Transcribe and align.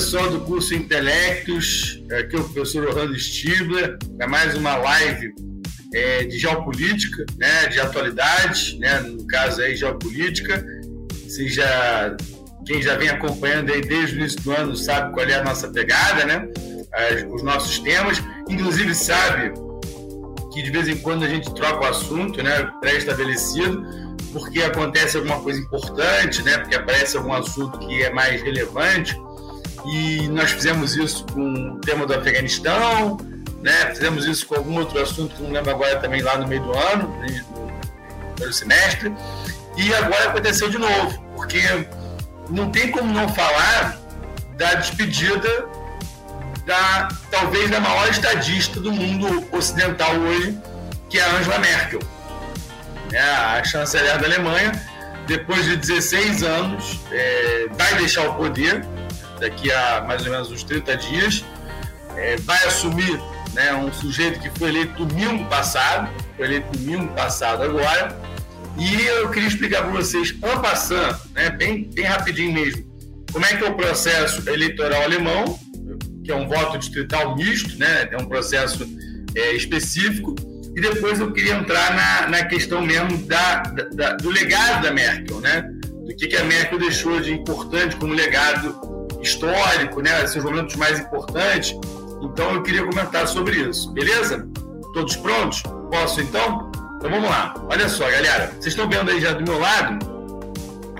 pessoal 0.00 0.30
do 0.30 0.40
curso 0.40 0.74
Intelectos, 0.74 2.02
aqui 2.10 2.34
é 2.34 2.38
o 2.38 2.44
professor 2.44 2.86
Orlando 2.86 3.14
Stibler, 3.18 3.98
é 4.18 4.26
mais 4.26 4.56
uma 4.56 4.74
live 4.74 5.30
é, 5.92 6.24
de 6.24 6.38
geopolítica, 6.38 7.26
né, 7.36 7.66
de 7.66 7.78
atualidade, 7.78 8.78
né, 8.78 8.98
no 9.00 9.26
caso 9.26 9.60
aí 9.60 9.76
geopolítica. 9.76 10.64
Você 11.12 11.50
já, 11.50 12.16
quem 12.66 12.80
já 12.80 12.96
vem 12.96 13.10
acompanhando 13.10 13.74
aí 13.74 13.82
desde 13.82 14.16
o 14.16 14.20
início 14.20 14.40
do 14.40 14.52
ano 14.52 14.74
sabe 14.74 15.12
qual 15.12 15.26
é 15.26 15.34
a 15.34 15.44
nossa 15.44 15.68
pegada, 15.68 16.24
né, 16.24 16.48
As, 16.94 17.22
os 17.30 17.42
nossos 17.42 17.78
temas, 17.80 18.22
inclusive 18.48 18.94
sabe 18.94 19.52
que 20.50 20.62
de 20.62 20.70
vez 20.70 20.88
em 20.88 20.96
quando 20.96 21.24
a 21.24 21.28
gente 21.28 21.54
troca 21.54 21.84
o 21.84 21.90
assunto, 21.90 22.42
né, 22.42 22.70
pré-estabelecido, 22.80 23.84
porque 24.32 24.62
acontece 24.62 25.18
alguma 25.18 25.42
coisa 25.42 25.60
importante, 25.60 26.42
né, 26.42 26.56
porque 26.56 26.74
aparece 26.74 27.18
algum 27.18 27.34
assunto 27.34 27.78
que 27.80 28.02
é 28.02 28.10
mais 28.10 28.40
relevante 28.40 29.14
e 29.86 30.28
nós 30.28 30.50
fizemos 30.50 30.96
isso 30.96 31.24
com 31.32 31.72
o 31.72 31.78
tema 31.80 32.06
do 32.06 32.14
Afeganistão, 32.14 33.18
né? 33.62 33.92
Fizemos 33.94 34.26
isso 34.26 34.46
com 34.46 34.56
algum 34.56 34.78
outro 34.78 35.00
assunto 35.00 35.34
que 35.34 35.42
não 35.42 35.50
lembro 35.50 35.70
agora 35.70 35.96
também 35.98 36.22
lá 36.22 36.36
no 36.38 36.46
meio 36.46 36.62
do 36.62 36.76
ano, 36.76 37.08
no 37.08 38.32
primeiro 38.32 38.52
semestre. 38.52 39.12
E 39.76 39.94
agora 39.94 40.30
aconteceu 40.30 40.68
de 40.68 40.78
novo, 40.78 41.22
porque 41.36 41.60
não 42.48 42.70
tem 42.70 42.90
como 42.90 43.12
não 43.12 43.28
falar 43.28 43.98
da 44.56 44.74
despedida 44.74 45.68
da 46.66 47.08
talvez 47.30 47.70
da 47.70 47.80
maior 47.80 48.08
estadista 48.08 48.80
do 48.80 48.92
mundo 48.92 49.46
ocidental 49.52 50.14
hoje, 50.16 50.58
que 51.08 51.18
é 51.18 51.22
a 51.22 51.36
Angela 51.36 51.58
Merkel, 51.58 52.00
né? 53.10 53.20
a 53.20 53.64
chanceler 53.64 54.18
da 54.18 54.26
Alemanha, 54.26 54.72
depois 55.26 55.64
de 55.64 55.76
16 55.76 56.42
anos, 56.42 57.00
é, 57.10 57.66
vai 57.72 57.94
deixar 57.96 58.28
o 58.28 58.34
poder 58.34 58.84
daqui 59.40 59.72
a 59.72 60.04
mais 60.06 60.24
ou 60.24 60.30
menos 60.30 60.50
uns 60.50 60.62
30 60.62 60.96
dias, 60.96 61.44
é, 62.16 62.36
vai 62.36 62.62
assumir 62.64 63.18
né, 63.54 63.74
um 63.74 63.92
sujeito 63.92 64.38
que 64.40 64.50
foi 64.58 64.68
eleito 64.68 65.04
domingo 65.04 65.44
passado, 65.46 66.08
foi 66.36 66.46
eleito 66.46 66.78
domingo 66.78 67.12
passado 67.14 67.62
agora, 67.62 68.16
e 68.78 69.02
eu 69.02 69.30
queria 69.30 69.48
explicar 69.48 69.82
para 69.82 69.92
vocês, 69.92 70.30
en 70.30 70.60
passant, 70.60 71.18
né, 71.34 71.50
bem, 71.50 71.90
bem 71.92 72.04
rapidinho 72.04 72.52
mesmo, 72.52 72.84
como 73.32 73.44
é 73.44 73.56
que 73.56 73.64
é 73.64 73.68
o 73.68 73.74
processo 73.74 74.48
eleitoral 74.48 75.02
alemão, 75.02 75.58
que 76.24 76.30
é 76.30 76.34
um 76.34 76.48
voto 76.48 76.78
distrital 76.78 77.36
misto, 77.36 77.78
né, 77.78 78.08
é 78.10 78.16
um 78.16 78.26
processo 78.26 78.86
é, 79.34 79.52
específico, 79.54 80.34
e 80.76 80.80
depois 80.80 81.18
eu 81.18 81.32
queria 81.32 81.54
entrar 81.54 81.94
na, 81.94 82.28
na 82.28 82.44
questão 82.44 82.80
mesmo 82.80 83.18
da, 83.26 83.62
da, 83.94 84.12
do 84.14 84.30
legado 84.30 84.82
da 84.82 84.92
Merkel, 84.92 85.40
né, 85.40 85.62
do 86.06 86.14
que, 86.16 86.28
que 86.28 86.36
a 86.36 86.44
Merkel 86.44 86.78
deixou 86.78 87.20
de 87.20 87.32
importante 87.32 87.96
como 87.96 88.14
legado 88.14 88.89
histórico, 89.22 90.00
né, 90.00 90.26
seus 90.26 90.44
momentos 90.44 90.76
mais 90.76 90.98
importantes, 90.98 91.76
então 92.22 92.54
eu 92.54 92.62
queria 92.62 92.84
comentar 92.84 93.26
sobre 93.26 93.56
isso, 93.56 93.90
beleza? 93.92 94.46
Todos 94.92 95.16
prontos? 95.16 95.62
Posso 95.90 96.20
então? 96.20 96.70
Então 96.96 97.10
vamos 97.10 97.30
lá. 97.30 97.54
Olha 97.68 97.88
só, 97.88 98.04
galera. 98.10 98.48
Vocês 98.52 98.66
estão 98.66 98.88
vendo 98.88 99.10
aí 99.10 99.20
já 99.20 99.32
do 99.32 99.42
meu 99.42 99.58
lado, 99.58 99.98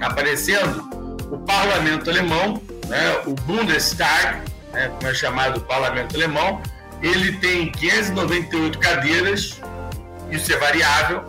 aparecendo 0.00 0.88
o 1.30 1.38
parlamento 1.38 2.08
alemão, 2.08 2.60
né, 2.88 3.22
o 3.26 3.34
Bundestag, 3.34 4.40
né, 4.72 4.88
como 4.88 5.10
é 5.10 5.14
chamado 5.14 5.58
o 5.58 5.60
parlamento 5.60 6.16
alemão. 6.16 6.60
Ele 7.02 7.32
tem 7.32 7.70
598 7.72 8.78
cadeiras, 8.78 9.60
isso 10.30 10.52
é 10.52 10.56
variável, 10.56 11.24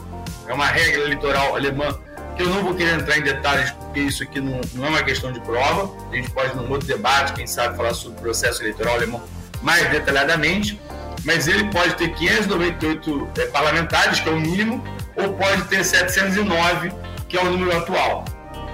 é 0.48 0.54
uma 0.54 0.68
regra 0.68 1.04
eleitoral 1.04 1.56
alemã 1.56 1.98
que 2.36 2.44
eu 2.44 2.50
não 2.50 2.64
vou 2.64 2.74
querer 2.74 2.96
entrar 2.96 3.18
em 3.18 3.22
detalhes, 3.22 3.74
porque 3.92 4.00
isso 4.00 4.24
aqui 4.24 4.40
não, 4.40 4.62
não 4.74 4.86
é 4.86 4.90
uma 4.90 5.04
questão 5.04 5.34
de 5.34 5.42
prova. 5.42 5.94
A 6.12 6.16
gente 6.16 6.32
pode, 6.32 6.56
num 6.56 6.70
outro 6.72 6.88
debate, 6.88 7.34
quem 7.34 7.46
sabe, 7.46 7.76
falar 7.76 7.94
sobre 7.94 8.20
o 8.20 8.22
processo 8.22 8.64
eleitoral 8.64 8.96
alemão 8.96 9.22
mais 9.62 9.88
detalhadamente, 9.92 10.80
mas 11.26 11.48
ele 11.48 11.66
pode 11.66 11.96
ter 11.96 12.14
598 12.16 13.30
é, 13.38 13.46
parlamentares, 13.48 14.22
que 14.22 14.30
é 14.30 14.32
o 14.32 14.40
mínimo, 14.40 14.82
ou 15.18 15.34
pode 15.34 15.64
ter 15.66 15.84
709, 15.84 16.92
que 17.28 17.38
é 17.38 17.42
o 17.42 17.52
número 17.52 17.78
atual. 17.78 18.24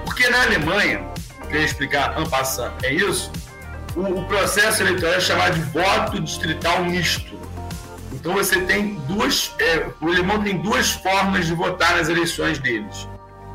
Porque 0.06 0.30
na 0.30 0.44
Alemanha, 0.44 1.04
queria 1.48 1.66
explicar 1.66 2.16
en 2.18 2.26
é 2.84 2.94
isso, 2.94 3.32
o, 3.96 4.20
o 4.20 4.26
processo 4.28 4.84
eleitoral 4.84 5.16
é 5.16 5.20
chamado 5.20 5.56
de 5.56 5.62
voto 5.62 6.22
distrital 6.22 6.86
misto. 6.86 7.38
Então 8.14 8.34
você 8.34 8.62
tem 8.62 8.96
duas, 9.08 9.54
é, 9.60 9.88
o 10.00 10.08
alemão 10.08 10.44
tem 10.44 10.58
duas 10.60 10.92
formas 10.92 11.48
de 11.48 11.56
votar 11.56 11.98
nas 11.98 12.08
eleições 12.08 12.60
deles. 12.60 13.08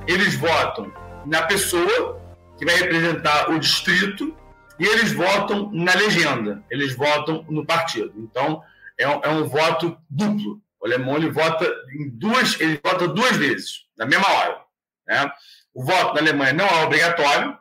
Eles 0.09 0.34
votam 0.34 0.93
na 1.27 1.43
pessoa 1.43 2.21
que 2.59 2.65
vai 2.65 2.77
representar 2.77 3.50
o 3.50 3.59
distrito 3.59 4.37
e 4.78 4.84
eles 4.84 5.12
votam 5.12 5.71
na 5.72 5.94
legenda, 5.94 6.62
eles 6.71 6.94
votam 6.94 7.44
no 7.49 7.65
partido. 7.65 8.12
Então, 8.16 8.62
é 8.99 9.09
um, 9.09 9.21
é 9.22 9.28
um 9.28 9.44
voto 9.44 9.97
duplo. 10.09 10.60
O 10.81 10.87
alemão 10.87 11.16
ele 11.16 11.31
vota 11.31 11.65
em 11.94 12.09
duas, 12.10 12.60
ele 12.60 12.81
vota 12.83 13.06
duas 13.06 13.37
vezes, 13.37 13.87
na 13.97 14.06
mesma 14.06 14.28
hora. 14.28 14.60
Né? 15.06 15.31
O 15.75 15.84
voto 15.84 16.15
na 16.15 16.21
Alemanha 16.21 16.53
não 16.53 16.66
é 16.66 16.84
obrigatório, 16.84 17.56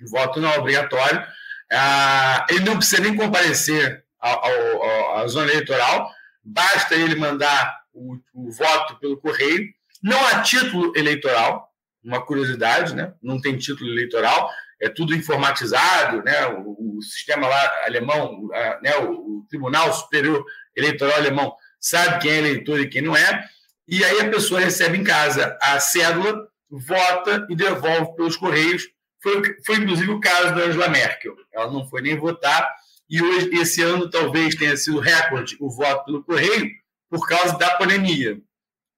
o 0.00 0.10
voto 0.10 0.40
não 0.40 0.50
é 0.50 0.58
obrigatório, 0.58 1.24
ah, 1.72 2.46
ele 2.48 2.64
não 2.64 2.76
precisa 2.76 3.02
nem 3.02 3.16
comparecer 3.16 4.04
à 4.20 5.26
zona 5.28 5.50
eleitoral, 5.50 6.10
basta 6.42 6.94
ele 6.94 7.14
mandar 7.16 7.82
o, 7.92 8.16
o 8.34 8.50
voto 8.50 8.96
pelo 8.96 9.16
correio, 9.18 9.68
não 10.02 10.18
há 10.26 10.42
título 10.42 10.92
eleitoral, 10.96 11.72
uma 12.06 12.24
curiosidade, 12.24 12.94
né? 12.94 13.12
não 13.22 13.40
tem 13.40 13.56
título 13.56 13.90
eleitoral, 13.90 14.50
é 14.80 14.88
tudo 14.88 15.14
informatizado, 15.14 16.22
né? 16.22 16.46
o, 16.48 16.96
o 16.98 17.02
sistema 17.02 17.48
lá 17.48 17.84
alemão, 17.84 18.48
a, 18.52 18.80
né? 18.82 18.96
O, 18.98 19.12
o, 19.12 19.46
Tribunal 19.48 19.92
Superior 19.92 20.44
Eleitoral 20.74 21.14
Alemão 21.16 21.54
sabe 21.78 22.20
quem 22.20 22.32
é 22.32 22.38
eleitor 22.38 22.80
e 22.80 22.88
quem 22.88 23.00
não 23.00 23.16
é, 23.16 23.44
e 23.86 24.04
aí 24.04 24.20
a 24.20 24.28
pessoa 24.28 24.58
recebe 24.58 24.98
em 24.98 25.04
casa 25.04 25.56
a 25.62 25.78
cédula, 25.78 26.48
vota 26.68 27.46
e 27.48 27.54
devolve 27.54 28.16
pelos 28.16 28.36
correios. 28.36 28.88
Foi, 29.22 29.40
foi 29.64 29.76
inclusive 29.76 30.10
o 30.10 30.18
caso 30.18 30.52
da 30.52 30.62
Angela 30.62 30.88
Merkel. 30.88 31.36
Ela 31.54 31.70
não 31.70 31.88
foi 31.88 32.02
nem 32.02 32.16
votar, 32.16 32.68
e 33.08 33.22
hoje, 33.22 33.50
esse 33.54 33.82
ano 33.82 34.10
talvez 34.10 34.54
tenha 34.56 34.76
sido 34.76 34.98
recorde 34.98 35.56
o 35.60 35.70
voto 35.70 36.04
pelo 36.04 36.24
correio 36.24 36.70
por 37.08 37.26
causa 37.26 37.56
da 37.56 37.76
pandemia. 37.76 38.40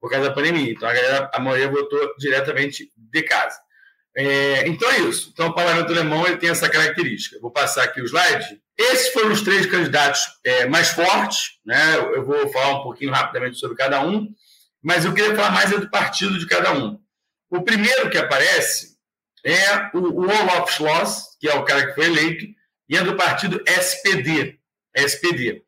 Por 0.01 0.11
causa 0.11 0.29
da 0.29 0.35
pandemia. 0.35 0.73
Então 0.73 0.89
a, 0.89 0.93
galera, 0.93 1.31
a 1.35 1.41
maioria 1.41 1.71
votou 1.71 2.15
diretamente 2.19 2.91
de 3.11 3.23
casa. 3.23 3.59
É, 4.17 4.67
então 4.67 4.91
é 4.91 5.01
isso. 5.01 5.31
Então 5.33 5.49
o 5.49 5.55
parlamento 5.55 5.93
alemão 5.93 6.27
ele 6.27 6.39
tem 6.39 6.51
essa 6.51 6.69
característica. 6.69 7.39
Vou 7.41 7.51
passar 7.51 7.85
aqui 7.85 8.01
o 8.01 8.05
slide. 8.05 8.61
Esses 8.77 9.13
foram 9.13 9.33
os 9.33 9.43
três 9.43 9.67
candidatos 9.67 10.21
é, 10.45 10.67
mais 10.67 10.89
fortes. 10.89 11.59
Né? 11.65 11.97
Eu 11.97 12.25
vou 12.25 12.49
falar 12.53 12.81
um 12.81 12.83
pouquinho 12.83 13.13
rapidamente 13.13 13.59
sobre 13.59 13.77
cada 13.77 14.05
um, 14.05 14.29
mas 14.83 15.05
eu 15.05 15.15
queria 15.15 15.35
falar 15.35 15.51
mais 15.51 15.73
é 15.73 15.79
do 15.79 15.91
partido 15.91 16.39
de 16.39 16.47
cada 16.47 16.73
um. 16.73 16.99
O 17.51 17.63
primeiro 17.63 18.11
que 18.11 18.19
aparece 18.19 18.97
é 19.45 19.91
o, 19.95 19.99
o 19.99 20.25
Olaf 20.25 20.71
Schloss, 20.73 21.37
que 21.41 21.49
é 21.49 21.55
o 21.55 21.65
cara 21.65 21.87
que 21.87 21.95
foi 21.95 22.07
eleito, 22.07 22.45
e 22.89 22.97
é 22.97 23.03
do 23.03 23.17
partido 23.17 23.63
SPD. 23.67 24.59
SPD. 24.95 25.63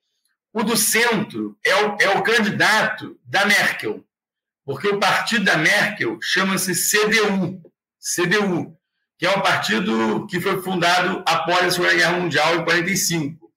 O 0.53 0.63
do 0.65 0.77
centro 0.77 1.57
é 1.65 1.75
o, 1.77 1.97
é 2.01 2.09
o 2.11 2.23
candidato 2.23 3.19
da 3.25 3.47
Merkel, 3.47 4.05
porque 4.71 4.87
o 4.87 5.01
partido 5.01 5.45
da 5.45 5.57
Merkel 5.57 6.17
chama-se 6.23 6.73
CDU, 6.77 7.61
CDU, 7.99 8.79
que 9.19 9.27
é 9.27 9.31
um 9.37 9.41
partido 9.41 10.29
que 10.29 10.41
foi 10.41 10.63
fundado 10.63 11.25
após 11.27 11.67
a 11.67 11.71
Segunda 11.73 11.93
Guerra 11.93 12.13
Mundial 12.13 12.55
em 12.55 12.65
45. 12.65 13.53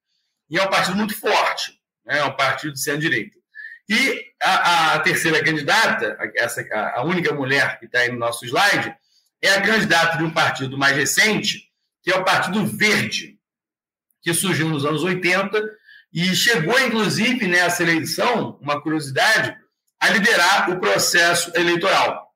E 0.50 0.58
é 0.58 0.64
um 0.64 0.70
partido 0.72 0.98
muito 0.98 1.16
forte, 1.16 1.80
né? 2.04 2.18
é 2.18 2.24
um 2.24 2.36
partido 2.36 2.74
de 2.74 2.80
centro-direita. 2.80 3.38
E 3.88 4.26
a, 4.42 4.96
a, 4.96 5.00
terceira 5.02 5.44
candidata, 5.44 6.18
essa, 6.36 6.66
a 6.96 7.04
única 7.04 7.32
mulher 7.32 7.78
que 7.78 7.86
está 7.86 8.00
aí 8.00 8.12
no 8.12 8.18
nosso 8.18 8.44
slide, 8.44 8.92
é 9.40 9.52
a 9.52 9.62
candidata 9.62 10.18
de 10.18 10.24
um 10.24 10.32
partido 10.32 10.80
mais 10.80 10.98
recente, 10.98 11.70
que 12.02 12.12
é 12.12 12.18
o 12.18 12.26
Partido 12.26 12.66
Verde, 12.66 13.38
que 14.20 14.34
surgiu 14.34 14.68
nos 14.68 14.84
anos 14.84 15.04
80 15.04 15.62
e 16.12 16.36
chegou, 16.36 16.80
inclusive, 16.80 17.48
nessa 17.48 17.84
eleição, 17.84 18.58
uma 18.60 18.82
curiosidade, 18.82 19.62
a 20.04 20.10
liderar 20.10 20.70
o 20.70 20.82
processo 20.82 21.50
eleitoral. 21.56 22.30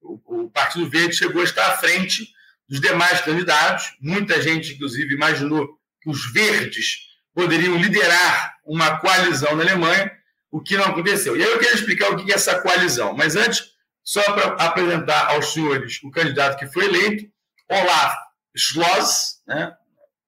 O, 0.00 0.44
o 0.44 0.50
Partido 0.50 0.88
Verde 0.88 1.14
chegou 1.14 1.42
a 1.42 1.44
estar 1.44 1.66
à 1.66 1.76
frente 1.76 2.26
dos 2.66 2.80
demais 2.80 3.20
candidatos. 3.20 3.94
Muita 4.00 4.40
gente, 4.40 4.72
inclusive, 4.72 5.14
imaginou 5.14 5.68
que 6.00 6.08
os 6.08 6.32
verdes 6.32 7.10
poderiam 7.34 7.76
liderar 7.76 8.54
uma 8.64 8.96
coalizão 8.98 9.54
na 9.54 9.62
Alemanha, 9.62 10.10
o 10.50 10.62
que 10.62 10.78
não 10.78 10.86
aconteceu. 10.86 11.36
E 11.36 11.44
aí 11.44 11.50
eu 11.50 11.58
quero 11.58 11.74
explicar 11.74 12.10
o 12.10 12.16
que 12.16 12.32
é 12.32 12.34
essa 12.34 12.58
coalizão. 12.58 13.14
Mas 13.14 13.36
antes, 13.36 13.66
só 14.02 14.22
para 14.32 14.54
apresentar 14.54 15.26
aos 15.26 15.52
senhores 15.52 16.00
o 16.02 16.10
candidato 16.10 16.58
que 16.58 16.72
foi 16.72 16.86
eleito, 16.86 17.30
Olaf 17.70 18.14
Schloss, 18.56 19.42
né? 19.46 19.74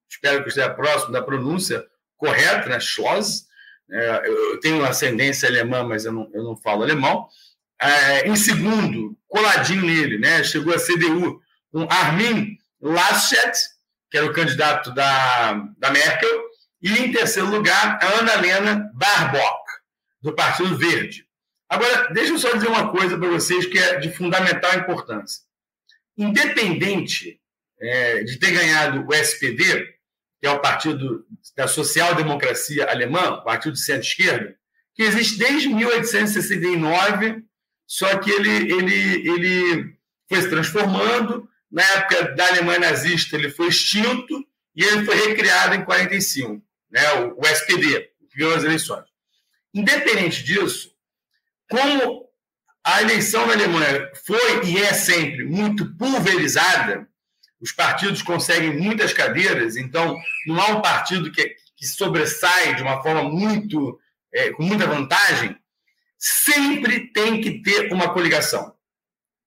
espero 0.07 0.43
que 0.43 0.49
esteja 0.49 0.69
próximo 0.69 1.11
da 1.11 1.23
pronúncia 1.23 1.83
correta, 2.17 2.69
né? 2.69 2.79
Schloss. 2.79 3.47
É, 3.91 4.27
eu 4.27 4.59
tenho 4.59 4.83
ascendência 4.83 5.47
alemã, 5.47 5.83
mas 5.83 6.05
eu 6.05 6.11
não, 6.11 6.29
eu 6.33 6.43
não 6.43 6.55
falo 6.55 6.83
alemão. 6.83 7.27
É, 7.81 8.27
em 8.27 8.35
segundo, 8.35 9.17
coladinho 9.27 9.83
nele, 9.83 10.17
né? 10.17 10.43
Chegou 10.43 10.73
a 10.73 10.79
CDU 10.79 11.41
com 11.71 11.87
Armin 11.89 12.57
Laschet, 12.81 13.57
que 14.09 14.17
era 14.17 14.25
o 14.25 14.33
candidato 14.33 14.93
da, 14.93 15.53
da 15.77 15.91
Merkel, 15.91 16.43
e 16.81 16.91
em 16.91 17.11
terceiro 17.11 17.49
lugar, 17.49 17.97
a 18.01 18.19
Ana 18.19 18.33
Helena 18.33 18.91
Barbock, 18.93 19.63
do 20.21 20.33
Partido 20.33 20.77
Verde. 20.77 21.25
Agora, 21.69 22.13
deixa 22.13 22.33
eu 22.33 22.37
só 22.37 22.53
dizer 22.53 22.67
uma 22.67 22.91
coisa 22.91 23.17
para 23.17 23.29
vocês 23.29 23.65
que 23.65 23.79
é 23.79 23.97
de 23.99 24.11
fundamental 24.11 24.75
importância. 24.75 25.41
Independente 26.17 27.39
é, 27.79 28.23
de 28.23 28.37
ter 28.37 28.51
ganhado 28.51 29.05
o 29.07 29.13
SPD, 29.13 29.92
que 30.43 30.47
é 30.47 30.51
o 30.51 30.59
partido 30.59 31.25
da 31.55 31.69
social-democracia 31.69 32.91
alemã, 32.91 33.29
o 33.29 33.45
partido 33.45 33.75
de 33.75 33.79
centro-esquerda, 33.79 34.53
que 34.93 35.01
existe 35.01 35.37
desde 35.37 35.69
1869, 35.69 37.45
só 37.87 38.17
que 38.17 38.29
ele, 38.29 38.73
ele, 38.73 39.29
ele 39.29 39.97
foi 40.27 40.41
se 40.41 40.49
transformando. 40.49 41.47
Na 41.71 41.81
época 41.81 42.35
da 42.35 42.45
Alemanha 42.47 42.79
nazista, 42.79 43.37
ele 43.37 43.49
foi 43.49 43.69
extinto 43.69 44.45
e 44.75 44.83
ele 44.83 45.05
foi 45.05 45.15
recriado 45.15 45.75
em 45.75 45.85
45, 45.85 46.61
né, 46.91 47.13
o, 47.21 47.39
o 47.39 47.47
SPD, 47.47 48.11
que 48.29 48.37
ganhou 48.37 48.53
as 48.53 48.65
eleições. 48.65 49.05
Independente 49.73 50.43
disso, 50.43 50.91
como 51.69 52.27
a 52.83 53.01
eleição 53.01 53.47
na 53.47 53.53
Alemanha 53.53 54.11
foi 54.25 54.65
e 54.65 54.77
é 54.77 54.91
sempre 54.91 55.45
muito 55.45 55.95
pulverizada, 55.95 57.07
os 57.63 57.71
partidos 57.71 58.21
conseguem 58.21 58.77
muitas 58.77 59.13
cadeiras, 59.13 59.77
então 59.77 60.19
não 60.45 60.59
há 60.59 60.67
um 60.67 60.81
partido 60.81 61.31
que, 61.31 61.55
que 61.77 61.87
sobressai 61.87 62.75
de 62.75 62.81
uma 62.81 63.01
forma 63.01 63.23
muito, 63.23 63.97
é, 64.33 64.51
com 64.51 64.63
muita 64.63 64.85
vantagem, 64.85 65.55
sempre 66.19 67.07
tem 67.13 67.39
que 67.39 67.61
ter 67.61 67.93
uma 67.93 68.13
coligação. 68.13 68.75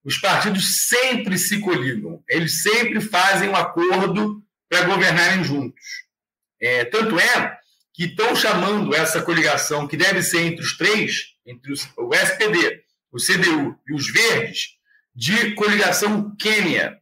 Os 0.02 0.16
partidos 0.16 0.86
sempre 0.86 1.36
se 1.36 1.60
coligam, 1.60 2.24
eles 2.26 2.62
sempre 2.62 3.02
fazem 3.02 3.50
um 3.50 3.56
acordo 3.56 4.42
para 4.66 4.86
governarem 4.86 5.44
juntos. 5.44 5.84
É, 6.58 6.86
tanto 6.86 7.20
é 7.20 7.58
que 7.92 8.04
estão 8.04 8.34
chamando 8.34 8.94
essa 8.94 9.20
coligação, 9.20 9.86
que 9.86 9.96
deve 9.96 10.22
ser 10.22 10.40
entre 10.40 10.64
os 10.64 10.74
três, 10.78 11.34
entre 11.44 11.70
os, 11.70 11.86
o 11.98 12.14
SPD, 12.14 12.82
o 13.12 13.18
CDU 13.18 13.78
e 13.86 13.92
os 13.92 14.10
Verdes, 14.10 14.70
de 15.14 15.54
coligação 15.54 16.34
Quênia, 16.36 16.98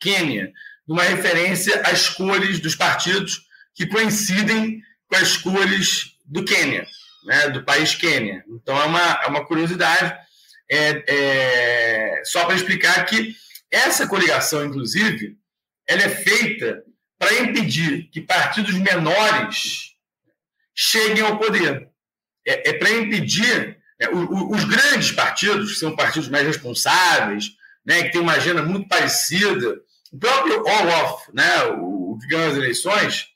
Quênia, 0.00 0.52
numa 0.88 1.02
referência 1.02 1.80
às 1.82 2.08
cores 2.08 2.58
dos 2.58 2.74
partidos 2.74 3.42
que 3.74 3.86
coincidem 3.86 4.82
com 5.06 5.16
as 5.16 5.36
cores 5.36 6.16
do 6.24 6.44
Quênia, 6.44 6.86
né, 7.24 7.48
do 7.50 7.62
país 7.62 7.94
Quênia. 7.94 8.44
Então 8.48 8.80
é 8.80 8.84
uma, 8.86 9.20
é 9.22 9.26
uma 9.26 9.46
curiosidade, 9.46 10.16
é, 10.70 11.04
é, 11.06 12.22
só 12.24 12.44
para 12.44 12.56
explicar 12.56 13.04
que 13.04 13.34
essa 13.70 14.06
coligação, 14.06 14.64
inclusive, 14.64 15.36
ela 15.86 16.02
é 16.02 16.08
feita 16.08 16.82
para 17.18 17.34
impedir 17.40 18.08
que 18.10 18.20
partidos 18.20 18.74
menores 18.74 19.94
cheguem 20.74 21.22
ao 21.22 21.38
poder. 21.38 21.88
É, 22.46 22.70
é 22.70 22.72
para 22.72 22.90
impedir 22.90 23.78
é, 24.00 24.08
os, 24.08 24.58
os 24.58 24.64
grandes 24.64 25.12
partidos, 25.12 25.72
que 25.72 25.78
são 25.78 25.94
partidos 25.94 26.28
mais 26.28 26.46
responsáveis, 26.46 27.50
né, 27.84 28.04
que 28.04 28.12
têm 28.12 28.20
uma 28.20 28.32
agenda 28.32 28.62
muito 28.62 28.88
parecida 28.88 29.80
o 30.12 30.18
próprio 30.18 30.62
Olaf, 30.62 31.28
né, 31.32 31.64
o, 31.78 32.18
que 32.20 32.28
ganhou 32.28 32.50
as 32.50 32.56
eleições, 32.56 33.28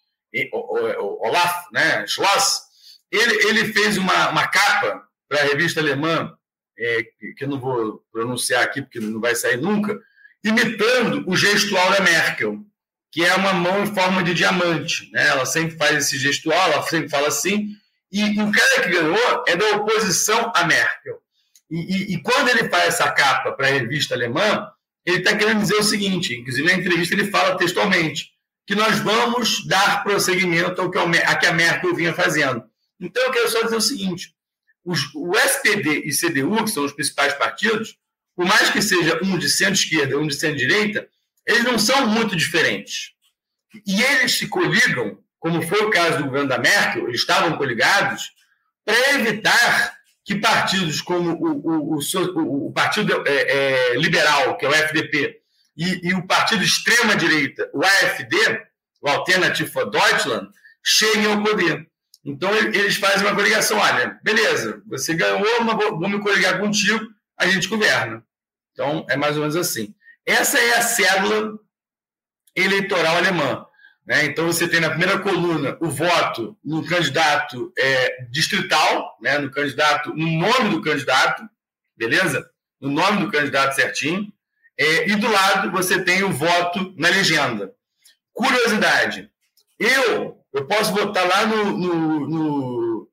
Olaf, 0.53 1.71
né, 1.73 2.07
Schloss, 2.07 2.63
ele, 3.11 3.49
ele 3.49 3.73
fez 3.73 3.97
uma, 3.97 4.31
uma 4.31 4.47
capa 4.49 5.03
para 5.29 5.41
a 5.41 5.45
revista 5.45 5.81
alemã, 5.81 6.33
é, 6.77 7.03
que, 7.03 7.35
que 7.35 7.45
eu 7.45 7.49
não 7.49 7.61
vou 7.61 8.05
pronunciar 8.13 8.65
aqui 8.65 8.83
porque 8.83 8.99
não 8.99 9.21
vai 9.21 9.35
sair 9.37 9.57
nunca, 9.57 9.99
imitando 10.43 11.25
o 11.29 11.37
gestual 11.37 11.91
da 11.93 12.01
Merkel, 12.01 12.59
que 13.11 13.25
é 13.25 13.35
uma 13.37 13.53
mão 13.53 13.85
em 13.85 13.95
forma 13.95 14.25
de 14.25 14.35
diamante. 14.35 15.09
Né? 15.13 15.29
Ela 15.29 15.47
sempre 15.47 15.77
faz 15.77 15.97
esse 15.97 16.19
gestual, 16.19 16.73
ela 16.73 16.83
sempre 16.83 17.09
fala 17.09 17.29
assim, 17.29 17.69
e 18.11 18.41
o 18.41 18.51
cara 18.51 18.83
que 18.83 18.91
ganhou 18.91 19.45
é 19.47 19.57
da 19.57 19.77
oposição 19.77 20.53
à 20.55 20.65
Merkel. 20.65 21.21
E, 21.71 22.13
e, 22.13 22.15
e 22.15 22.23
quando 22.23 22.49
ele 22.49 22.69
faz 22.69 22.89
essa 22.89 23.11
capa 23.11 23.53
para 23.53 23.69
a 23.69 23.71
revista 23.71 24.15
alemã, 24.15 24.69
ele 25.07 25.19
está 25.19 25.37
querendo 25.37 25.61
dizer 25.61 25.77
o 25.77 25.83
seguinte, 25.83 26.35
inclusive 26.35 26.67
na 26.67 26.75
entrevista 26.75 27.15
ele 27.15 27.31
fala 27.31 27.57
textualmente, 27.57 28.31
que 28.67 28.75
nós 28.75 28.99
vamos 29.01 29.67
dar 29.67 30.03
prosseguimento 30.03 30.81
ao 30.81 30.91
que 30.91 30.99
a, 30.99 31.37
que 31.37 31.47
a 31.47 31.53
Merkel 31.53 31.95
vinha 31.95 32.15
fazendo. 32.15 32.65
Então 32.99 33.23
eu 33.23 33.31
quero 33.31 33.51
só 33.51 33.63
dizer 33.63 33.77
o 33.77 33.81
seguinte, 33.81 34.35
os, 34.85 35.15
o 35.15 35.37
SPD 35.37 36.03
e 36.07 36.11
CDU, 36.11 36.65
que 36.65 36.71
são 36.71 36.85
os 36.85 36.93
principais 36.93 37.35
partidos, 37.35 37.97
por 38.35 38.47
mais 38.47 38.71
que 38.71 38.83
seja 38.83 39.21
um 39.23 39.39
de 39.39 39.49
centro-esquerda 39.49 40.19
um 40.19 40.27
de 40.27 40.35
centro-direita, 40.35 41.09
eles 41.47 41.65
não 41.65 41.79
são 41.79 42.07
muito 42.07 42.35
diferentes. 42.35 43.13
E 43.87 44.03
eles 44.03 44.39
se 44.39 44.49
coligam, 44.49 45.19
como 45.39 45.63
foi 45.63 45.81
o 45.83 45.91
caso 45.91 46.19
do 46.19 46.25
governo 46.25 46.49
da 46.49 46.59
Merkel, 46.59 47.09
eles 47.09 47.21
estavam 47.21 47.57
coligados, 47.57 48.33
para 48.85 49.15
evitar 49.15 49.94
que 50.25 50.37
partidos 50.37 51.03
como 51.03 51.33
o, 51.33 51.95
o, 51.95 51.99
o, 51.99 52.67
o 52.69 52.73
Partido 52.73 53.23
é, 53.27 53.93
é, 53.93 53.97
Liberal, 53.97 54.57
que 54.57 54.65
é 54.65 54.69
o 54.69 54.73
FDP, 54.73 55.41
e, 55.77 56.09
e 56.09 56.15
o 56.15 56.27
partido 56.27 56.63
extrema-direita, 56.63 57.69
o 57.75 57.85
AfD, 57.85 58.37
o 59.03 59.09
Alternative 59.09 59.71
for 59.71 59.91
Deutschland, 59.91 60.49
cheguem 60.83 61.27
ao 61.27 61.43
poder. 61.43 61.87
Então, 62.25 62.55
eles 62.55 62.97
fazem 62.97 63.27
uma 63.27 63.35
coligação. 63.35 63.79
Olha, 63.79 64.19
beleza, 64.23 64.83
você 64.87 65.15
ganhou, 65.15 65.63
mas 65.63 65.77
vamos 65.77 66.23
coligar 66.23 66.59
contigo, 66.59 67.07
a 67.37 67.47
gente 67.47 67.69
governa. 67.69 68.25
Então, 68.73 69.05
é 69.11 69.17
mais 69.17 69.37
ou 69.37 69.43
menos 69.43 69.57
assim. 69.57 69.95
Essa 70.25 70.59
é 70.59 70.77
a 70.77 70.83
célula 70.83 71.59
eleitoral 72.57 73.17
alemã. 73.17 73.67
Né? 74.07 74.27
Então, 74.27 74.47
você 74.47 74.69
tem 74.69 74.81
na 74.81 74.91
primeira 74.91 75.19
coluna 75.19 75.77
o 75.81 75.89
voto 75.89 76.57
no 76.65 76.87
candidato 76.87 77.73
é, 77.79 78.27
distrital, 78.31 79.17
né? 79.21 79.39
no 79.39 79.51
candidato, 79.51 80.15
no 80.15 80.27
nome 80.27 80.71
do 80.71 80.83
candidato, 80.83 81.43
beleza? 81.97 82.49
No 82.81 82.91
nome 82.91 83.25
do 83.25 83.31
candidato 83.31 83.75
certinho. 83.75 84.33
É, 84.79 85.09
e 85.09 85.17
do 85.17 85.31
lado 85.31 85.71
você 85.71 86.03
tem 86.03 86.23
o 86.23 86.33
voto 86.33 86.93
na 86.99 87.09
legenda. 87.09 87.73
Curiosidade: 88.33 89.31
eu, 89.79 90.37
eu 90.53 90.67
posso 90.67 90.93
votar 90.93 91.27
lá 91.27 91.47
no, 91.47 91.79
no, 91.79 92.29
no 92.29 93.09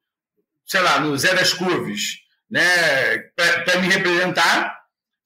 sei 0.65 0.81
lá, 0.81 0.99
no 0.99 1.17
Zé 1.17 1.33
das 1.35 1.53
Curves, 1.53 2.19
né, 2.49 3.17
para 3.35 3.79
me 3.81 3.89
representar, 3.89 4.79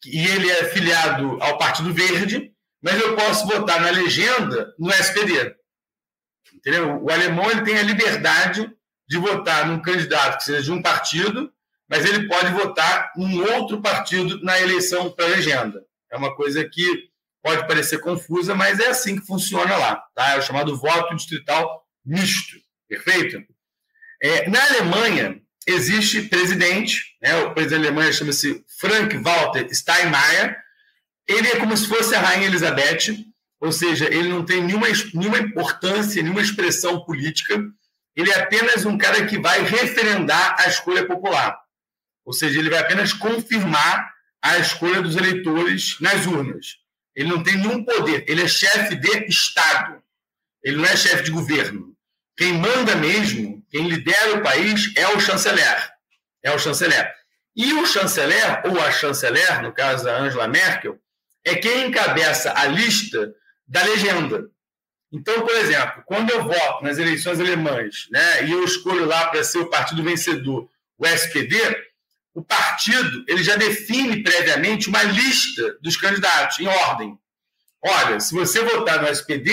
e 0.04 0.26
ele 0.28 0.50
é 0.50 0.66
filiado 0.66 1.38
ao 1.42 1.58
Partido 1.58 1.94
Verde, 1.94 2.52
mas 2.86 3.02
eu 3.02 3.16
posso 3.16 3.48
votar 3.48 3.82
na 3.82 3.90
legenda 3.90 4.72
no 4.78 4.92
SPD. 4.92 5.56
Entendeu? 6.54 7.02
O 7.02 7.10
alemão 7.10 7.50
ele 7.50 7.64
tem 7.64 7.80
a 7.80 7.82
liberdade 7.82 8.72
de 9.10 9.18
votar 9.18 9.68
num 9.68 9.82
candidato 9.82 10.38
que 10.38 10.44
seja 10.44 10.62
de 10.62 10.72
um 10.72 10.84
partido, 10.84 11.52
mas 11.90 12.06
ele 12.06 12.28
pode 12.28 12.52
votar 12.54 13.12
num 13.16 13.42
outro 13.56 13.82
partido 13.82 14.40
na 14.44 14.62
eleição 14.62 15.12
para 15.12 15.26
legenda. 15.26 15.84
É 16.12 16.16
uma 16.16 16.36
coisa 16.36 16.64
que 16.64 17.10
pode 17.42 17.68
parecer 17.68 17.98
confusa, 18.02 18.54
mas 18.54 18.80
é 18.80 18.90
assim 18.90 19.20
que 19.20 19.26
funciona 19.26 19.76
lá. 19.78 19.96
Tá? 20.14 20.34
É 20.34 20.38
o 20.38 20.44
chamado 20.44 20.78
voto 20.78 21.16
distrital 21.16 21.84
misto. 22.06 22.56
Perfeito? 22.88 23.44
É, 24.22 24.48
na 24.48 24.64
Alemanha, 24.64 25.42
existe 25.66 26.22
presidente, 26.22 27.18
né? 27.20 27.36
o 27.46 27.54
presidente 27.56 27.82
da 27.82 27.88
Alemanha 27.88 28.14
chama-se 28.14 28.64
Frank-Walter 28.80 29.74
Steinmeier, 29.74 30.65
ele 31.28 31.48
é 31.48 31.60
como 31.60 31.76
se 31.76 31.88
fosse 31.88 32.14
a 32.16 32.20
Rainha 32.20 32.48
Elizabeth, 32.48 33.26
ou 33.60 33.72
seja, 33.72 34.06
ele 34.06 34.30
não 34.30 34.46
tem 34.46 34.62
nenhuma, 34.62 34.88
nenhuma 35.14 35.40
importância, 35.40 36.22
nenhuma 36.22 36.42
expressão 36.42 37.04
política, 37.04 37.64
ele 38.16 38.32
é 38.32 38.40
apenas 38.40 38.86
um 38.86 38.98
cara 38.98 39.26
que 39.26 39.40
vai 39.40 39.64
referendar 39.64 40.56
a 40.60 40.68
escolha 40.68 41.06
popular. 41.06 41.60
Ou 42.24 42.34
seja, 42.34 42.60
ele 42.60 42.70
vai 42.70 42.80
apenas 42.80 43.14
confirmar 43.14 44.14
a 44.42 44.58
escolha 44.58 45.02
dos 45.02 45.16
eleitores 45.16 45.98
nas 46.00 46.26
urnas. 46.26 46.78
Ele 47.16 47.30
não 47.30 47.42
tem 47.42 47.58
nenhum 47.58 47.84
poder, 47.84 48.26
ele 48.28 48.44
é 48.44 48.48
chefe 48.48 48.96
de 48.96 49.26
Estado. 49.28 50.02
Ele 50.64 50.78
não 50.78 50.86
é 50.86 50.96
chefe 50.96 51.24
de 51.24 51.32
governo. 51.32 51.96
Quem 52.38 52.54
manda 52.54 52.96
mesmo, 52.96 53.64
quem 53.70 53.88
lidera 53.88 54.36
o 54.36 54.44
país 54.44 54.92
é 54.96 55.08
o 55.10 55.20
chanceler. 55.20 55.92
É 56.44 56.52
o 56.52 56.60
chanceler. 56.60 57.14
E 57.56 57.74
o 57.74 57.86
chanceler, 57.86 58.62
ou 58.66 58.80
a 58.82 58.92
chanceler, 58.92 59.62
no 59.62 59.72
caso 59.72 60.04
da 60.04 60.18
Angela 60.18 60.48
Merkel, 60.48 61.00
é 61.46 61.56
quem 61.56 61.88
encabeça 61.88 62.52
a 62.56 62.66
lista 62.66 63.34
da 63.68 63.84
legenda. 63.84 64.50
Então, 65.12 65.46
por 65.46 65.56
exemplo, 65.56 66.04
quando 66.06 66.32
eu 66.32 66.44
voto 66.44 66.84
nas 66.84 66.98
eleições 66.98 67.40
alemãs 67.40 68.08
né, 68.12 68.46
e 68.46 68.52
eu 68.52 68.64
escolho 68.66 69.06
lá 69.06 69.28
para 69.28 69.44
ser 69.44 69.60
o 69.60 69.70
partido 69.70 70.04
vencedor, 70.04 70.68
o 70.98 71.06
SPD, 71.06 71.56
o 72.34 72.44
partido 72.44 73.24
ele 73.28 73.44
já 73.44 73.56
define 73.56 74.24
previamente 74.24 74.90
uma 74.90 75.04
lista 75.04 75.78
dos 75.82 75.96
candidatos 75.96 76.60
em 76.60 76.68
ordem. 76.68 77.18
Olha, 77.82 78.20
se 78.20 78.34
você 78.34 78.62
votar 78.62 79.02
no 79.02 79.08
SPD, 79.08 79.52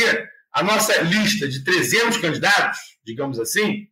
a 0.53 0.63
nossa 0.63 1.01
lista 1.03 1.47
de 1.47 1.63
300 1.63 2.19
candidatos, 2.19 2.79
digamos 3.05 3.39
assim, 3.39 3.87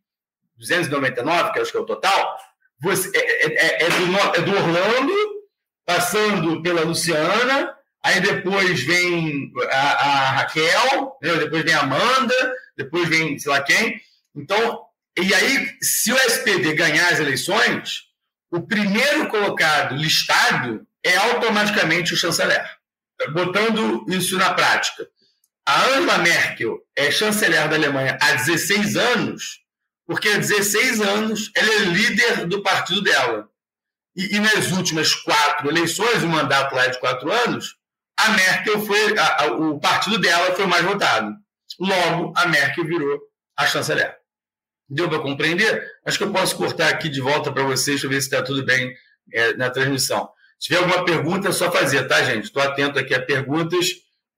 299, 0.57 1.53
que 1.53 1.59
acho 1.59 1.71
que 1.71 1.77
é 1.77 1.81
o 1.81 1.85
total, 1.85 2.37
você, 2.81 3.11
é, 3.15 3.45
é, 3.45 3.83
é, 3.83 3.83
é 3.83 3.89
do, 3.89 4.17
é 4.35 4.41
do 4.41 4.51
Orlando, 4.51 5.13
passando 5.85 6.61
pela 6.61 6.81
Luciana, 6.81 7.75
aí 8.03 8.19
depois 8.19 8.81
vem 8.83 9.51
a, 9.71 9.77
a 9.77 10.31
Raquel, 10.31 11.17
né? 11.21 11.35
depois 11.35 11.63
vem 11.63 11.73
a 11.73 11.81
Amanda, 11.81 12.53
depois 12.77 13.07
vem 13.07 13.37
sei 13.37 13.51
lá 13.51 13.61
quem. 13.61 13.99
Então, 14.35 14.81
e 15.17 15.33
aí, 15.33 15.77
se 15.81 16.11
o 16.11 16.17
SPD 16.17 16.73
ganhar 16.73 17.09
as 17.09 17.19
eleições, 17.19 18.03
o 18.49 18.61
primeiro 18.61 19.27
colocado 19.29 19.95
listado 19.95 20.85
é 21.03 21.15
automaticamente 21.17 22.13
o 22.13 22.17
chanceler. 22.17 22.65
Botando 23.33 24.05
isso 24.09 24.37
na 24.37 24.53
prática. 24.53 25.07
A 25.65 25.85
Angela 25.85 26.17
Merkel 26.17 26.79
é 26.95 27.11
chanceler 27.11 27.69
da 27.69 27.75
Alemanha 27.75 28.17
há 28.21 28.33
16 28.33 28.95
anos, 28.95 29.59
porque 30.07 30.27
há 30.29 30.37
16 30.37 31.01
anos 31.01 31.51
ela 31.55 31.71
é 31.71 31.79
líder 31.79 32.47
do 32.47 32.63
partido 32.63 33.01
dela. 33.01 33.47
E, 34.15 34.35
e 34.35 34.39
nas 34.39 34.71
últimas 34.71 35.13
quatro 35.13 35.69
eleições, 35.69 36.23
o 36.23 36.27
mandato 36.27 36.73
lá 36.73 36.85
é 36.85 36.89
de 36.89 36.99
quatro 36.99 37.31
anos, 37.31 37.75
a 38.25 38.29
Merkel 38.31 38.81
foi, 38.81 39.17
a, 39.17 39.43
a, 39.43 39.51
o 39.53 39.79
partido 39.79 40.19
dela 40.19 40.53
foi 40.55 40.65
o 40.65 40.69
mais 40.69 40.83
votado. 40.83 41.35
Logo, 41.79 42.33
a 42.35 42.47
Merkel 42.47 42.85
virou 42.85 43.19
a 43.57 43.65
chanceler. 43.65 44.15
Deu 44.89 45.07
para 45.07 45.19
compreender? 45.19 45.89
Acho 46.05 46.17
que 46.17 46.23
eu 46.23 46.31
posso 46.31 46.55
cortar 46.55 46.89
aqui 46.89 47.07
de 47.07 47.21
volta 47.21 47.51
para 47.51 47.63
vocês, 47.63 48.01
para 48.01 48.09
ver 48.09 48.21
se 48.21 48.27
está 48.27 48.43
tudo 48.43 48.65
bem 48.65 48.93
é, 49.33 49.53
na 49.53 49.69
transmissão. 49.69 50.29
Se 50.59 50.67
tiver 50.67 50.79
alguma 50.79 51.05
pergunta, 51.05 51.49
é 51.49 51.51
só 51.51 51.71
fazer, 51.71 52.07
tá, 52.07 52.21
gente? 52.23 52.45
Estou 52.45 52.61
atento 52.61 52.99
aqui 52.99 53.13
a 53.13 53.21
perguntas. 53.21 53.87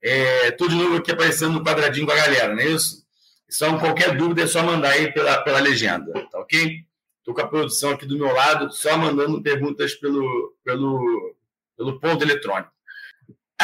É, 0.02 0.50
de 0.50 0.74
novo 0.74 0.96
aqui 0.96 1.10
aparecendo 1.10 1.54
no 1.54 1.64
quadradinho 1.64 2.06
com 2.06 2.12
a 2.12 2.16
galera, 2.16 2.54
não 2.54 2.60
é 2.60 2.66
isso? 2.66 3.04
Só 3.48 3.78
qualquer 3.78 4.16
dúvida 4.16 4.42
é 4.42 4.46
só 4.46 4.62
mandar 4.62 4.90
aí 4.90 5.12
pela, 5.12 5.38
pela 5.42 5.60
legenda, 5.60 6.12
tá 6.30 6.40
ok? 6.40 6.84
Estou 7.18 7.34
com 7.34 7.40
a 7.40 7.48
produção 7.48 7.90
aqui 7.92 8.04
do 8.04 8.18
meu 8.18 8.32
lado, 8.32 8.70
só 8.70 8.98
mandando 8.98 9.42
perguntas 9.42 9.94
pelo, 9.94 10.54
pelo, 10.62 11.34
pelo 11.76 11.98
ponto 11.98 12.22
eletrônico. 12.22 12.73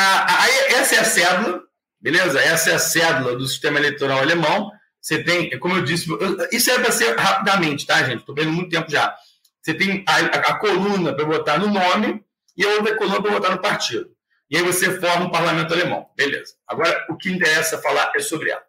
Ah, 0.02 0.45
aí, 0.45 0.75
essa 0.76 0.95
é 0.95 0.99
a 1.00 1.04
cédula, 1.04 1.62
beleza? 2.00 2.40
Essa 2.40 2.71
é 2.71 2.75
a 2.75 2.78
cédula 2.78 3.37
do 3.37 3.47
sistema 3.47 3.78
eleitoral 3.78 4.21
alemão. 4.21 4.73
Você 4.99 5.23
tem, 5.23 5.59
como 5.59 5.76
eu 5.76 5.85
disse, 5.85 6.09
isso 6.50 6.71
é 6.71 6.78
para 6.78 6.90
ser 6.90 7.19
rapidamente, 7.19 7.87
tá, 7.87 8.02
gente? 8.04 8.21
Estou 8.21 8.35
vendo 8.35 8.50
muito 8.50 8.71
tempo 8.71 8.90
já. 8.90 9.14
Você 9.61 9.75
tem 9.75 10.02
a, 10.09 10.16
a, 10.16 10.52
a 10.52 10.59
coluna 10.59 11.14
para 11.14 11.26
botar 11.26 11.59
no 11.59 11.69
nome 11.69 12.25
e 12.57 12.64
a 12.64 12.69
outra 12.76 12.97
coluna 12.97 13.21
para 13.21 13.30
botar 13.30 13.50
no 13.50 13.61
partido. 13.61 14.11
E 14.50 14.57
aí 14.57 14.62
você 14.62 14.99
forma 14.99 15.26
um 15.26 15.30
parlamento 15.30 15.75
alemão. 15.75 16.07
Beleza. 16.16 16.54
Agora, 16.66 17.07
o 17.11 17.16
que 17.16 17.30
interessa 17.30 17.76
falar 17.76 18.11
é 18.16 18.21
sobre 18.21 18.50
ela. 18.50 18.62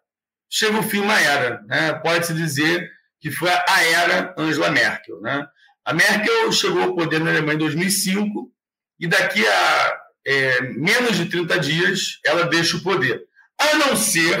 Chega 0.50 0.78
o 0.78 0.82
fim 0.82 1.00
uma 1.00 1.18
era, 1.18 1.62
né? 1.62 1.94
Pode-se 1.94 2.34
dizer 2.34 2.90
que 3.18 3.30
foi 3.30 3.48
a 3.48 3.84
era 3.84 4.34
Angela 4.36 4.70
Merkel, 4.70 5.18
né? 5.22 5.46
A 5.82 5.94
Merkel 5.94 6.52
chegou 6.52 6.82
ao 6.82 6.94
poder 6.94 7.20
na 7.20 7.30
Alemanha 7.30 7.54
em 7.54 7.58
2005 7.58 8.52
e 9.00 9.06
daqui 9.06 9.44
a 9.46 10.01
é, 10.26 10.60
menos 10.60 11.16
de 11.16 11.26
30 11.26 11.58
dias 11.58 12.18
ela 12.24 12.44
deixa 12.44 12.76
o 12.76 12.82
poder. 12.82 13.22
A 13.58 13.76
não 13.76 13.96
ser, 13.96 14.38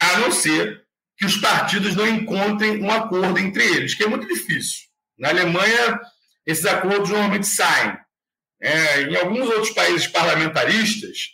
a 0.00 0.18
não 0.18 0.30
ser 0.30 0.82
que 1.16 1.26
os 1.26 1.36
partidos 1.36 1.94
não 1.94 2.06
encontrem 2.06 2.82
um 2.82 2.90
acordo 2.90 3.38
entre 3.38 3.64
eles, 3.64 3.94
que 3.94 4.02
é 4.02 4.06
muito 4.06 4.26
difícil. 4.26 4.86
Na 5.18 5.28
Alemanha, 5.28 6.00
esses 6.46 6.66
acordos 6.66 7.10
normalmente 7.10 7.46
saem. 7.46 7.96
É, 8.60 9.02
em 9.02 9.16
alguns 9.16 9.48
outros 9.48 9.70
países 9.70 10.06
parlamentaristas, 10.06 11.30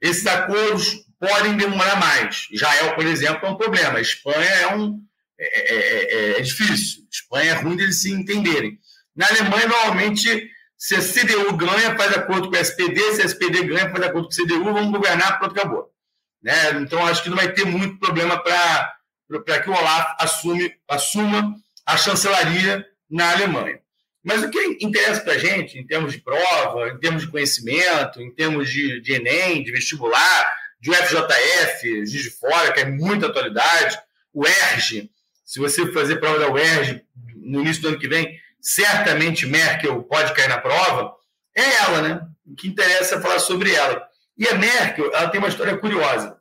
esses 0.00 0.26
acordos 0.26 1.04
podem 1.18 1.56
demorar 1.56 1.96
mais. 1.96 2.46
Israel, 2.50 2.94
por 2.94 3.06
exemplo, 3.06 3.46
é 3.46 3.50
um 3.50 3.56
problema. 3.56 3.98
A 3.98 4.02
Espanha 4.02 4.48
é 4.48 4.74
um 4.74 5.02
é, 5.38 5.74
é, 5.74 5.76
é, 5.76 6.38
é 6.38 6.40
difícil. 6.40 7.02
A 7.02 7.08
Espanha 7.12 7.50
é 7.52 7.54
ruim 7.54 7.76
deles 7.76 8.00
se 8.00 8.10
entenderem. 8.10 8.78
Na 9.14 9.26
Alemanha, 9.28 9.68
normalmente, 9.68 10.50
se 10.78 10.94
a 10.94 11.00
CDU 11.00 11.56
ganha, 11.56 11.96
faz 11.96 12.16
acordo 12.16 12.48
com 12.48 12.56
o 12.56 12.58
SPD, 12.58 13.14
se 13.14 13.22
a 13.22 13.24
SPD 13.24 13.64
ganha, 13.64 13.90
faz 13.90 14.04
acordo 14.04 14.28
com 14.28 14.32
o 14.32 14.36
CDU, 14.36 14.72
vamos 14.72 14.92
governar, 14.92 15.38
pronto, 15.38 15.58
acabou. 15.58 15.92
Né? 16.40 16.54
Então, 16.80 17.04
acho 17.04 17.22
que 17.22 17.28
não 17.28 17.36
vai 17.36 17.52
ter 17.52 17.66
muito 17.66 17.98
problema 17.98 18.40
para 18.40 19.60
que 19.60 19.68
o 19.68 19.72
Olaf 19.72 20.14
assume, 20.20 20.72
assuma 20.88 21.52
a 21.84 21.96
chancelaria 21.96 22.86
na 23.10 23.32
Alemanha. 23.32 23.80
Mas 24.22 24.42
o 24.42 24.50
que 24.50 24.78
interessa 24.80 25.20
para 25.20 25.32
a 25.32 25.38
gente, 25.38 25.78
em 25.78 25.86
termos 25.86 26.12
de 26.12 26.20
prova, 26.20 26.90
em 26.90 26.98
termos 26.98 27.22
de 27.22 27.30
conhecimento, 27.30 28.22
em 28.22 28.32
termos 28.32 28.70
de, 28.70 29.00
de 29.00 29.14
Enem, 29.14 29.64
de 29.64 29.72
vestibular, 29.72 30.54
de 30.80 30.90
UFJF, 30.90 32.06
Juiz 32.06 32.22
de 32.22 32.30
Fora, 32.30 32.72
que 32.72 32.80
é 32.80 32.84
muita 32.84 33.26
atualidade, 33.26 33.98
o 34.32 34.46
ERG, 34.46 35.10
se 35.44 35.58
você 35.58 35.90
fazer 35.92 36.16
prova 36.16 36.38
da 36.38 36.50
UERJ 36.52 37.02
no 37.36 37.62
início 37.62 37.80
do 37.80 37.88
ano 37.88 37.98
que 37.98 38.06
vem, 38.06 38.38
certamente 38.60 39.46
Merkel 39.46 40.02
pode 40.04 40.34
cair 40.34 40.48
na 40.48 40.58
prova, 40.58 41.14
é 41.56 41.62
ela, 41.84 42.02
né? 42.02 42.20
O 42.46 42.54
que 42.54 42.68
interessa 42.68 43.16
é 43.16 43.20
falar 43.20 43.38
sobre 43.38 43.74
ela. 43.74 44.06
E 44.36 44.46
a 44.46 44.54
Merkel, 44.54 45.12
ela 45.12 45.28
tem 45.28 45.40
uma 45.40 45.48
história 45.48 45.76
curiosa. 45.76 46.38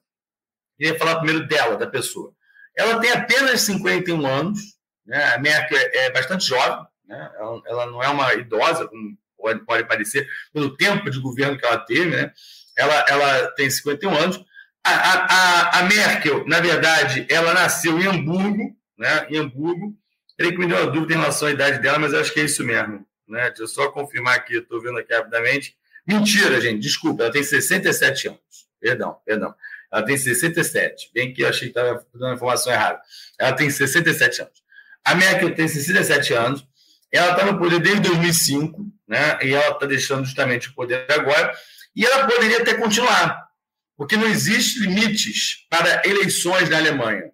Eu 0.79 0.91
ia 0.91 1.00
falar 1.00 1.17
primeiro 1.17 1.47
dela, 1.47 1.75
da 1.75 1.88
pessoa. 1.88 2.31
Ela 2.77 3.00
tem 3.00 3.12
apenas 3.12 3.62
51 3.62 4.25
anos, 4.25 4.59
né? 5.05 5.33
a 5.33 5.39
Merkel 5.39 5.77
é, 5.77 6.12
bastante 6.12 6.47
jovem, 6.47 6.86
né? 7.07 7.31
ela, 7.36 7.62
ela, 7.65 7.86
não 7.88 8.03
é 8.03 8.07
uma 8.09 8.33
idosa, 8.36 8.88
como 8.88 9.17
pode, 9.36 9.65
pode 9.65 9.88
parecer, 9.88 10.29
pelo 10.53 10.77
tempo 10.77 11.09
de 11.09 11.19
governo 11.19 11.57
que 11.57 11.65
ela 11.65 11.79
teve, 11.79 12.15
né? 12.15 12.31
ela, 12.77 13.05
ela 13.09 13.51
tem 13.51 13.67
51 13.67 14.15
anos. 14.15 14.45
A, 14.86 14.91
a, 14.91 15.79
a 15.79 15.83
Merkel, 15.83 16.47
na 16.47 16.59
verdade, 16.59 17.25
ela 17.29 17.53
nasceu 17.53 18.00
em 18.00 18.05
Hamburgo, 18.05 18.77
né? 18.97 19.27
em 19.29 19.38
Hamburgo, 19.38 19.97
ele 20.38 20.51
que 20.51 20.58
me 20.58 20.67
deu 20.67 20.77
uma 20.77 20.91
dúvida 20.91 21.13
em 21.13 21.17
relação 21.17 21.48
à 21.48 21.51
idade 21.51 21.79
dela, 21.79 22.00
mas 22.00 22.13
acho 22.13 22.34
que 22.34 22.39
é 22.39 22.44
isso 22.44 22.63
mesmo. 22.63 23.06
Né? 23.27 23.48
Deixa 23.48 23.63
eu 23.63 23.67
só 23.67 23.89
confirmar 23.89 24.36
aqui, 24.36 24.58
estou 24.58 24.82
vendo 24.82 24.98
aqui 24.98 25.13
rapidamente. 25.13 25.75
Mentira, 26.06 26.62
gente, 26.62 26.79
desculpa, 26.79 27.24
ela 27.24 27.32
tem 27.32 27.44
67 27.44 28.29
anos. 28.29 28.39
Perdão, 28.79 29.17
perdão. 29.25 29.53
Ela 29.91 30.03
tem 30.03 30.17
67. 30.17 31.12
Bem 31.13 31.34
que 31.34 31.41
eu 31.41 31.50
achei 31.50 31.72
que 31.72 31.79
estava 31.79 32.06
dando 32.13 32.32
a 32.32 32.36
informação 32.36 32.72
errada. 32.72 33.01
Ela 33.39 33.53
tem 33.53 33.70
67 33.70 34.41
anos. 34.41 34.63
A 35.03 35.15
Merkel 35.15 35.56
tem 35.56 35.67
67 35.67 36.34
anos. 36.34 36.67
Ela 37.12 37.32
está 37.32 37.46
no 37.46 37.58
poder 37.58 37.79
desde 37.79 38.01
2005, 38.01 38.86
né? 39.08 39.39
E 39.41 39.53
ela 39.53 39.74
está 39.74 39.86
deixando 39.86 40.25
justamente 40.25 40.70
o 40.70 40.74
poder 40.74 41.06
agora. 41.10 41.53
E 41.96 42.06
ela 42.06 42.27
poderia 42.27 42.62
até 42.62 42.74
continuar, 42.74 43.48
porque 43.96 44.15
não 44.15 44.27
existe 44.27 44.82
limites 44.82 45.65
para 45.70 46.03
eleições 46.06 46.70
na 46.70 46.77
Alemanha. 46.77 47.32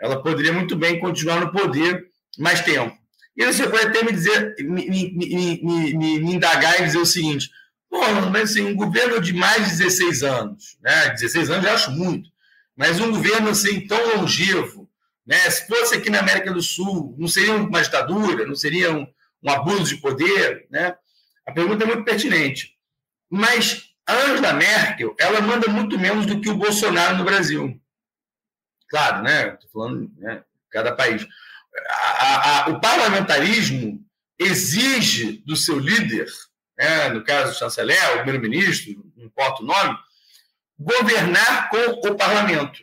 Ela 0.00 0.22
poderia 0.22 0.52
muito 0.52 0.76
bem 0.76 1.00
continuar 1.00 1.40
no 1.40 1.50
poder 1.50 2.06
mais 2.38 2.60
tempo. 2.60 2.96
E 3.36 3.44
você 3.44 3.68
pode 3.68 3.86
até 3.86 4.02
me 4.02 4.12
dizer, 4.12 4.54
me, 4.60 4.88
me, 4.88 5.12
me, 5.62 5.94
me, 6.20 6.34
indagar 6.34 6.80
e 6.80 6.84
dizer 6.84 6.98
o 6.98 7.06
seguinte: 7.06 7.50
Pô, 7.88 8.00
mas 8.32 8.50
assim, 8.50 8.62
um 8.62 8.74
governo 8.74 9.20
de 9.20 9.32
mais 9.32 9.64
de 9.64 9.78
16 9.78 10.22
anos, 10.22 10.78
né? 10.82 11.10
16 11.10 11.50
anos 11.50 11.66
eu 11.66 11.72
acho 11.72 11.90
muito, 11.92 12.30
mas 12.74 12.98
um 13.00 13.10
governo 13.10 13.50
assim 13.50 13.86
tão 13.86 14.16
longevo, 14.16 14.88
né? 15.26 15.38
Se 15.50 15.66
fosse 15.66 15.96
aqui 15.96 16.08
na 16.08 16.20
América 16.20 16.52
do 16.52 16.62
Sul, 16.62 17.14
não 17.18 17.28
seria 17.28 17.54
uma 17.54 17.82
ditadura, 17.82 18.46
não 18.46 18.54
seria 18.54 18.92
um, 18.92 19.06
um 19.42 19.50
abuso 19.50 19.94
de 19.94 20.00
poder, 20.00 20.66
né? 20.70 20.96
A 21.46 21.52
pergunta 21.52 21.84
é 21.84 21.86
muito 21.86 22.04
pertinente. 22.04 22.74
Mas 23.30 23.90
a 24.06 24.14
Angela 24.14 24.52
Merkel, 24.52 25.14
ela 25.18 25.40
manda 25.40 25.68
muito 25.68 25.98
menos 25.98 26.26
do 26.26 26.40
que 26.40 26.48
o 26.48 26.56
Bolsonaro 26.56 27.16
no 27.16 27.24
Brasil. 27.24 27.80
Claro, 28.88 29.22
né? 29.22 29.54
Estou 29.54 29.70
falando, 29.70 30.10
né? 30.16 30.42
Cada 30.70 30.92
país 30.92 31.26
a, 31.88 32.64
a, 32.64 32.68
o 32.70 32.80
parlamentarismo 32.80 34.04
exige 34.38 35.42
do 35.46 35.56
seu 35.56 35.78
líder, 35.78 36.26
né, 36.78 37.08
no 37.08 37.24
caso 37.24 37.52
do 37.52 37.58
chanceler, 37.58 37.98
o 38.10 38.22
primeiro-ministro, 38.22 39.04
não 39.16 39.26
importa 39.26 39.62
o 39.62 39.66
nome, 39.66 39.96
governar 40.78 41.70
com 41.70 42.08
o 42.08 42.16
parlamento, 42.16 42.82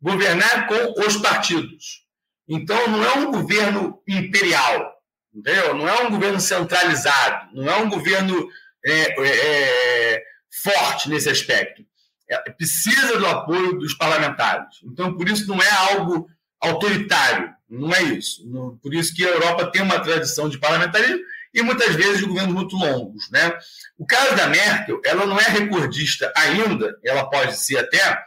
governar 0.00 0.66
com 0.68 1.00
os 1.00 1.16
partidos. 1.16 2.02
Então, 2.48 2.88
não 2.88 3.04
é 3.04 3.14
um 3.14 3.32
governo 3.32 4.00
imperial, 4.06 4.92
entendeu? 5.34 5.74
não 5.74 5.88
é 5.88 6.02
um 6.02 6.10
governo 6.10 6.40
centralizado, 6.40 7.54
não 7.54 7.68
é 7.72 7.76
um 7.76 7.88
governo 7.88 8.48
é, 8.84 9.20
é, 9.20 10.14
é 10.14 10.22
forte 10.62 11.08
nesse 11.08 11.28
aspecto. 11.28 11.84
É, 12.28 12.50
precisa 12.52 13.18
do 13.18 13.26
apoio 13.26 13.78
dos 13.78 13.94
parlamentares. 13.94 14.78
Então, 14.84 15.16
por 15.16 15.28
isso, 15.28 15.46
não 15.48 15.60
é 15.60 15.70
algo 15.92 16.28
autoritário. 16.62 17.52
Não 17.68 17.92
é 17.92 18.02
isso. 18.02 18.42
Por 18.82 18.94
isso 18.94 19.14
que 19.14 19.24
a 19.24 19.30
Europa 19.30 19.70
tem 19.70 19.82
uma 19.82 19.98
tradição 19.98 20.48
de 20.48 20.58
parlamentarismo 20.58 21.20
e 21.54 21.62
muitas 21.62 21.94
vezes 21.94 22.18
de 22.18 22.26
governos 22.26 22.54
muito 22.54 22.76
longos. 22.76 23.30
Né? 23.30 23.52
O 23.98 24.06
caso 24.06 24.34
da 24.36 24.46
Merkel, 24.46 25.00
ela 25.04 25.26
não 25.26 25.38
é 25.38 25.44
recordista 25.44 26.32
ainda, 26.36 26.98
ela 27.04 27.28
pode 27.28 27.56
ser 27.56 27.78
até, 27.78 28.22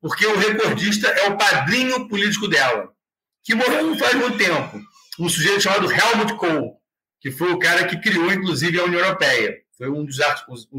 porque 0.00 0.26
o 0.26 0.38
recordista 0.38 1.08
é 1.08 1.28
o 1.28 1.36
padrinho 1.36 2.08
político 2.08 2.48
dela, 2.48 2.90
que 3.42 3.54
morreu 3.54 3.86
não 3.86 3.98
faz 3.98 4.14
muito 4.14 4.36
tempo. 4.36 4.80
Um 5.18 5.28
sujeito 5.28 5.62
chamado 5.62 5.90
Helmut 5.90 6.34
Kohl, 6.34 6.80
que 7.20 7.30
foi 7.30 7.52
o 7.52 7.58
cara 7.58 7.86
que 7.86 8.00
criou, 8.00 8.32
inclusive, 8.32 8.78
a 8.78 8.84
União 8.84 9.00
Europeia. 9.00 9.56
Foi 9.76 9.88
um 9.90 10.04
dos 10.04 10.20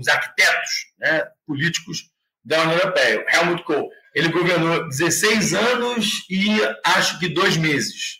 arquitetos 0.07 0.71
né, 0.97 1.25
políticos 1.45 2.09
da 2.43 2.61
União 2.61 2.77
Europeia, 2.77 3.25
Helmut 3.29 3.63
Kohl. 3.63 3.89
Ele 4.13 4.29
governou 4.29 4.87
16 4.89 5.53
anos 5.53 6.25
e 6.29 6.59
acho 6.85 7.19
que 7.19 7.27
dois 7.27 7.57
meses. 7.57 8.19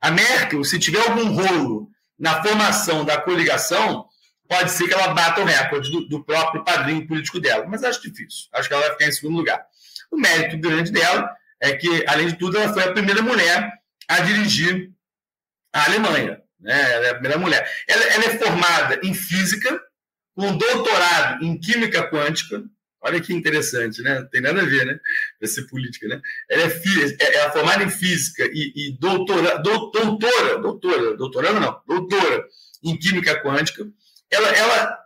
A 0.00 0.10
Merkel, 0.10 0.64
se 0.64 0.78
tiver 0.78 1.00
algum 1.00 1.28
rolo 1.28 1.88
na 2.18 2.42
formação 2.42 3.04
da 3.04 3.20
coligação, 3.20 4.06
pode 4.48 4.70
ser 4.72 4.88
que 4.88 4.94
ela 4.94 5.14
bata 5.14 5.40
o 5.40 5.44
recorde 5.44 5.90
do, 5.90 6.08
do, 6.08 6.24
próprio 6.24 6.64
padrinho 6.64 7.06
político 7.06 7.38
dela, 7.38 7.66
mas 7.66 7.84
acho 7.84 8.02
difícil. 8.02 8.48
Acho 8.52 8.68
que 8.68 8.74
ela 8.74 8.82
vai 8.82 8.92
ficar 8.92 9.06
em 9.06 9.12
segundo 9.12 9.36
lugar. 9.36 9.64
O 10.10 10.16
mérito 10.16 10.58
grande 10.58 10.90
dela 10.90 11.30
é 11.60 11.76
que, 11.76 12.04
além 12.08 12.28
de 12.28 12.36
tudo, 12.36 12.58
ela 12.58 12.72
foi 12.72 12.82
a 12.82 12.92
primeira 12.92 13.22
mulher 13.22 13.72
a 14.08 14.20
dirigir 14.20 14.90
a 15.72 15.84
Alemanha. 15.84 16.42
Né? 16.58 16.92
Ela 16.92 17.06
é 17.06 17.10
a 17.10 17.14
primeira 17.14 17.38
mulher. 17.38 17.70
Ela, 17.86 18.04
ela 18.04 18.24
é 18.24 18.38
formada 18.38 19.00
em 19.04 19.14
física, 19.14 19.80
com 20.34 20.56
doutorado 20.56 21.44
em 21.44 21.58
química 21.58 22.10
quântica. 22.10 22.62
Olha 23.02 23.20
que 23.20 23.32
interessante, 23.32 24.02
né? 24.02 24.20
Não 24.20 24.28
tem 24.28 24.40
nada 24.42 24.60
a 24.60 24.64
ver, 24.64 24.84
né? 24.84 24.98
Vai 25.40 25.48
ser 25.48 25.66
política, 25.66 26.06
né? 26.06 26.20
Ela 26.50 26.64
é, 26.64 26.66
é, 26.66 27.36
é 27.36 27.50
formada 27.50 27.82
em 27.82 27.90
física 27.90 28.44
e, 28.52 28.72
e 28.76 28.98
doutora, 28.98 29.58
doutora, 29.58 30.58
doutora, 30.58 31.16
doutorando 31.16 31.60
não, 31.60 31.80
doutora 31.86 32.44
em 32.84 32.98
química 32.98 33.42
quântica. 33.42 33.84
Ela, 34.30 34.48
ela 34.48 34.98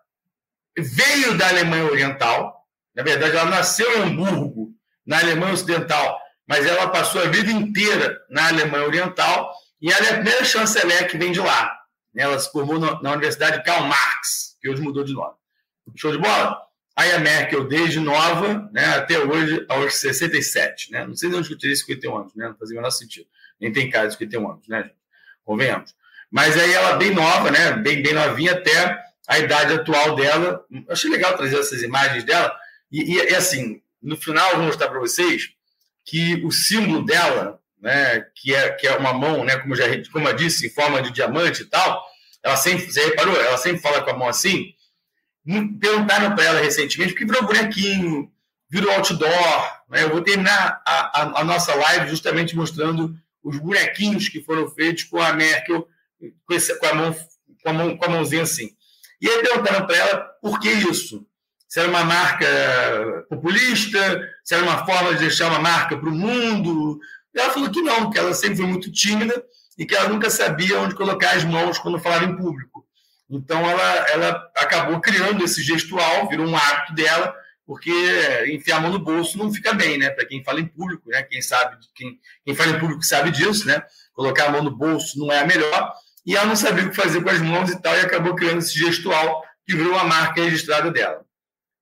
veio 0.77 1.37
da 1.39 1.49
Alemanha 1.49 1.85
Oriental, 1.85 2.67
na 2.95 3.03
verdade, 3.03 3.37
ela 3.37 3.51
nasceu 3.51 3.91
em 3.97 4.03
Hamburgo, 4.03 4.73
na 5.07 5.21
Alemanha 5.21 5.55
Ocidental, 5.55 6.19
mas 6.49 6.67
ela 6.67 6.89
passou 6.89 7.23
a 7.23 7.27
vida 7.27 7.51
inteira 7.51 8.21
na 8.29 8.49
Alemanha 8.49 8.87
Oriental 8.87 9.53
e 9.81 9.91
ela 9.91 10.07
é 10.07 10.11
a 10.11 10.15
primeira 10.15 10.45
chanceler 10.45 11.09
que 11.09 11.19
vem 11.19 11.33
de 11.33 11.41
lá. 11.41 11.73
Ela 12.17 12.39
se 12.39 12.51
formou 12.51 12.79
na 12.79 13.13
Universidade 13.13 13.63
Karl 13.65 13.87
Marx, 13.87 14.57
que 14.61 14.69
hoje 14.69 14.81
mudou 14.81 15.05
de 15.05 15.13
nome. 15.13 15.35
Show 15.97 16.13
de 16.13 16.19
bola? 16.19 16.65
Aí 16.97 17.11
a 17.13 17.19
Merkel, 17.19 17.67
desde 17.67 17.99
nova, 17.99 18.71
né, 18.73 18.85
até 18.97 19.19
hoje, 19.19 19.65
aos 19.69 19.95
67. 19.97 20.93
Né? 20.93 21.05
Não 21.07 21.17
sei 21.17 21.29
de 21.29 21.37
onde 21.37 21.51
eu 21.51 21.59
tirei 21.59 21.75
51 21.75 22.17
anos, 22.17 22.35
né? 22.35 22.49
não 22.49 22.57
fazia 22.57 22.75
o 22.75 22.79
menor 22.79 22.91
sentido. 22.91 23.27
Nem 23.61 23.73
tem 23.73 23.91
cara 23.91 24.07
de 24.07 24.13
51 24.15 24.51
anos, 24.51 24.69
né, 24.69 24.83
gente? 24.83 24.95
Convenhamos. 25.45 25.95
Mas 26.31 26.57
aí 26.57 26.73
ela 26.73 26.97
bem 26.97 27.13
nova, 27.13 27.51
né? 27.51 27.73
Bem, 27.73 28.03
bem 28.03 28.13
novinha 28.13 28.53
até 28.53 29.01
a 29.27 29.39
idade 29.39 29.75
atual 29.75 30.15
dela. 30.15 30.65
Eu 30.71 30.85
achei 30.93 31.11
legal 31.11 31.37
trazer 31.37 31.59
essas 31.59 31.83
imagens 31.83 32.25
dela. 32.25 32.55
E, 32.91 33.15
e, 33.15 33.31
e 33.31 33.35
assim, 33.35 33.81
no 34.03 34.17
final 34.17 34.51
eu 34.51 34.57
vou 34.57 34.67
mostrar 34.67 34.89
para 34.89 34.99
vocês 34.99 35.51
que 36.05 36.43
o 36.45 36.51
símbolo 36.51 37.05
dela, 37.05 37.61
né, 37.81 38.27
que 38.35 38.55
é 38.55 38.71
que 38.73 38.87
é 38.87 38.97
uma 38.97 39.13
mão, 39.13 39.45
né, 39.45 39.57
como 39.59 39.75
já 39.75 39.85
como 40.13 40.29
eu 40.29 40.35
disse, 40.35 40.67
em 40.67 40.71
forma 40.71 41.01
de 41.01 41.11
diamante 41.11 41.63
e 41.63 41.67
tal, 41.67 42.05
ela 42.43 42.57
sempre, 42.57 42.91
você 42.91 43.05
reparou, 43.07 43.35
ela 43.41 43.57
sempre 43.57 43.81
fala 43.81 44.03
com 44.03 44.11
a 44.11 44.19
mão 44.19 44.29
assim. 44.29 44.75
Perguntaram 45.79 46.35
para 46.35 46.45
ela 46.45 46.61
recentemente 46.61 47.13
porque 47.13 47.27
virou 47.27 47.47
bonequinho, 47.47 48.31
virou 48.71 48.91
outdoor. 48.93 49.83
Né? 49.91 50.03
Eu 50.03 50.11
vou 50.11 50.23
terminar 50.23 50.83
a, 50.87 51.21
a, 51.21 51.41
a, 51.41 51.45
nossa 51.45 51.75
live 51.75 52.09
justamente 52.09 52.57
mostrando 52.57 53.15
os 53.43 53.59
bonequinhos 53.59 54.29
que 54.29 54.43
foram 54.43 54.71
feitos 54.71 55.05
com 55.05 55.21
a 55.21 55.33
Merkel, 55.33 55.87
com, 56.47 56.55
esse, 56.55 56.79
com, 56.79 56.87
a, 56.87 56.95
mão, 56.95 57.17
com, 57.63 57.69
a, 57.69 57.73
mão, 57.73 57.97
com 57.97 58.05
a 58.07 58.09
mãozinha 58.09 58.43
assim. 58.43 58.71
E 59.21 59.29
aí 59.29 59.43
perguntaram 59.43 59.87
para 59.87 59.97
ela 59.97 60.17
por 60.41 60.59
que 60.59 60.71
isso? 60.71 61.27
Se 61.69 61.81
era 61.81 61.89
uma 61.89 62.05
marca 62.05 62.47
populista, 63.29 63.99
se 64.43 64.55
era 64.55 64.63
uma 64.63 64.87
forma 64.87 65.13
de 65.15 65.21
deixar 65.21 65.49
uma 65.49 65.59
marca 65.59 65.97
para 65.97 66.09
o 66.09 66.15
mundo. 66.15 66.99
E 67.35 67.41
ela 67.41 67.51
falou 67.51 67.71
que 67.71 67.83
não, 67.83 68.11
que 68.11 68.19
ela 68.19 68.33
sempre 68.33 68.57
foi 68.57 68.67
muito 68.67 68.91
tímida 68.91 69.45
e 69.77 69.85
que 69.85 69.95
ela 69.95 70.09
nunca 70.09 70.31
sabia 70.31 70.79
onde 70.79 70.95
colocar 70.95 71.33
as 71.33 71.45
mãos 71.45 71.79
quando 71.79 71.99
falava 71.99 72.25
em 72.25 72.37
público. 72.37 72.84
Então 73.31 73.59
ela, 73.69 74.09
ela 74.11 74.51
acabou 74.57 75.01
criando 75.01 75.45
esse 75.45 75.63
gestual, 75.63 76.29
virou 76.29 76.47
um 76.47 76.57
hábito 76.57 76.95
dela, 76.95 77.35
porque 77.67 77.91
enfiar 78.53 78.77
a 78.77 78.81
mão 78.81 78.93
no 78.93 78.99
bolso 78.99 79.39
não 79.39 79.53
fica 79.53 79.73
bem, 79.73 79.99
né? 79.99 80.11
Para 80.11 80.27
quem 80.27 80.45
fala 80.45 80.61
em 80.61 80.67
público, 80.67 81.09
né? 81.09 81.23
Quem 81.23 81.41
sabe, 81.41 81.77
quem, 81.95 82.19
quem 82.45 82.55
fala 82.55 82.73
em 82.73 82.79
público 82.79 83.03
sabe 83.03 83.31
disso, 83.31 83.67
né? 83.67 83.83
Colocar 84.13 84.47
a 84.47 84.51
mão 84.51 84.63
no 84.63 84.71
bolso 84.71 85.19
não 85.19 85.33
é 85.33 85.41
a 85.41 85.47
melhor. 85.47 85.93
E 86.27 86.37
ela 86.37 86.47
não 86.47 86.57
sabia 86.57 86.85
o 86.85 86.91
que 86.91 86.97
fazer 86.97 87.23
com 87.23 87.31
as 87.31 87.41
mãos 87.41 87.71
e 87.71 87.81
tal, 87.81 87.95
e 87.97 88.01
acabou 88.01 88.35
criando 88.35 88.59
esse 88.59 88.79
gestual 88.79 89.43
que 89.67 89.75
virou 89.75 89.99
a 89.99 90.05
marca 90.05 90.43
registrada 90.43 90.91
dela. 90.91 91.25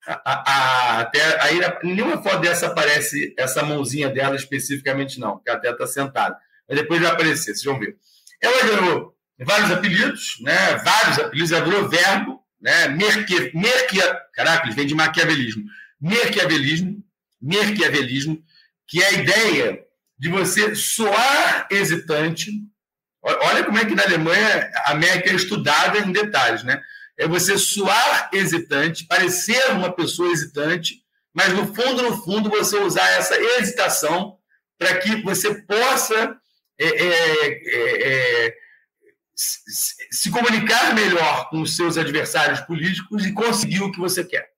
A, 0.05 0.21
a, 0.25 1.01
até 1.01 1.41
aí 1.43 1.61
nenhuma 1.85 2.21
foto 2.23 2.41
dessa 2.41 2.67
aparece 2.67 3.33
essa 3.39 3.63
mãozinha 3.63 4.09
dela 4.09 4.35
especificamente 4.35 5.21
não, 5.21 5.37
porque 5.37 5.51
até 5.51 5.71
está 5.71 5.87
sentada. 5.87 6.37
Mas 6.69 6.79
depois 6.79 7.01
vai 7.01 7.11
aparecer, 7.11 7.55
vocês 7.55 7.65
vão 7.65 7.79
ver. 7.79 7.97
Ela 8.41 8.67
ganhou 8.67 9.12
vários 9.41 9.71
apelidos, 9.71 10.37
né? 10.41 10.77
Vários 10.77 11.19
apelidos, 11.19 11.53
ela 11.53 11.65
virou 11.65 11.89
verbo, 11.89 12.41
né? 12.61 12.89
Merque, 12.89 13.51
merque, 13.55 13.99
caraca, 14.35 14.67
ele 14.67 14.75
vem 14.75 14.87
de 14.87 14.95
maquiavelismo. 14.95 15.65
Merquiavelismo, 16.01 17.03
merquiavelismo, 17.41 18.43
que 18.87 19.03
é 19.03 19.07
a 19.07 19.13
ideia 19.13 19.81
de 20.19 20.29
você 20.29 20.75
soar 20.75 21.67
hesitante. 21.71 22.51
Olha 23.23 23.65
como 23.65 23.79
é 23.79 23.85
que 23.85 23.95
na 23.95 24.03
Alemanha 24.03 24.71
a 24.85 24.95
Merkel 24.95 25.33
é 25.33 25.37
estudada 25.37 25.99
em 25.99 26.13
detalhes, 26.13 26.63
né? 26.63 26.81
É 27.19 27.27
você 27.27 27.57
soar 27.59 28.31
hesitante, 28.33 29.07
parecer 29.07 29.71
uma 29.73 29.93
pessoa 29.93 30.33
hesitante, 30.33 31.03
mas 31.33 31.53
no 31.53 31.75
fundo, 31.75 32.03
no 32.03 32.23
fundo, 32.23 32.51
você 32.51 32.77
usar 32.77 33.09
essa 33.11 33.41
hesitação 33.41 34.37
para 34.79 34.97
que 34.99 35.23
você 35.23 35.55
possa 35.63 36.37
é, 36.79 36.87
é, 36.87 37.47
é, 37.47 38.47
é 38.47 38.55
se 40.11 40.31
comunicar 40.31 40.95
melhor 40.95 41.49
com 41.51 41.61
os 41.63 41.77
seus 41.77 41.97
adversários 41.97 42.61
políticos 42.61 43.25
e 43.25 43.33
conseguir 43.33 43.83
o 43.83 43.91
que 43.91 43.99
você 43.99 44.25
quer. 44.25 44.53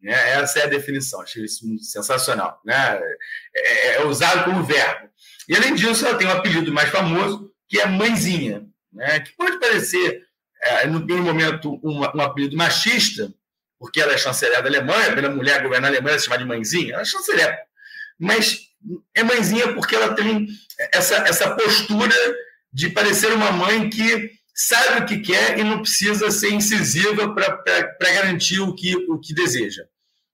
Né? 0.00 0.12
Essa 0.32 0.60
é 0.60 0.62
a 0.64 0.68
definição, 0.68 1.20
achei 1.20 1.44
isso 1.44 1.64
sensacional. 1.80 2.60
Né? 2.64 3.00
É, 3.54 3.96
é, 3.96 4.04
usado 4.04 4.44
como 4.44 4.64
verbo. 4.64 5.08
E, 5.48 5.56
além 5.56 5.74
disso, 5.74 6.06
ela 6.06 6.16
tem 6.16 6.26
um 6.26 6.32
apelido 6.32 6.72
mais 6.72 6.90
famoso, 6.90 7.52
que 7.68 7.80
é 7.80 7.86
Mãezinha, 7.86 8.66
né? 8.92 9.20
que 9.20 9.32
pode 9.32 9.58
parecer, 9.58 10.22
é, 10.62 10.86
no 10.86 11.04
primeiro 11.04 11.24
momento, 11.24 11.80
um, 11.82 12.00
um, 12.00 12.20
apelido 12.20 12.56
machista, 12.56 13.32
porque 13.78 14.00
ela 14.00 14.12
é 14.12 14.18
chanceler 14.18 14.62
da 14.62 14.68
Alemanha, 14.68 15.08
a 15.08 15.12
primeira 15.12 15.34
mulher 15.34 15.62
governar 15.62 15.90
a 15.90 15.94
Alemanha 15.94 16.16
é 16.16 16.18
chamada 16.18 16.42
de 16.42 16.48
Mãezinha, 16.48 16.94
ela 16.94 17.02
é 17.02 17.04
chanceler. 17.04 17.58
Mas 18.18 18.68
é 19.14 19.22
mãezinha 19.22 19.72
porque 19.74 19.94
ela 19.94 20.14
tem 20.14 20.48
essa, 20.92 21.16
essa 21.18 21.54
postura 21.54 22.14
de 22.78 22.90
parecer 22.90 23.32
uma 23.32 23.50
mãe 23.50 23.90
que 23.90 24.30
sabe 24.54 25.00
o 25.00 25.04
que 25.04 25.18
quer 25.18 25.58
e 25.58 25.64
não 25.64 25.80
precisa 25.80 26.30
ser 26.30 26.52
incisiva 26.52 27.34
para 27.34 28.12
garantir 28.14 28.60
o 28.60 28.72
que, 28.72 28.94
o 29.08 29.18
que 29.18 29.34
deseja. 29.34 29.82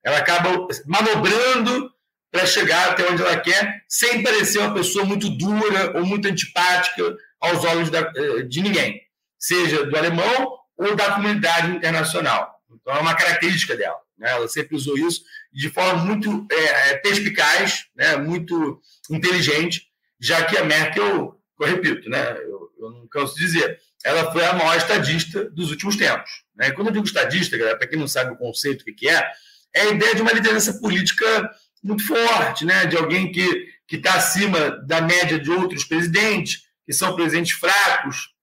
Ela 0.04 0.18
acaba 0.18 0.50
manobrando 0.84 1.90
para 2.30 2.44
chegar 2.44 2.90
até 2.90 3.10
onde 3.10 3.22
ela 3.22 3.40
quer, 3.40 3.82
sem 3.88 4.22
parecer 4.22 4.58
uma 4.58 4.74
pessoa 4.74 5.06
muito 5.06 5.30
dura 5.30 5.96
ou 5.96 6.04
muito 6.04 6.28
antipática 6.28 7.16
aos 7.40 7.64
olhos 7.64 7.88
da, 7.88 8.12
eh, 8.14 8.42
de 8.42 8.60
ninguém, 8.60 9.00
seja 9.38 9.86
do 9.86 9.96
alemão 9.96 10.58
ou 10.76 10.94
da 10.94 11.12
comunidade 11.12 11.74
internacional. 11.74 12.60
Então, 12.70 12.94
é 12.94 13.00
uma 13.00 13.14
característica 13.14 13.74
dela. 13.74 13.96
Né? 14.18 14.30
Ela 14.30 14.48
sempre 14.48 14.76
usou 14.76 14.98
isso 14.98 15.22
de 15.50 15.70
forma 15.70 16.04
muito 16.04 16.46
é, 16.50 16.96
perspicaz, 16.96 17.86
né? 17.96 18.18
muito 18.18 18.78
inteligente, 19.10 19.86
já 20.20 20.44
que 20.44 20.58
a 20.58 20.64
Merkel, 20.64 21.40
eu 21.60 21.66
repito, 21.66 22.08
né? 22.08 22.36
eu, 22.42 22.70
eu 22.78 22.90
não 22.90 23.06
canso 23.08 23.34
de 23.34 23.40
dizer, 23.40 23.78
ela 24.04 24.32
foi 24.32 24.44
a 24.44 24.54
maior 24.54 24.76
estadista 24.76 25.48
dos 25.50 25.70
últimos 25.70 25.96
tempos. 25.96 26.44
Né? 26.56 26.70
quando 26.72 26.88
eu 26.88 26.92
digo 26.92 27.06
estadista, 27.06 27.56
para 27.58 27.86
quem 27.86 27.98
não 27.98 28.08
sabe 28.08 28.32
o 28.32 28.36
conceito, 28.36 28.82
o 28.82 28.84
que 28.94 29.08
é, 29.08 29.32
é 29.74 29.80
a 29.82 29.90
ideia 29.90 30.14
de 30.14 30.22
uma 30.22 30.32
liderança 30.32 30.74
política 30.74 31.50
muito 31.82 32.06
forte, 32.06 32.64
né? 32.64 32.86
de 32.86 32.96
alguém 32.96 33.30
que 33.30 33.72
está 33.90 34.14
acima 34.14 34.70
da 34.86 35.00
média 35.00 35.38
de 35.38 35.50
outros 35.50 35.84
presidentes, 35.84 36.64
que 36.84 36.92
são 36.92 37.14
presidentes 37.14 37.52
fracos. 37.52 38.34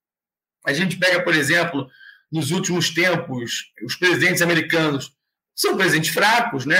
A 0.65 0.73
gente 0.73 0.97
pega, 0.97 1.23
por 1.23 1.35
exemplo, 1.35 1.87
nos 2.31 2.51
últimos 2.51 2.89
tempos, 2.89 3.71
os 3.83 3.95
presidentes 3.95 4.41
americanos 4.41 5.11
são 5.55 5.75
presidentes 5.75 6.11
fracos, 6.11 6.65
né? 6.65 6.77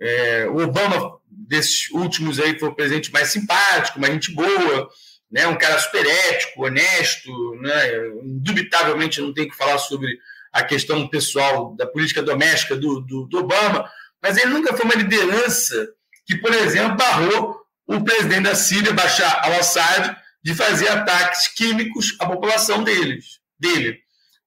É, 0.00 0.46
o 0.48 0.58
Obama, 0.62 1.18
desses 1.28 1.90
últimos 1.90 2.40
aí, 2.40 2.58
foi 2.58 2.70
o 2.70 2.74
presidente 2.74 3.12
mais 3.12 3.28
simpático, 3.28 4.00
mais 4.00 4.14
gente 4.14 4.32
boa, 4.32 4.88
né? 5.30 5.46
um 5.46 5.56
cara 5.56 5.78
super 5.78 6.04
ético, 6.04 6.66
honesto, 6.66 7.30
né? 7.60 8.08
indubitavelmente 8.24 9.20
não 9.20 9.32
tem 9.32 9.48
que 9.48 9.56
falar 9.56 9.78
sobre 9.78 10.18
a 10.52 10.64
questão 10.64 11.06
pessoal 11.08 11.74
da 11.76 11.86
política 11.86 12.22
doméstica 12.22 12.76
do, 12.76 13.00
do, 13.00 13.26
do 13.26 13.38
Obama, 13.38 13.88
mas 14.22 14.36
ele 14.36 14.52
nunca 14.52 14.76
foi 14.76 14.84
uma 14.84 14.94
liderança 14.94 15.88
que, 16.26 16.36
por 16.36 16.52
exemplo, 16.52 16.96
barrou 16.96 17.60
o 17.86 18.02
presidente 18.02 18.42
da 18.42 18.54
Síria, 18.54 18.92
Bashar 18.92 19.44
al-Assad, 19.44 20.16
de 20.42 20.54
fazer 20.54 20.88
ataques 20.88 21.48
químicos 21.48 22.16
à 22.18 22.26
população 22.26 22.82
deles, 22.82 23.40
dele. 23.58 23.98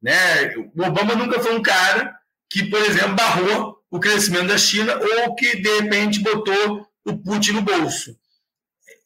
Né? 0.02 0.54
O 0.76 0.84
Obama 0.84 1.16
nunca 1.16 1.40
foi 1.40 1.56
um 1.56 1.62
cara 1.62 2.14
que, 2.50 2.66
por 2.66 2.82
exemplo, 2.82 3.16
barrou 3.16 3.78
o 3.90 4.00
crescimento 4.00 4.48
da 4.48 4.58
China 4.58 4.98
ou 4.98 5.36
que, 5.36 5.58
de 5.58 5.82
repente, 5.82 6.20
botou 6.20 6.88
o 7.06 7.18
Putin 7.18 7.54
no 7.54 7.62
bolso. 7.62 8.18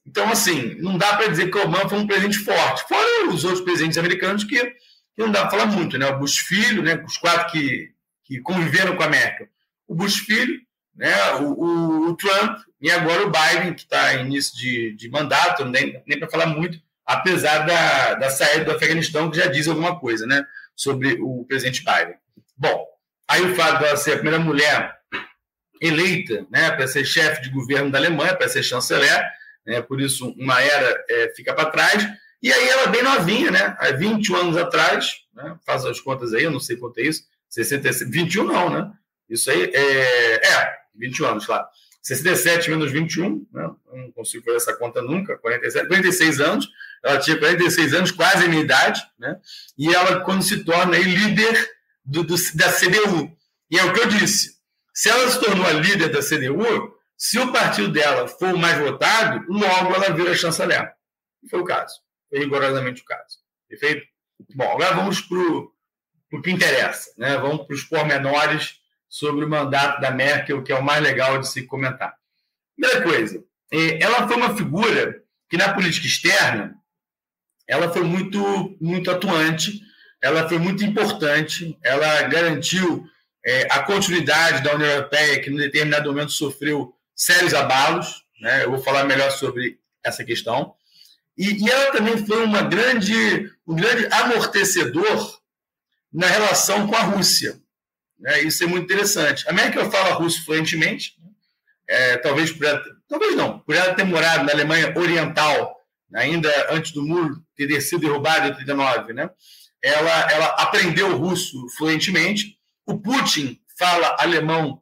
Então, 0.07 0.31
assim, 0.31 0.75
não 0.79 0.97
dá 0.97 1.17
para 1.17 1.27
dizer 1.27 1.51
que 1.51 1.57
o 1.57 1.63
Obama 1.63 1.89
foi 1.89 1.99
um 1.99 2.07
presidente 2.07 2.39
forte. 2.39 2.87
Fora 2.87 3.29
os 3.29 3.43
outros 3.43 3.63
presidentes 3.63 3.97
americanos 3.97 4.45
que, 4.45 4.57
que 4.57 4.75
não 5.17 5.31
dá 5.31 5.41
para 5.41 5.51
falar 5.51 5.65
muito, 5.65 5.97
né? 5.97 6.07
O 6.07 6.19
Bush 6.19 6.37
Filho, 6.37 6.81
né? 6.81 7.03
os 7.05 7.17
quatro 7.17 7.51
que, 7.51 7.91
que 8.23 8.39
conviveram 8.39 8.95
com 8.95 9.03
a 9.03 9.09
Merkel. 9.09 9.47
O 9.87 9.93
Bush 9.93 10.19
Filho, 10.19 10.59
né? 10.95 11.33
o, 11.41 11.51
o, 11.51 12.09
o 12.09 12.15
Trump 12.15 12.59
e 12.79 12.89
agora 12.89 13.27
o 13.27 13.31
Biden, 13.31 13.73
que 13.73 13.81
está 13.81 14.15
em 14.15 14.25
início 14.25 14.57
de, 14.57 14.95
de 14.95 15.09
mandato, 15.09 15.65
nem, 15.65 16.01
nem 16.07 16.17
para 16.17 16.29
falar 16.29 16.45
muito, 16.45 16.79
apesar 17.05 17.65
da, 17.65 18.13
da 18.15 18.29
saída 18.29 18.65
do 18.65 18.71
Afeganistão, 18.71 19.29
que 19.29 19.37
já 19.37 19.47
diz 19.47 19.67
alguma 19.67 19.99
coisa, 19.99 20.25
né? 20.25 20.45
sobre 20.77 21.17
o 21.19 21.43
presidente 21.45 21.83
Biden. 21.83 22.15
Bom, 22.55 22.85
aí 23.27 23.41
o 23.41 23.55
fato 23.55 23.81
dela 23.81 23.97
ser 23.97 24.13
a 24.13 24.17
primeira 24.17 24.39
mulher 24.39 24.95
eleita 25.81 26.45
né, 26.51 26.71
para 26.71 26.87
ser 26.87 27.03
chefe 27.03 27.41
de 27.41 27.49
governo 27.49 27.91
da 27.91 27.97
Alemanha, 27.97 28.35
para 28.35 28.47
ser 28.47 28.63
chanceler, 28.63 29.27
né, 29.67 29.81
por 29.81 29.99
isso 29.99 30.33
uma 30.37 30.61
era 30.61 31.05
é, 31.09 31.33
fica 31.35 31.53
para 31.53 31.69
trás. 31.69 32.07
E 32.41 32.51
aí 32.51 32.69
ela 32.69 32.87
bem 32.87 33.03
novinha, 33.03 33.51
né? 33.51 33.75
Há 33.79 33.91
21 33.91 34.35
anos 34.35 34.57
atrás, 34.57 35.11
né, 35.35 35.57
faz 35.65 35.85
as 35.85 35.99
contas 35.99 36.33
aí, 36.33 36.43
eu 36.43 36.51
não 36.51 36.59
sei 36.59 36.77
quanto 36.77 36.99
é 36.99 37.03
isso, 37.03 37.25
66, 37.49 38.09
21 38.09 38.43
não, 38.45 38.69
né? 38.69 38.91
Isso 39.29 39.51
aí 39.51 39.69
é, 39.73 40.47
é 40.47 40.73
21 40.95 41.25
anos, 41.25 41.45
claro. 41.45 41.67
67 42.01 42.69
menos 42.69 42.89
21, 42.89 43.45
né? 43.51 43.69
não 43.91 44.11
consigo 44.13 44.45
fazer 44.45 44.55
essa 44.55 44.73
conta 44.77 45.01
nunca, 45.01 45.37
47, 45.37 45.87
46 45.87 46.39
anos, 46.39 46.69
ela 47.03 47.19
tinha 47.19 47.37
46 47.37 47.93
anos, 47.93 48.11
quase 48.11 48.45
a 48.45 48.47
minha 48.47 48.61
idade, 48.61 49.01
né? 49.19 49.37
e 49.77 49.93
ela, 49.93 50.21
quando 50.21 50.41
se 50.41 50.63
torna 50.63 50.95
aí, 50.95 51.03
líder 51.03 51.69
do, 52.05 52.23
do, 52.23 52.35
da 52.55 52.71
CDU. 52.71 53.35
E 53.69 53.77
é 53.77 53.83
o 53.83 53.91
que 53.91 53.99
eu 53.99 54.07
disse, 54.07 54.55
se 54.93 55.09
ela 55.09 55.29
se 55.29 55.37
tornou 55.37 55.65
a 55.65 55.73
líder 55.73 56.07
da 56.09 56.21
CDU, 56.21 56.96
se 57.17 57.39
o 57.39 57.51
partido 57.51 57.89
dela 57.89 58.27
for 58.27 58.53
o 58.53 58.57
mais 58.57 58.77
votado, 58.77 59.43
logo 59.49 59.95
ela 59.95 60.13
vira 60.13 60.35
chanceler. 60.35 60.93
Foi 61.49 61.59
o 61.59 61.65
caso, 61.65 61.95
foi 62.29 62.39
rigorosamente 62.39 63.01
o 63.01 63.05
caso. 63.05 63.39
Perfeito? 63.67 64.05
Bom, 64.55 64.71
agora 64.71 64.95
vamos 64.95 65.21
para 65.21 65.37
o 65.37 66.41
que 66.43 66.51
interessa, 66.51 67.11
né? 67.17 67.37
vamos 67.37 67.65
para 67.65 67.73
os 67.73 67.83
pormenores 67.83 68.75
sobre 69.09 69.45
o 69.45 69.49
mandato 69.49 69.99
da 69.99 70.11
Merkel, 70.11 70.63
que 70.63 70.71
é 70.71 70.75
o 70.75 70.83
mais 70.83 71.01
legal 71.01 71.39
de 71.39 71.47
se 71.47 71.65
comentar. 71.65 72.15
Primeira 72.75 73.01
coisa, 73.01 73.43
é, 73.73 74.03
ela 74.03 74.27
foi 74.27 74.37
uma 74.37 74.55
figura 74.55 75.23
que 75.49 75.57
na 75.57 75.73
política 75.73 76.05
externa 76.05 76.75
ela 77.67 77.91
foi 77.91 78.03
muito, 78.03 78.77
muito 78.79 79.09
atuante, 79.09 79.81
ela 80.21 80.47
foi 80.47 80.59
muito 80.59 80.83
importante, 80.83 81.77
ela 81.83 82.21
garantiu 82.23 83.05
é, 83.45 83.67
a 83.71 83.83
continuidade 83.83 84.63
da 84.63 84.75
União 84.75 84.89
Europeia, 84.89 85.41
que 85.41 85.49
em 85.49 85.55
determinado 85.55 86.09
momento 86.09 86.31
sofreu 86.31 86.93
sérios 87.17 87.53
abalos, 87.53 88.23
né? 88.39 88.63
eu 88.63 88.69
vou 88.69 88.81
falar 88.81 89.03
melhor 89.03 89.31
sobre 89.31 89.79
essa 90.03 90.23
questão, 90.23 90.75
e, 91.37 91.63
e 91.63 91.69
ela 91.69 91.91
também 91.91 92.25
foi 92.25 92.43
uma 92.45 92.61
grande, 92.61 93.51
um 93.67 93.75
grande 93.75 94.07
amortecedor 94.13 95.39
na 96.13 96.27
relação 96.27 96.87
com 96.87 96.95
a 96.95 97.01
Rússia. 97.01 97.59
Né? 98.19 98.41
Isso 98.41 98.63
é 98.63 98.67
muito 98.67 98.85
interessante. 98.85 99.47
A 99.49 99.53
Merkel 99.53 99.89
fala 99.91 100.15
russo 100.15 100.43
fluentemente, 100.45 101.15
é, 101.87 102.17
talvez 102.17 102.51
por 102.51 102.65
ela, 102.65 102.83
talvez 103.07 103.35
não, 103.35 103.59
por 103.59 103.75
ela 103.75 103.93
ter 103.93 104.03
morado 104.03 104.45
na 104.45 104.51
Alemanha 104.51 104.93
Oriental, 104.97 105.75
ainda 106.13 106.49
antes 106.71 106.91
do 106.91 107.05
muro 107.05 107.41
ter 107.55 107.81
sido 107.81 108.01
derrubado 108.01 108.47
em 108.47 108.53
39, 108.53 109.13
né? 109.13 109.29
Ela, 109.81 110.31
ela 110.31 110.45
aprendeu 110.57 111.15
russo 111.15 111.67
fluentemente. 111.77 112.57
O 112.85 112.97
Putin 112.99 113.59
fala 113.77 114.15
alemão 114.19 114.81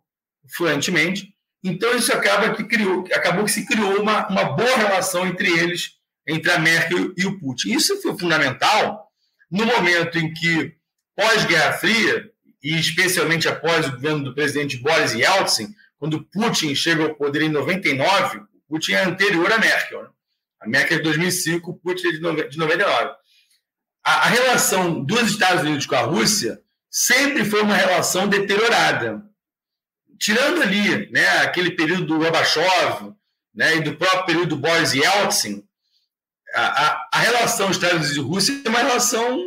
fluentemente. 0.55 1.34
Então 1.65 1.95
isso 1.95 2.13
acaba 2.13 2.53
que 2.53 2.63
criou, 2.63 3.03
acabou 3.11 3.43
que 3.43 3.51
se 3.51 3.65
criou 3.65 3.99
uma, 3.99 4.27
uma 4.27 4.43
boa 4.43 4.77
relação 4.77 5.25
entre 5.25 5.49
eles, 5.49 5.93
entre 6.27 6.51
a 6.51 6.59
Merkel 6.59 7.11
e 7.17 7.25
o 7.25 7.39
Putin. 7.39 7.73
Isso 7.73 7.99
foi 8.03 8.15
fundamental 8.17 9.07
no 9.49 9.65
momento 9.65 10.19
em 10.19 10.31
que 10.31 10.75
pós-Guerra 11.15 11.73
Fria 11.73 12.29
e 12.63 12.79
especialmente 12.79 13.47
após 13.47 13.87
o 13.87 13.93
governo 13.93 14.25
do 14.25 14.35
presidente 14.35 14.77
Boris 14.77 15.13
Yeltsin, 15.13 15.73
quando 15.97 16.23
Putin 16.25 16.75
chega 16.75 17.03
ao 17.03 17.15
poder 17.15 17.41
em 17.41 17.49
99, 17.49 18.41
Putin 18.67 18.93
é 18.93 19.03
anterior 19.03 19.51
à 19.51 19.57
Merkel. 19.57 20.03
Né? 20.03 20.09
A 20.61 20.67
Merkel 20.67 20.97
é 20.97 20.99
de 20.99 21.03
2005, 21.03 21.79
Putin 21.79 22.07
é 22.07 22.11
de 22.11 22.57
99. 22.57 23.11
A, 24.03 24.11
a 24.11 24.25
relação 24.27 25.03
dos 25.03 25.31
Estados 25.31 25.63
Unidos 25.63 25.87
com 25.87 25.95
a 25.95 26.01
Rússia 26.01 26.59
sempre 26.91 27.43
foi 27.43 27.63
uma 27.63 27.75
relação 27.75 28.27
deteriorada. 28.27 29.23
Tirando 30.19 30.61
ali 30.61 31.11
né, 31.11 31.27
aquele 31.39 31.71
período 31.71 32.05
do 32.05 32.17
Gorbachev 32.17 33.13
né, 33.53 33.77
e 33.77 33.81
do 33.81 33.95
próprio 33.95 34.25
período 34.25 34.49
do 34.49 34.57
Boris 34.57 34.93
Yeltsin, 34.93 35.63
a, 36.53 36.85
a, 36.85 37.09
a 37.13 37.19
relação 37.19 37.69
Estados 37.69 37.95
Unidos 37.95 38.15
e 38.15 38.19
Rússia 38.19 38.61
é 38.63 38.69
uma 38.69 38.79
relação 38.79 39.37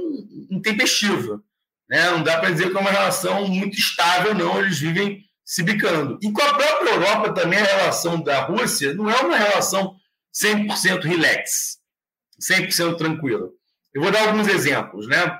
intempestiva. 0.51 1.43
Né? 1.89 2.11
Não 2.11 2.23
dá 2.23 2.39
para 2.39 2.51
dizer 2.51 2.71
que 2.71 2.77
é 2.77 2.81
uma 2.81 2.91
relação 2.91 3.47
muito 3.49 3.79
estável, 3.79 4.35
não. 4.35 4.59
Eles 4.59 4.79
vivem 4.79 5.25
se 5.45 5.63
bicando. 5.63 6.19
E 6.23 6.31
com 6.31 6.43
a 6.43 6.55
própria 6.55 6.91
Europa 6.91 7.33
também, 7.33 7.59
a 7.59 7.65
relação 7.65 8.21
da 8.21 8.43
Rússia 8.43 8.93
não 8.93 9.11
é 9.11 9.19
uma 9.21 9.37
relação 9.37 9.97
100% 10.35 11.03
relax, 11.05 11.79
100% 12.41 12.97
tranquila. 12.99 13.49
Eu 13.95 14.03
vou 14.03 14.11
dar 14.11 14.29
alguns 14.29 14.47
exemplos. 14.47 15.09
Né? 15.09 15.39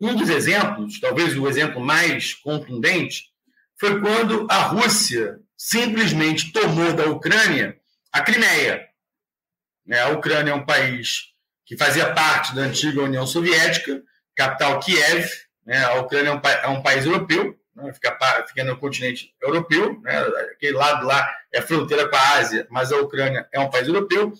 Um 0.00 0.14
dos 0.14 0.28
exemplos, 0.28 1.00
talvez 1.00 1.36
o 1.36 1.48
exemplo 1.48 1.80
mais 1.80 2.34
contundente, 2.34 3.24
foi 3.78 4.00
quando 4.00 4.46
a 4.50 4.62
Rússia 4.62 5.38
simplesmente 5.56 6.52
tomou 6.52 6.92
da 6.92 7.06
Ucrânia 7.06 7.76
a 8.12 8.22
Crimeia. 8.22 8.86
Né? 9.86 10.00
A 10.00 10.08
Ucrânia 10.10 10.52
é 10.52 10.54
um 10.54 10.64
país 10.64 11.32
que 11.64 11.76
fazia 11.76 12.12
parte 12.14 12.54
da 12.54 12.62
antiga 12.62 13.02
União 13.02 13.26
Soviética, 13.26 14.02
capital 14.34 14.78
Kiev, 14.80 15.28
né? 15.66 15.84
A 15.84 15.94
Ucrânia 15.94 16.30
é 16.30 16.68
um, 16.68 16.76
é 16.78 16.82
país 16.82 17.04
europeu, 17.04 17.58
né? 17.74 17.92
fica, 17.92 18.64
no 18.64 18.78
continente 18.78 19.34
europeu, 19.42 20.00
aquele 20.52 20.76
lado 20.76 21.04
lá 21.04 21.28
é 21.52 21.60
fronteira 21.60 22.08
com 22.08 22.14
a 22.14 22.34
Ásia, 22.34 22.66
mas 22.70 22.92
a 22.92 22.98
Ucrânia 22.98 23.48
é 23.52 23.58
um 23.58 23.68
país 23.68 23.88
europeu. 23.88 24.32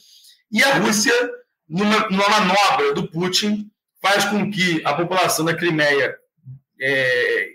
E 0.51 0.62
a 0.62 0.75
Rússia, 0.79 1.12
numa, 1.68 2.09
numa 2.09 2.29
manobra 2.29 2.94
do 2.94 3.09
Putin, 3.09 3.68
faz 4.01 4.25
com 4.27 4.51
que 4.51 4.81
a 4.85 4.94
população 4.94 5.44
da 5.44 5.55
Crimeia 5.55 6.16
é, 6.81 7.49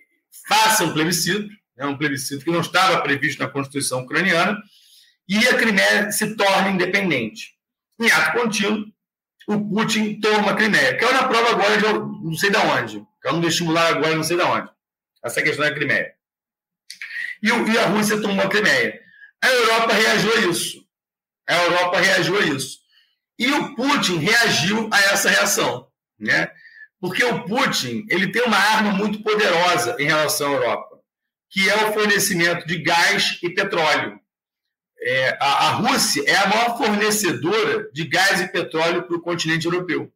faça 0.47 0.83
um 0.83 0.93
plebiscito, 0.93 1.49
né? 1.81 1.87
um 1.87 1.97
plebiscito 1.97 2.45
que 2.45 2.51
não 2.51 2.61
estava 2.61 3.01
previsto 3.01 3.39
na 3.39 3.49
Constituição 3.49 4.01
ucraniana, 4.01 4.57
e 5.27 5.37
a 5.47 5.57
Crimeia 5.57 6.11
se 6.11 6.35
torna 6.35 6.69
independente. 6.69 7.53
Em 7.99 8.11
ato 8.11 8.39
contínuo, 8.39 8.85
o 9.47 9.69
Putin 9.69 10.19
toma 10.19 10.51
a 10.51 10.55
Crimeia. 10.55 10.97
Caiu 10.97 11.13
na 11.13 11.27
prova 11.27 11.51
agora 11.51 11.77
de 11.77 11.83
não 11.83 12.35
sei 12.35 12.49
de 12.49 12.57
onde. 12.57 13.05
Caiu 13.21 13.35
no 13.35 13.41
vestibular 13.41 13.87
agora 13.87 14.15
não 14.15 14.23
sei 14.23 14.37
de 14.37 14.43
onde. 14.43 14.69
Essa 15.23 15.41
questão 15.41 15.65
da 15.65 15.73
Crimeia. 15.73 16.13
E, 17.41 17.47
e 17.47 17.77
a 17.77 17.87
Rússia 17.87 18.21
tomou 18.21 18.45
a 18.45 18.49
Crimeia. 18.49 18.99
A 19.43 19.47
Europa 19.47 19.93
reagiu 19.93 20.33
a 20.33 20.39
isso. 20.51 20.85
A 21.47 21.55
Europa 21.63 21.99
reagiu 21.99 22.37
a 22.37 22.45
isso. 22.45 22.79
E 23.39 23.51
o 23.51 23.75
Putin 23.75 24.17
reagiu 24.17 24.89
a 24.91 24.99
essa 24.99 25.29
reação. 25.29 25.87
Né? 26.19 26.51
Porque 26.99 27.23
o 27.23 27.43
Putin 27.45 28.05
ele 28.09 28.31
tem 28.31 28.43
uma 28.43 28.57
arma 28.57 28.91
muito 28.91 29.23
poderosa 29.23 29.95
em 29.99 30.05
relação 30.05 30.51
à 30.51 30.55
Europa, 30.55 30.90
que 31.51 31.69
é 31.69 31.75
o 31.87 31.93
fornecimento 31.93 32.65
de 32.65 32.81
gás 32.81 33.37
e 33.43 33.49
petróleo 33.49 34.21
é, 35.01 35.37
a, 35.39 35.67
a, 35.67 35.69
Rússia 35.71 36.23
é 36.27 36.35
a 36.35 36.47
maior 36.47 36.77
fornecedora 36.77 37.89
de 37.91 38.05
gás 38.05 38.39
e 38.39 38.47
petróleo 38.47 39.03
para 39.03 39.17
o 39.17 39.21
continente 39.21 39.65
europeu. 39.65 40.13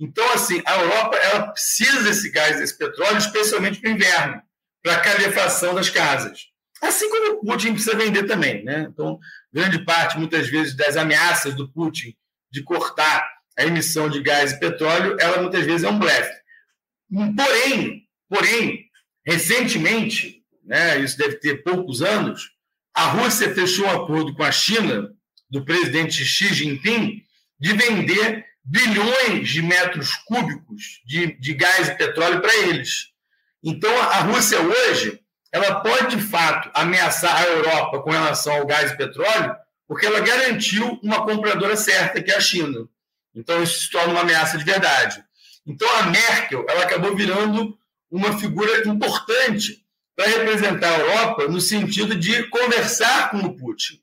Então, 0.00 0.28
assim, 0.32 0.60
a 0.64 0.80
Europa 0.80 1.16
ela 1.16 1.48
precisa 1.48 2.02
desse 2.02 2.30
gás, 2.30 2.58
desse 2.58 2.76
petróleo, 2.76 3.18
especialmente 3.18 3.80
para 3.80 3.90
o 3.90 3.92
inverno, 3.92 4.42
para 4.82 4.94
a 4.94 5.00
calefação 5.00 5.74
das 5.74 5.88
casas. 5.88 6.48
Assim 6.80 7.08
como 7.10 7.32
o 7.32 7.40
Putin 7.40 7.72
precisa 7.72 7.96
vender 7.96 8.24
também. 8.24 8.64
Né? 8.64 8.88
Então, 8.90 9.18
grande 9.52 9.84
parte, 9.84 10.18
muitas 10.18 10.48
vezes, 10.48 10.76
das 10.76 10.96
ameaças 10.96 11.54
do 11.54 11.68
Putin 11.68 12.14
de 12.50 12.62
cortar 12.62 13.28
a 13.56 13.64
emissão 13.64 14.08
de 14.08 14.20
gás 14.22 14.52
e 14.52 14.60
petróleo, 14.60 15.16
ela 15.20 15.42
muitas 15.42 15.64
vezes 15.64 15.82
é 15.82 15.88
um 15.88 15.98
blefe. 15.98 16.32
Porém, 17.36 18.06
porém, 18.28 18.84
recentemente, 19.26 20.37
né, 20.68 20.98
isso 20.98 21.16
deve 21.16 21.36
ter 21.36 21.62
poucos 21.62 22.02
anos, 22.02 22.50
a 22.94 23.06
Rússia 23.06 23.54
fechou 23.54 23.86
um 23.86 23.90
acordo 23.90 24.34
com 24.34 24.42
a 24.42 24.52
China, 24.52 25.10
do 25.50 25.64
presidente 25.64 26.24
Xi 26.24 26.52
Jinping, 26.52 27.22
de 27.58 27.72
vender 27.72 28.44
bilhões 28.62 29.48
de 29.48 29.62
metros 29.62 30.12
cúbicos 30.26 31.00
de, 31.06 31.32
de 31.40 31.54
gás 31.54 31.88
e 31.88 31.94
petróleo 31.96 32.40
para 32.42 32.54
eles. 32.54 33.08
Então, 33.64 33.90
a 33.98 34.20
Rússia 34.20 34.60
hoje 34.60 35.18
ela 35.50 35.80
pode, 35.80 36.16
de 36.16 36.22
fato, 36.22 36.70
ameaçar 36.74 37.34
a 37.34 37.46
Europa 37.46 38.02
com 38.02 38.10
relação 38.10 38.52
ao 38.52 38.66
gás 38.66 38.90
e 38.90 38.96
petróleo, 38.96 39.56
porque 39.86 40.04
ela 40.04 40.20
garantiu 40.20 41.00
uma 41.02 41.24
compradora 41.24 41.76
certa, 41.76 42.22
que 42.22 42.30
é 42.30 42.36
a 42.36 42.40
China. 42.40 42.86
Então, 43.34 43.62
isso 43.62 43.80
se 43.80 43.90
torna 43.90 44.12
uma 44.12 44.20
ameaça 44.20 44.58
de 44.58 44.64
verdade. 44.64 45.24
Então, 45.66 45.88
a 45.96 46.02
Merkel 46.02 46.66
ela 46.68 46.82
acabou 46.82 47.16
virando 47.16 47.78
uma 48.10 48.38
figura 48.38 48.86
importante 48.86 49.82
para 50.18 50.30
representar 50.30 50.92
a 50.92 50.98
Europa 50.98 51.46
no 51.46 51.60
sentido 51.60 52.16
de 52.16 52.42
conversar 52.48 53.30
com 53.30 53.36
o 53.38 53.56
Putin. 53.56 54.00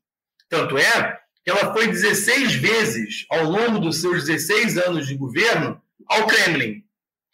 Tanto 0.48 0.78
é 0.78 1.20
que 1.44 1.52
ela 1.52 1.74
foi 1.74 1.88
16 1.88 2.56
vezes, 2.56 3.26
ao 3.30 3.44
longo 3.44 3.80
dos 3.80 4.00
seus 4.00 4.24
16 4.24 4.78
anos 4.78 5.08
de 5.08 5.16
governo, 5.16 5.82
ao 6.08 6.26
Kremlin. 6.26 6.86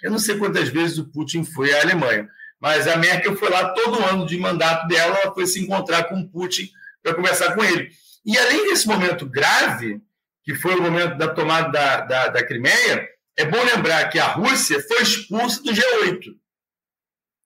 Eu 0.02 0.10
não 0.10 0.18
sei 0.18 0.36
quantas 0.36 0.70
vezes 0.70 0.98
o 0.98 1.06
Putin 1.06 1.44
foi 1.44 1.72
à 1.72 1.82
Alemanha, 1.82 2.28
mas 2.60 2.88
a 2.88 2.98
Merkel 2.98 3.38
foi 3.38 3.52
lá 3.52 3.70
todo 3.70 4.04
ano 4.04 4.26
de 4.26 4.36
mandato 4.40 4.88
dela, 4.88 5.16
ela 5.22 5.32
foi 5.32 5.46
se 5.46 5.62
encontrar 5.62 6.06
com 6.06 6.20
o 6.20 6.28
Putin 6.28 6.68
para 7.04 7.14
conversar 7.14 7.54
com 7.54 7.64
ele. 7.64 7.92
E 8.26 8.36
além 8.36 8.68
desse 8.68 8.88
momento 8.88 9.28
grave, 9.28 10.02
que 10.44 10.56
foi 10.56 10.74
o 10.74 10.82
momento 10.82 11.20
da 11.20 11.28
tomada 11.28 11.70
da, 11.70 12.02
da, 12.02 12.28
da 12.30 12.44
Crimeia, 12.44 13.08
é 13.38 13.46
bom 13.46 13.64
lembrar 13.64 14.10
que 14.10 14.18
a 14.18 14.26
Rússia 14.26 14.82
foi 14.88 15.04
expulsa 15.04 15.62
do 15.62 15.72
G8. 15.72 16.41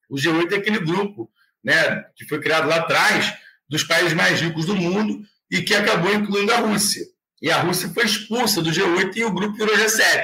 O 0.09 0.15
G8 0.15 0.53
é 0.53 0.55
aquele 0.57 0.79
grupo 0.79 1.29
né, 1.63 2.05
que 2.15 2.25
foi 2.25 2.39
criado 2.39 2.67
lá 2.67 2.77
atrás 2.77 3.33
dos 3.67 3.83
países 3.83 4.13
mais 4.13 4.39
ricos 4.39 4.65
do 4.65 4.75
mundo 4.75 5.21
e 5.49 5.61
que 5.61 5.73
acabou 5.73 6.13
incluindo 6.13 6.53
a 6.53 6.57
Rússia. 6.57 7.03
E 7.41 7.51
a 7.51 7.59
Rússia 7.59 7.89
foi 7.89 8.05
expulsa 8.05 8.61
do 8.61 8.69
G8 8.69 9.15
e 9.15 9.25
o 9.25 9.33
grupo 9.33 9.57
virou 9.57 9.75
G7. 9.75 10.23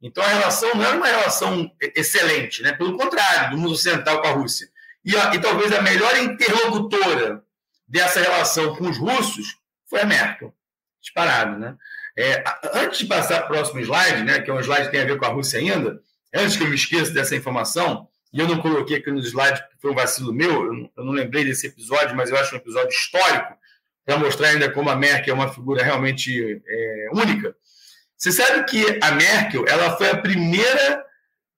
Então 0.00 0.22
a 0.22 0.28
relação 0.28 0.74
não 0.74 0.84
era 0.84 0.96
uma 0.96 1.06
relação 1.06 1.70
excelente, 1.94 2.62
né? 2.62 2.72
pelo 2.72 2.96
contrário, 2.96 3.50
do 3.50 3.58
mundo 3.58 3.72
ocidental 3.72 4.20
com 4.20 4.28
a 4.28 4.32
Rússia. 4.32 4.68
E, 5.04 5.14
e 5.14 5.40
talvez 5.40 5.72
a 5.72 5.82
melhor 5.82 6.16
interlocutora 6.18 7.42
dessa 7.86 8.20
relação 8.20 8.76
com 8.76 8.88
os 8.88 8.98
russos 8.98 9.56
foi 9.86 10.02
a 10.02 10.06
Merkel. 10.06 10.54
Disparado, 11.00 11.58
né? 11.58 11.76
É, 12.16 12.42
antes 12.74 12.98
de 12.98 13.06
passar 13.06 13.42
para 13.42 13.46
o 13.46 13.48
próximo 13.48 13.80
slide, 13.80 14.24
né, 14.24 14.40
que 14.40 14.50
é 14.50 14.54
um 14.54 14.60
slide 14.60 14.86
que 14.86 14.90
tem 14.90 15.02
a 15.02 15.04
ver 15.04 15.18
com 15.18 15.24
a 15.24 15.28
Rússia 15.28 15.60
ainda, 15.60 16.00
antes 16.34 16.56
que 16.56 16.64
eu 16.64 16.68
me 16.68 16.74
esqueça 16.74 17.12
dessa 17.12 17.36
informação, 17.36 18.08
e 18.32 18.40
eu 18.40 18.46
não 18.46 18.60
coloquei 18.60 18.98
aqui 18.98 19.10
nos 19.10 19.26
slides 19.26 19.60
porque 19.60 19.76
foi 19.80 19.90
um 19.90 19.94
vacilo 19.94 20.32
meu, 20.32 20.66
eu 20.66 20.72
não, 20.72 20.90
eu 20.96 21.04
não 21.04 21.12
lembrei 21.12 21.44
desse 21.44 21.66
episódio, 21.66 22.16
mas 22.16 22.30
eu 22.30 22.36
acho 22.36 22.54
um 22.54 22.58
episódio 22.58 22.90
histórico, 22.90 23.56
para 24.04 24.18
mostrar 24.18 24.48
ainda 24.48 24.70
como 24.70 24.88
a 24.88 24.96
Merkel 24.96 25.34
é 25.34 25.36
uma 25.36 25.52
figura 25.52 25.84
realmente 25.84 26.62
é, 26.66 27.08
única. 27.12 27.54
Você 28.16 28.32
sabe 28.32 28.64
que 28.64 28.98
a 29.02 29.12
Merkel 29.12 29.66
ela 29.68 29.96
foi 29.96 30.10
a 30.10 30.16
primeira, 30.16 31.04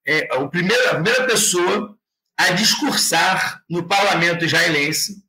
é, 0.06 0.28
a, 0.32 0.46
primeira, 0.48 0.90
a 0.90 0.94
primeira 0.94 1.26
pessoa 1.26 1.96
a 2.36 2.50
discursar 2.50 3.62
no 3.68 3.86
parlamento 3.86 4.44
israelense, 4.44 5.22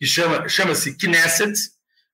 que 0.00 0.06
chama, 0.06 0.48
chama-se 0.48 0.96
Knesset, 0.96 1.52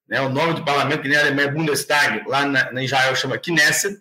né, 0.09 0.21
o 0.21 0.29
nome 0.29 0.55
do 0.55 0.65
parlamento, 0.65 1.03
que 1.03 1.17
Alemanha 1.17 1.49
é 1.49 1.53
Bundestag, 1.53 2.29
lá 2.29 2.45
na, 2.45 2.73
na, 2.73 2.83
Israel 2.83 3.15
chama 3.15 3.39
Knesset, 3.39 3.97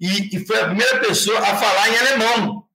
e, 0.00 0.36
e, 0.36 0.44
foi 0.44 0.60
a 0.60 0.66
primeira 0.66 0.98
pessoa 0.98 1.38
a 1.38 1.56
falar 1.56 1.88
em 1.88 1.98
alemão. 1.98 2.68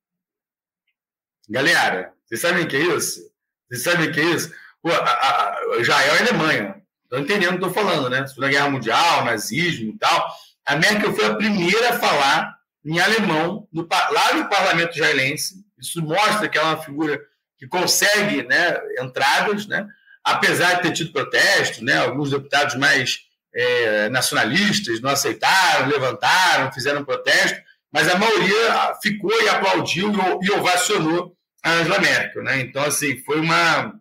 Galera, 1.49 2.13
vocês 2.25 2.41
sabem 2.41 2.63
o 2.63 2.67
que 2.67 2.75
é 2.75 2.95
isso? 2.95 3.21
Vocês 3.67 3.83
sabem 3.83 4.09
o 4.09 4.11
que 4.11 4.19
é 4.19 4.23
isso? 4.23 4.51
Pô, 4.81 4.89
a, 4.91 4.95
a, 4.95 5.77
Israel 5.79 6.15
é 6.15 6.19
Alemanha. 6.19 6.75
Estão 7.03 7.19
entendendo 7.19 7.55
o 7.55 7.59
que 7.59 7.65
estou 7.65 7.73
falando, 7.73 8.09
né? 8.09 8.25
Segunda 8.27 8.49
Guerra 8.49 8.69
Mundial, 8.69 9.25
nazismo 9.25 9.91
e 9.91 9.97
tal. 9.97 10.27
A 10.65 10.75
Merkel 10.75 11.15
foi 11.15 11.25
a 11.25 11.35
primeira 11.35 11.89
a 11.89 11.99
falar 11.99 12.57
em 12.85 12.99
alemão 12.99 13.67
no, 13.71 13.87
lá 13.89 14.33
no 14.33 14.49
parlamento 14.49 14.95
israelense. 14.95 15.65
Isso 15.79 16.01
mostra 16.01 16.49
que 16.49 16.57
ela 16.57 16.71
é 16.71 16.73
uma 16.75 16.83
figura 16.83 17.21
que 17.57 17.67
consegue 17.67 18.43
né, 18.43 18.77
entradas, 18.99 19.65
né? 19.67 19.87
apesar 20.27 20.75
de 20.75 20.81
ter 20.81 20.91
tido 20.91 21.13
protesto, 21.13 21.83
né, 21.83 21.97
alguns 21.97 22.31
deputados 22.31 22.75
mais 22.75 23.19
é, 23.55 24.09
nacionalistas 24.09 24.99
não 24.99 25.09
aceitaram, 25.09 25.87
levantaram, 25.87 26.71
fizeram 26.73 27.05
protesto, 27.05 27.57
mas 27.91 28.09
a 28.09 28.17
maioria 28.17 28.93
ficou 29.01 29.31
e 29.41 29.47
aplaudiu 29.47 30.11
e 30.41 30.51
ovacionou 30.51 31.36
a 31.63 31.73
Angela 31.73 31.99
Merkel. 31.99 32.43
Né? 32.43 32.61
Então, 32.61 32.83
assim, 32.83 33.17
foi 33.23 33.39
uma, 33.39 33.93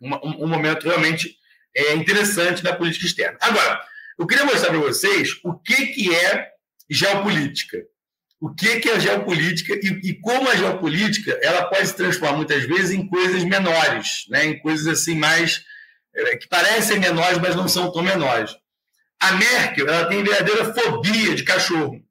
uma 0.00 0.24
um 0.24 0.46
momento 0.46 0.84
realmente 0.84 1.36
é, 1.74 1.94
interessante 1.94 2.64
na 2.64 2.74
política 2.74 3.06
externa. 3.06 3.38
Agora, 3.40 3.80
eu 4.18 4.26
queria 4.26 4.44
mostrar 4.44 4.70
para 4.70 4.78
vocês 4.78 5.38
o 5.44 5.54
que, 5.54 5.86
que 5.86 6.14
é 6.14 6.50
geopolítica 6.88 7.78
o 8.40 8.54
que, 8.54 8.80
que 8.80 8.88
é 8.88 8.98
geopolítica 8.98 9.74
e, 9.74 10.00
e, 10.02 10.14
como 10.14 10.48
a 10.48 10.56
geopolítica 10.56 11.38
ela 11.42 11.66
pode 11.66 11.86
se 11.88 11.94
transformar 11.94 12.36
muitas 12.36 12.64
vezes 12.64 12.90
em 12.90 13.06
coisas 13.06 13.44
menores, 13.44 14.24
né? 14.30 14.46
em 14.46 14.58
coisas 14.58 14.86
assim 14.86 15.14
mais 15.14 15.62
é, 16.14 16.36
que 16.38 16.48
parecem 16.48 16.98
menores, 16.98 17.38
mas 17.38 17.54
não 17.54 17.68
são 17.68 17.92
tão 17.92 18.02
menores. 18.02 18.50
A 19.20 19.32
Merkel 19.32 19.86
ela 19.86 20.08
tem 20.08 20.24
verdadeira 20.24 20.72
fobia 20.72 21.34
de 21.34 21.44
cachorro. 21.44 22.02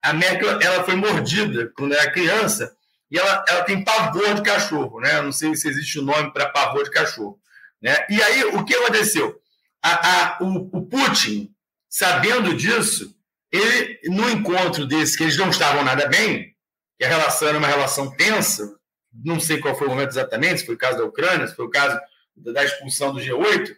A 0.00 0.12
Merkel 0.12 0.60
ela 0.60 0.84
foi 0.84 0.94
mordida 0.94 1.72
quando 1.74 1.94
era 1.94 2.12
criança 2.12 2.72
e 3.12 3.18
ela, 3.18 3.44
ela 3.46 3.62
tem 3.64 3.84
pavor 3.84 4.32
de 4.32 4.42
cachorro, 4.42 4.98
né? 4.98 5.20
Não 5.20 5.32
sei 5.32 5.54
se 5.54 5.68
existe 5.68 5.98
o 5.98 6.02
um 6.02 6.06
nome 6.06 6.32
para 6.32 6.48
pavor 6.48 6.82
de 6.82 6.90
cachorro, 6.90 7.38
né? 7.80 7.94
E 8.08 8.22
aí 8.22 8.44
o 8.44 8.64
que 8.64 8.74
aconteceu? 8.74 9.38
A, 9.82 10.08
a, 10.08 10.38
o, 10.40 10.78
o 10.78 10.86
Putin, 10.86 11.54
sabendo 11.90 12.56
disso, 12.56 13.14
ele, 13.52 14.00
no 14.04 14.30
encontro 14.30 14.86
desse, 14.86 15.18
que 15.18 15.24
eles 15.24 15.36
não 15.36 15.50
estavam 15.50 15.84
nada 15.84 16.08
bem, 16.08 16.56
que 16.98 17.04
a 17.04 17.08
relação 17.08 17.48
era 17.48 17.58
uma 17.58 17.68
relação 17.68 18.10
tensa, 18.16 18.76
não 19.22 19.38
sei 19.38 19.58
qual 19.58 19.76
foi 19.76 19.88
o 19.88 19.90
momento 19.90 20.08
exatamente, 20.08 20.60
se 20.60 20.66
foi 20.66 20.74
o 20.74 20.78
caso 20.78 20.96
da 20.96 21.04
Ucrânia, 21.04 21.46
se 21.46 21.54
foi 21.54 21.66
o 21.66 21.70
caso 21.70 22.00
da 22.34 22.64
expulsão 22.64 23.12
do 23.12 23.20
G8. 23.20 23.76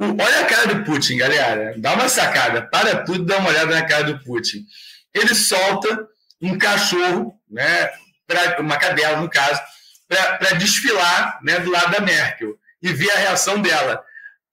Olha 0.00 0.40
a 0.40 0.46
cara 0.46 0.74
do 0.74 0.84
Putin, 0.84 1.18
galera. 1.18 1.74
Dá 1.76 1.92
uma 1.92 2.08
sacada, 2.08 2.62
para 2.62 3.04
tudo, 3.04 3.26
dá 3.26 3.36
uma 3.36 3.50
olhada 3.50 3.74
na 3.74 3.86
cara 3.86 4.04
do 4.04 4.24
Putin. 4.24 4.64
Ele 5.12 5.34
solta 5.34 6.08
um 6.40 6.56
cachorro, 6.56 7.38
né, 7.50 7.90
pra, 8.30 8.60
uma 8.60 8.76
cadela, 8.76 9.20
no 9.20 9.28
caso, 9.28 9.60
para 10.08 10.52
desfilar 10.52 11.40
né, 11.42 11.58
do 11.58 11.70
lado 11.70 11.90
da 11.90 12.00
Merkel 12.00 12.56
e 12.80 12.92
ver 12.92 13.10
a 13.10 13.18
reação 13.18 13.60
dela. 13.60 14.02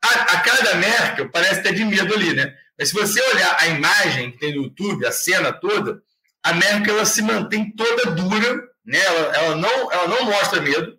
A, 0.04 0.10
a 0.10 0.40
cara 0.42 0.62
da 0.64 0.76
Merkel 0.76 1.30
parece 1.30 1.62
ter 1.62 1.74
de 1.74 1.86
medo 1.86 2.14
ali, 2.14 2.34
né? 2.34 2.56
Mas 2.78 2.90
se 2.90 2.96
você 2.96 3.22
olhar 3.22 3.56
a 3.60 3.68
imagem 3.68 4.32
que 4.32 4.40
tem 4.40 4.56
no 4.56 4.64
YouTube, 4.64 5.06
a 5.06 5.12
cena 5.12 5.52
toda, 5.52 6.02
a 6.44 6.54
Merkel 6.54 6.96
ela 6.96 7.06
se 7.06 7.22
mantém 7.22 7.72
toda 7.76 8.12
dura, 8.12 8.56
né? 8.86 9.00
ela, 9.00 9.36
ela, 9.36 9.56
não, 9.56 9.92
ela 9.92 10.08
não 10.08 10.26
mostra 10.26 10.62
medo, 10.62 10.98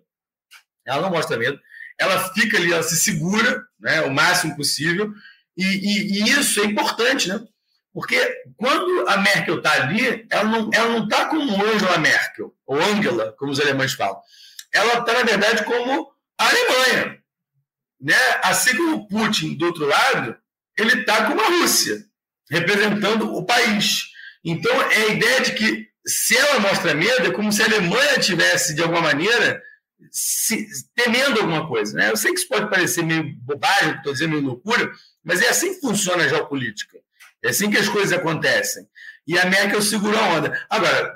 ela 0.85 1.01
não 1.01 1.09
mostra 1.09 1.37
medo, 1.37 1.59
ela 1.99 2.33
fica 2.33 2.57
ali, 2.57 2.71
ela 2.71 2.83
se 2.83 2.97
segura 2.97 3.63
né, 3.79 4.01
o 4.01 4.11
máximo 4.11 4.55
possível, 4.55 5.11
e, 5.57 5.63
e, 5.63 6.23
e 6.23 6.29
isso 6.29 6.59
é 6.61 6.65
importante, 6.65 7.27
né? 7.29 7.39
Porque 7.99 8.17
quando 8.55 9.09
a 9.09 9.17
Merkel 9.17 9.57
está 9.57 9.73
ali, 9.73 10.25
ela 10.29 10.45
não 10.45 10.69
ela 10.73 10.87
não 10.87 11.03
está 11.03 11.25
como 11.25 11.61
Angela 11.61 11.97
Merkel, 11.97 12.55
ou 12.65 12.81
Angela, 12.81 13.35
como 13.37 13.51
os 13.51 13.59
alemães 13.59 13.91
falam. 13.91 14.17
Ela 14.73 14.99
está, 14.99 15.11
na 15.11 15.23
verdade, 15.23 15.65
como 15.65 16.09
a 16.37 16.47
Alemanha. 16.47 17.19
Né? 17.99 18.15
Assim 18.41 18.77
como 18.77 18.95
o 18.95 19.07
Putin, 19.09 19.57
do 19.57 19.65
outro 19.65 19.85
lado, 19.85 20.37
ele 20.77 21.01
está 21.01 21.25
com 21.25 21.37
a 21.37 21.47
Rússia, 21.59 22.01
representando 22.49 23.35
o 23.35 23.45
país. 23.45 24.05
Então, 24.45 24.73
é 24.81 24.95
a 24.95 25.07
ideia 25.09 25.41
de 25.41 25.51
que 25.51 25.89
se 26.07 26.37
ela 26.37 26.61
mostra 26.61 26.93
medo, 26.93 27.27
é 27.27 27.31
como 27.31 27.51
se 27.51 27.61
a 27.61 27.65
Alemanha 27.65 28.17
tivesse, 28.17 28.73
de 28.75 28.81
alguma 28.81 29.01
maneira, 29.01 29.61
se, 30.09 30.65
temendo 30.95 31.41
alguma 31.41 31.67
coisa. 31.67 31.97
Né? 31.97 32.09
Eu 32.09 32.15
sei 32.15 32.31
que 32.31 32.39
isso 32.39 32.47
pode 32.47 32.69
parecer 32.69 33.03
meio 33.03 33.35
bobagem, 33.41 33.97
estou 33.97 34.13
dizendo 34.13 34.31
meio 34.31 34.45
loucura, 34.45 34.89
mas 35.21 35.41
é 35.41 35.49
assim 35.49 35.73
que 35.73 35.81
funciona 35.81 36.23
a 36.23 36.27
geopolítica. 36.29 36.97
É 37.43 37.49
assim 37.49 37.69
que 37.69 37.77
as 37.77 37.87
coisas 37.87 38.11
acontecem. 38.11 38.87
E 39.27 39.37
a 39.37 39.45
Merkel 39.45 39.81
segurou 39.81 40.19
a 40.19 40.27
onda. 40.29 40.65
Agora, 40.69 41.13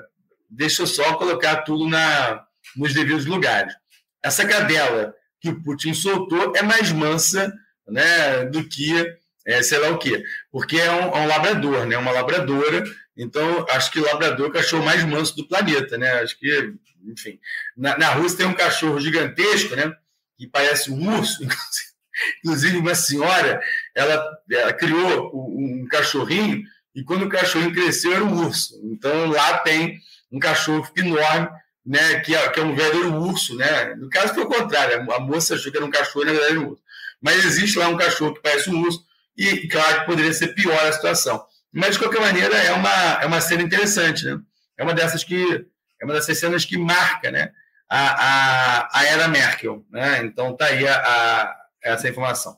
deixa 0.48 0.82
eu 0.82 0.86
só 0.86 1.14
colocar 1.14 1.62
tudo 1.62 1.88
na, 1.88 2.44
nos 2.76 2.94
devidos 2.94 3.26
lugares. 3.26 3.74
Essa 4.22 4.46
cadela 4.46 5.14
que 5.40 5.50
o 5.50 5.62
Putin 5.62 5.92
soltou 5.92 6.54
é 6.56 6.62
mais 6.62 6.90
mansa 6.90 7.52
né, 7.86 8.44
do 8.46 8.66
que 8.66 9.04
é, 9.46 9.62
sei 9.62 9.78
lá 9.78 9.90
o 9.90 9.98
quê. 9.98 10.22
Porque 10.50 10.78
é 10.78 10.90
um, 10.90 11.16
é 11.16 11.20
um, 11.20 11.26
labrador, 11.26 11.86
né? 11.86 11.96
Uma 11.96 12.12
labradora. 12.12 12.82
Então, 13.16 13.66
acho 13.70 13.90
que 13.90 14.00
o 14.00 14.04
labrador 14.04 14.46
é 14.46 14.48
o 14.48 14.52
cachorro 14.52 14.84
mais 14.84 15.04
manso 15.04 15.36
do 15.36 15.46
planeta, 15.46 15.98
né? 15.98 16.10
Acho 16.20 16.38
que, 16.38 16.72
enfim. 17.06 17.38
Na, 17.76 17.96
na 17.98 18.08
Rússia 18.10 18.38
tem 18.38 18.46
um 18.46 18.54
cachorro 18.54 18.98
gigantesco, 19.00 19.76
né? 19.76 19.92
Que 20.38 20.46
parece 20.46 20.90
um 20.90 21.18
urso. 21.18 21.46
Inclusive, 22.42 22.78
uma 22.78 22.94
senhora, 22.94 23.60
ela, 23.94 24.24
ela 24.50 24.72
criou 24.72 25.30
um 25.34 25.86
cachorrinho 25.88 26.62
e 26.94 27.02
quando 27.02 27.24
o 27.24 27.28
cachorrinho 27.28 27.72
cresceu 27.72 28.12
era 28.12 28.24
um 28.24 28.46
urso. 28.46 28.80
Então, 28.84 29.30
lá 29.30 29.58
tem 29.58 29.98
um 30.30 30.38
cachorro 30.38 30.88
enorme, 30.96 31.48
né? 31.84 32.20
Que 32.20 32.34
é, 32.34 32.48
que 32.48 32.60
é 32.60 32.62
um 32.62 32.74
verdadeiro 32.74 33.14
urso, 33.14 33.56
né? 33.56 33.94
No 33.96 34.08
caso, 34.08 34.34
foi 34.34 34.44
o 34.44 34.48
contrário. 34.48 35.10
A 35.12 35.20
moça 35.20 35.54
achou 35.54 35.70
que 35.70 35.78
era 35.78 35.86
um 35.86 35.90
cachorro, 35.90 36.24
na 36.24 36.32
verdade, 36.32 36.52
era 36.52 36.60
um 36.60 36.68
urso. 36.70 36.82
Mas 37.20 37.44
existe 37.44 37.78
lá 37.78 37.88
um 37.88 37.96
cachorro 37.96 38.34
que 38.34 38.42
parece 38.42 38.70
um 38.70 38.80
urso 38.82 39.04
e 39.36 39.66
claro 39.68 40.00
que 40.00 40.06
poderia 40.06 40.32
ser 40.32 40.48
pior 40.48 40.78
a 40.86 40.92
situação. 40.92 41.44
Mas, 41.72 41.94
de 41.94 41.98
qualquer 41.98 42.20
maneira, 42.20 42.56
é 42.56 42.72
uma, 42.72 43.22
é 43.22 43.26
uma 43.26 43.40
cena 43.40 43.62
interessante, 43.62 44.24
né? 44.24 44.38
É 44.76 44.82
uma 44.84 44.94
dessas 44.94 45.24
que 45.24 45.66
é 46.00 46.04
uma 46.04 46.14
dessas 46.14 46.38
cenas 46.38 46.64
que 46.64 46.76
marca 46.76 47.30
né, 47.30 47.50
a, 47.88 47.98
a, 47.98 49.00
a 49.00 49.04
era 49.06 49.28
Merkel. 49.28 49.84
Né? 49.90 50.22
Então, 50.24 50.52
está 50.52 50.66
aí 50.66 50.86
a, 50.86 50.96
a, 50.96 51.56
essa 51.82 52.08
informação. 52.08 52.56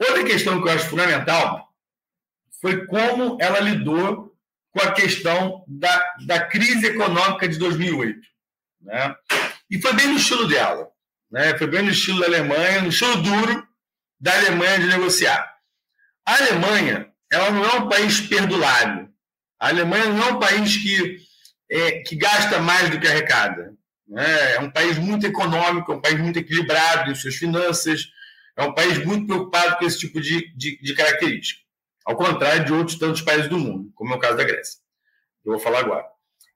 Outra 0.00 0.24
questão 0.24 0.60
que 0.60 0.68
eu 0.68 0.72
acho 0.72 0.88
fundamental 0.88 1.68
foi 2.60 2.86
como 2.86 3.38
ela 3.40 3.60
lidou 3.60 4.34
com 4.70 4.80
a 4.80 4.92
questão 4.92 5.64
da, 5.66 6.14
da 6.26 6.40
crise 6.40 6.86
econômica 6.86 7.48
de 7.48 7.58
2008. 7.58 8.20
Né? 8.82 9.16
E 9.70 9.80
foi 9.80 9.92
bem 9.94 10.08
no 10.08 10.16
estilo 10.16 10.46
dela. 10.46 10.88
Né? 11.30 11.56
Foi 11.56 11.66
bem 11.66 11.82
no 11.82 11.90
estilo 11.90 12.20
da 12.20 12.26
Alemanha, 12.26 12.82
no 12.82 12.88
estilo 12.88 13.22
duro 13.22 13.66
da 14.20 14.34
Alemanha 14.34 14.80
de 14.80 14.86
negociar. 14.86 15.54
A 16.26 16.36
Alemanha 16.36 17.10
ela 17.32 17.50
não 17.50 17.64
é 17.64 17.74
um 17.74 17.88
país 17.88 18.20
perdulário. 18.20 19.08
A 19.58 19.68
Alemanha 19.68 20.06
não 20.06 20.22
é 20.22 20.32
um 20.32 20.38
país 20.38 20.76
que, 20.76 21.18
é, 21.70 22.02
que 22.02 22.16
gasta 22.16 22.58
mais 22.60 22.90
do 22.90 23.00
que 23.00 23.06
arrecada. 23.06 23.74
Né? 24.06 24.54
É 24.54 24.60
um 24.60 24.70
país 24.70 24.98
muito 24.98 25.26
econômico, 25.26 25.92
é 25.92 25.96
um 25.96 26.00
país 26.00 26.18
muito 26.20 26.38
equilibrado 26.38 27.10
em 27.10 27.14
suas 27.14 27.34
finanças, 27.34 28.08
é 28.56 28.64
um 28.64 28.72
país 28.72 29.04
muito 29.04 29.26
preocupado 29.26 29.76
com 29.76 29.84
esse 29.84 29.98
tipo 29.98 30.20
de, 30.20 30.52
de, 30.56 30.80
de 30.80 30.94
característica. 30.94 31.60
Ao 32.04 32.16
contrário 32.16 32.64
de 32.64 32.72
outros 32.72 32.98
tantos 32.98 33.20
países 33.20 33.48
do 33.48 33.58
mundo, 33.58 33.92
como 33.94 34.12
é 34.14 34.16
o 34.16 34.20
caso 34.20 34.36
da 34.36 34.44
Grécia. 34.44 34.80
Eu 35.44 35.52
vou 35.52 35.60
falar 35.60 35.80
agora. 35.80 36.06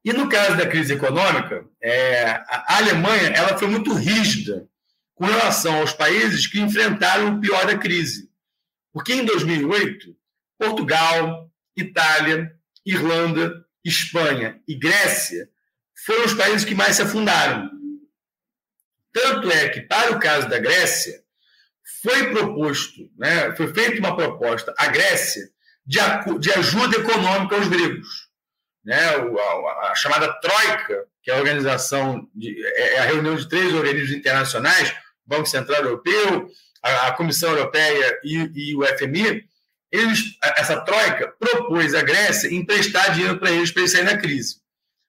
E 0.05 0.13
no 0.13 0.29
caso 0.29 0.57
da 0.57 0.67
crise 0.67 0.95
econômica, 0.95 1.67
é, 1.81 2.25
a 2.49 2.79
Alemanha 2.79 3.29
ela 3.29 3.59
foi 3.59 3.69
muito 3.69 3.93
rígida 3.93 4.67
com 5.15 5.27
relação 5.27 5.81
aos 5.81 5.93
países 5.93 6.47
que 6.47 6.59
enfrentaram 6.59 7.35
o 7.35 7.41
pior 7.41 7.67
da 7.67 7.77
crise. 7.77 8.31
Porque 8.93 9.13
em 9.13 9.25
2008, 9.25 10.17
Portugal, 10.59 11.51
Itália, 11.77 12.57
Irlanda, 12.85 13.65
Espanha 13.85 14.61
e 14.67 14.75
Grécia 14.75 15.49
foram 16.07 16.25
os 16.25 16.35
países 16.35 16.65
que 16.65 16.75
mais 16.75 16.97
se 16.97 17.03
afundaram. 17.03 17.71
Tanto 19.13 19.51
é 19.51 19.69
que, 19.69 19.83
para 19.83 20.13
o 20.13 20.21
caso 20.21 20.49
da 20.49 20.59
Grécia, 20.59 21.20
foi 22.03 22.31
proposto, 22.31 23.11
né, 23.17 23.55
foi 23.57 23.73
feita 23.73 23.99
uma 23.99 24.17
proposta 24.17 24.75
à 24.79 24.89
Grécia 24.89 25.49
de, 25.85 25.99
de 26.39 26.53
ajuda 26.53 26.97
econômica 26.97 27.57
aos 27.57 27.69
gregos. 27.69 28.29
Né, 28.85 28.99
a, 28.99 29.91
a, 29.91 29.95
chamada 29.95 30.33
Troika, 30.41 31.05
que 31.23 31.31
é 31.31 31.35
a 31.35 31.39
organização, 31.39 32.27
de, 32.35 32.65
é, 32.67 32.95
é 32.95 32.99
a 33.01 33.05
reunião 33.05 33.37
de 33.37 33.49
três 33.49 33.73
organismos 33.75 34.13
internacionais, 34.13 34.95
Banco 35.27 35.47
Central 35.47 35.83
Europeu, 35.83 36.51
a, 36.83 37.09
a 37.09 37.13
Comissão 37.13 37.51
Europeia 37.51 38.19
e, 38.25 38.51
e, 38.55 38.77
o 38.77 38.85
FMI, 38.97 39.45
eles, 39.93 40.39
essa 40.57 40.81
Troika 40.81 41.35
propôs 41.39 41.95
à 41.95 42.03
Grécia 42.03 42.53
emprestar 42.53 43.13
dinheiro 43.13 43.39
para 43.39 43.51
eles 43.51 43.71
para 43.71 43.83
eles 43.83 43.93
saírem 43.93 44.15
da 44.15 44.21
crise. 44.21 44.57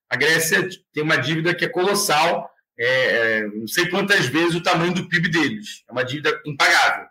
A 0.09 0.17
Grécia 0.17 0.67
tem 0.93 1.03
uma 1.03 1.17
dívida 1.17 1.55
que 1.55 1.63
é 1.63 1.69
colossal, 1.69 2.50
é, 2.77 2.85
é, 2.85 3.47
não 3.47 3.67
sei 3.67 3.89
quantas 3.89 4.25
vezes 4.25 4.55
o 4.55 4.63
tamanho 4.63 4.93
do 4.93 5.07
PIB 5.07 5.29
deles. 5.29 5.83
É 5.87 5.91
uma 5.91 6.03
dívida 6.03 6.41
impagável. 6.45 7.07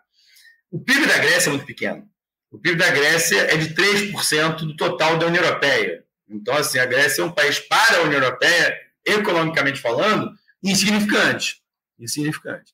O 0.69 0.79
PIB 0.79 1.05
da 1.05 1.17
Grécia 1.17 1.49
é 1.49 1.51
muito 1.51 1.65
pequeno. 1.65 2.09
O 2.49 2.59
PIB 2.59 2.77
da 2.77 2.89
Grécia 2.89 3.41
é 3.41 3.57
de 3.57 3.73
3% 3.73 4.57
do 4.57 4.75
total 4.75 5.17
da 5.17 5.27
União 5.27 5.43
Europeia. 5.43 6.03
Então, 6.29 6.55
assim, 6.55 6.79
a 6.79 6.85
Grécia 6.85 7.21
é 7.21 7.25
um 7.25 7.31
país 7.31 7.59
para 7.59 7.97
a 7.97 8.01
União 8.01 8.21
Europeia, 8.21 8.77
economicamente 9.05 9.79
falando, 9.79 10.31
insignificante. 10.63 11.61
Insignificante. 11.99 12.73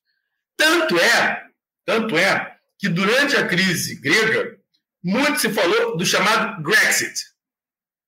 Tanto 0.56 0.98
é, 1.00 1.44
tanto 1.86 2.18
é 2.18 2.56
que 2.78 2.90
durante 2.90 3.36
a 3.36 3.48
crise 3.48 3.96
grega, 3.96 4.58
muito 5.04 5.40
se 5.40 5.50
falou 5.50 5.98
do 5.98 6.06
chamado 6.06 6.62
Brexit. 6.62 7.14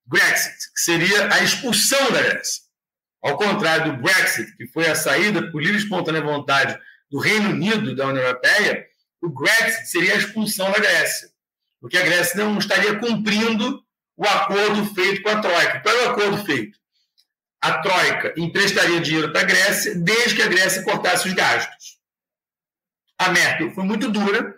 Brexit, 0.06 0.74
que 0.74 0.82
seria 0.82 1.34
a 1.34 1.44
expulsão 1.44 2.12
da 2.12 2.22
Grécia. 2.22 2.64
Ao 3.22 3.38
contrário 3.38 3.92
do 3.92 4.02
Brexit, 4.02 4.56
que 4.56 4.68
foi 4.68 4.88
a 4.88 4.96
saída 4.96 5.52
por 5.52 5.62
livre 5.62 5.78
e 5.78 5.82
espontânea 5.82 6.22
vontade 6.22 6.80
do 7.12 7.20
Reino 7.20 7.50
Unido 7.50 7.96
da 7.96 8.08
União 8.08 8.24
Europeia, 8.24 8.86
o 9.22 9.30
Brexit 9.30 9.90
seria 9.90 10.14
a 10.14 10.18
expulsão 10.18 10.72
da 10.72 10.80
Grécia, 10.80 11.30
porque 11.82 11.98
a 11.98 12.04
Grécia 12.04 12.44
não 12.44 12.58
estaria 12.58 12.98
cumprindo 12.98 13.84
o 14.16 14.26
acordo 14.26 14.86
feito 14.94 15.22
com 15.22 15.30
a 15.30 15.40
Troika. 15.42 15.80
Qual 15.82 15.96
é 15.96 16.08
o 16.08 16.10
acordo 16.12 16.46
feito? 16.46 16.78
A 17.62 17.80
Troika 17.80 18.34
emprestaria 18.38 19.02
dinheiro 19.02 19.32
para 19.32 19.42
a 19.42 19.46
Grécia 19.46 19.96
desde 19.96 20.36
que 20.36 20.42
a 20.42 20.48
Grécia 20.48 20.84
cortasse 20.84 21.28
os 21.28 21.34
gastos. 21.34 22.00
A 23.18 23.30
Merkel 23.30 23.72
foi 23.72 23.84
muito 23.84 24.10
dura. 24.10 24.56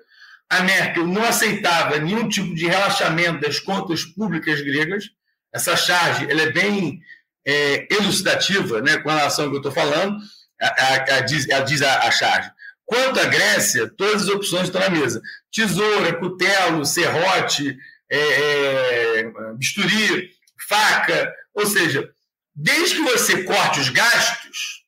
A 0.50 0.62
Merkel 0.62 1.08
não 1.08 1.24
aceitava 1.24 1.98
nenhum 1.98 2.30
tipo 2.30 2.54
de 2.54 2.68
relaxamento 2.68 3.40
das 3.40 3.60
contas 3.60 4.04
públicas 4.04 4.62
gregas. 4.62 5.06
Essa 5.52 5.76
charge 5.76 6.30
ela 6.30 6.42
é 6.42 6.52
bem 6.52 7.02
é, 7.46 7.88
elucidativa 7.94 8.82
né, 8.82 8.98
com 8.98 9.10
relação 9.10 9.46
ao 9.46 9.52
que 9.52 9.58
eu 9.58 9.62
estou 9.62 9.72
falando, 9.72 10.18
a, 10.62 10.68
a, 10.68 11.18
a, 11.18 11.20
diz, 11.22 11.50
ela 11.50 11.66
diz 11.66 11.82
a, 11.82 12.00
a 12.08 12.12
charge. 12.12 12.52
Quanto 12.86 13.20
à 13.20 13.26
Grécia, 13.26 13.90
todas 13.98 14.24
as 14.24 14.30
opções 14.30 14.64
estão 14.64 14.82
na 14.82 14.90
mesa. 14.90 15.22
Tesoura, 15.52 16.14
cutelo, 16.20 16.86
serrote, 16.86 17.78
é, 18.12 18.18
é, 19.20 19.24
bisturi, 19.56 20.30
faca. 20.68 21.34
Ou 21.54 21.66
seja, 21.66 22.10
desde 22.54 22.96
que 22.96 23.02
você 23.02 23.44
corte 23.44 23.80
os 23.80 23.90
gastos, 23.90 24.84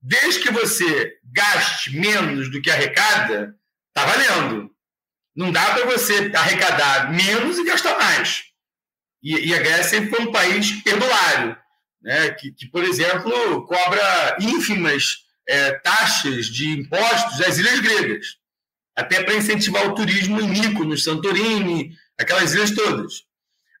desde 0.00 0.40
que 0.40 0.50
você 0.50 1.18
gaste 1.32 1.96
menos 1.96 2.50
do 2.50 2.60
que 2.62 2.70
arrecada, 2.70 3.54
está 3.88 4.06
valendo. 4.06 4.70
Não 5.36 5.52
dá 5.52 5.74
para 5.74 5.86
você 5.86 6.30
arrecadar 6.34 7.12
menos 7.12 7.58
e 7.58 7.64
gastar 7.64 7.98
mais. 7.98 8.44
E, 9.22 9.48
e 9.48 9.54
a 9.54 9.58
Grécia 9.58 9.84
sempre 9.84 10.10
foi 10.10 10.26
um 10.26 10.32
país 10.32 10.82
perdulário 10.82 11.56
né, 12.04 12.30
que, 12.32 12.52
que, 12.52 12.66
por 12.66 12.84
exemplo, 12.84 13.66
cobra 13.66 14.36
ínfimas 14.38 15.24
é, 15.48 15.72
taxas 15.72 16.46
de 16.46 16.68
impostos 16.78 17.40
às 17.40 17.56
ilhas 17.56 17.80
gregas, 17.80 18.26
até 18.94 19.22
para 19.22 19.34
incentivar 19.34 19.88
o 19.88 19.94
turismo 19.94 20.38
em 20.38 20.48
Mykonos, 20.48 21.02
Santorini, 21.02 21.96
aquelas 22.20 22.52
ilhas 22.54 22.72
todas. 22.72 23.24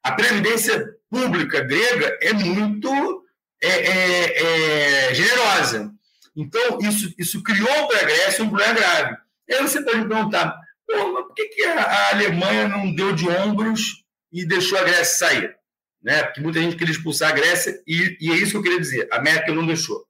A 0.02 0.12
previdência 0.12 0.86
pública 1.10 1.60
grega 1.60 2.18
é 2.22 2.32
muito 2.32 3.22
é, 3.62 3.68
é, 3.68 5.08
é 5.10 5.14
generosa. 5.14 5.92
Então, 6.34 6.78
isso, 6.80 7.14
isso 7.18 7.42
criou 7.42 7.88
para 7.88 8.00
a 8.00 8.04
Grécia 8.04 8.42
um 8.42 8.48
problema 8.48 8.74
grave. 8.74 9.16
E 9.48 9.54
aí 9.54 9.62
você 9.62 9.82
pode 9.82 9.98
me 9.98 10.08
perguntar, 10.08 10.58
por 10.86 11.34
que, 11.34 11.46
que 11.46 11.64
a, 11.64 11.80
a 11.80 12.10
Alemanha 12.14 12.68
não 12.68 12.92
deu 12.94 13.12
de 13.12 13.28
ombros 13.28 14.02
e 14.32 14.44
deixou 14.44 14.78
a 14.78 14.82
Grécia 14.82 15.04
sair? 15.04 15.56
Né? 16.04 16.22
Porque 16.24 16.40
muita 16.40 16.60
gente 16.60 16.76
queria 16.76 16.92
expulsar 16.92 17.30
a 17.30 17.32
Grécia 17.32 17.82
e, 17.86 18.18
e 18.20 18.30
é 18.30 18.34
isso 18.34 18.50
que 18.50 18.56
eu 18.58 18.62
queria 18.62 18.78
dizer. 18.78 19.08
A 19.10 19.20
Merkel 19.22 19.54
não 19.54 19.66
deixou. 19.66 20.06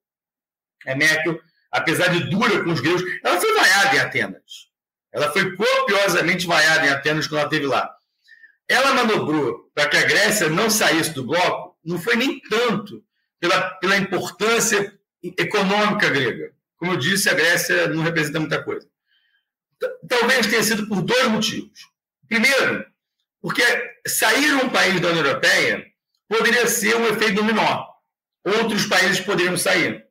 A 0.84 0.94
Merkel, 0.96 1.40
apesar 1.70 2.08
de 2.08 2.28
dura 2.28 2.64
com 2.64 2.72
os 2.72 2.80
gregos, 2.80 3.02
ela 3.22 3.40
foi 3.40 3.54
vaiada 3.54 3.96
em 3.96 4.00
Atenas. 4.00 4.68
Ela 5.12 5.32
foi 5.32 5.54
copiosamente 5.54 6.46
vaiada 6.46 6.84
em 6.84 6.90
Atenas 6.90 7.28
quando 7.28 7.38
ela 7.38 7.48
esteve 7.48 7.66
lá. 7.66 7.94
Ela 8.68 8.92
manobrou 8.94 9.70
para 9.72 9.88
que 9.88 9.96
a 9.96 10.02
Grécia 10.02 10.48
não 10.48 10.68
saísse 10.68 11.14
do 11.14 11.24
bloco, 11.24 11.78
não 11.84 12.00
foi 12.00 12.16
nem 12.16 12.40
tanto 12.40 13.04
pela, 13.38 13.70
pela 13.76 13.96
importância 13.96 14.98
econômica 15.22 16.10
grega. 16.10 16.52
Como 16.76 16.92
eu 16.92 16.96
disse, 16.96 17.30
a 17.30 17.34
Grécia 17.34 17.86
não 17.88 18.02
representa 18.02 18.40
muita 18.40 18.62
coisa. 18.62 18.88
Talvez 20.08 20.46
tenha 20.46 20.62
sido 20.62 20.88
por 20.88 21.02
dois 21.02 21.28
motivos. 21.28 21.88
Primeiro, 22.26 22.84
porque 23.40 23.62
sair 24.06 24.52
um 24.54 24.68
país 24.68 25.00
da 25.00 25.08
União 25.08 25.24
Europeia 25.24 25.84
poderia 26.28 26.66
ser 26.66 26.96
um 26.96 27.06
efeito 27.06 27.36
dominó. 27.36 27.86
Outros 28.44 28.86
países 28.86 29.20
poderiam 29.20 29.56
sair. 29.56 30.04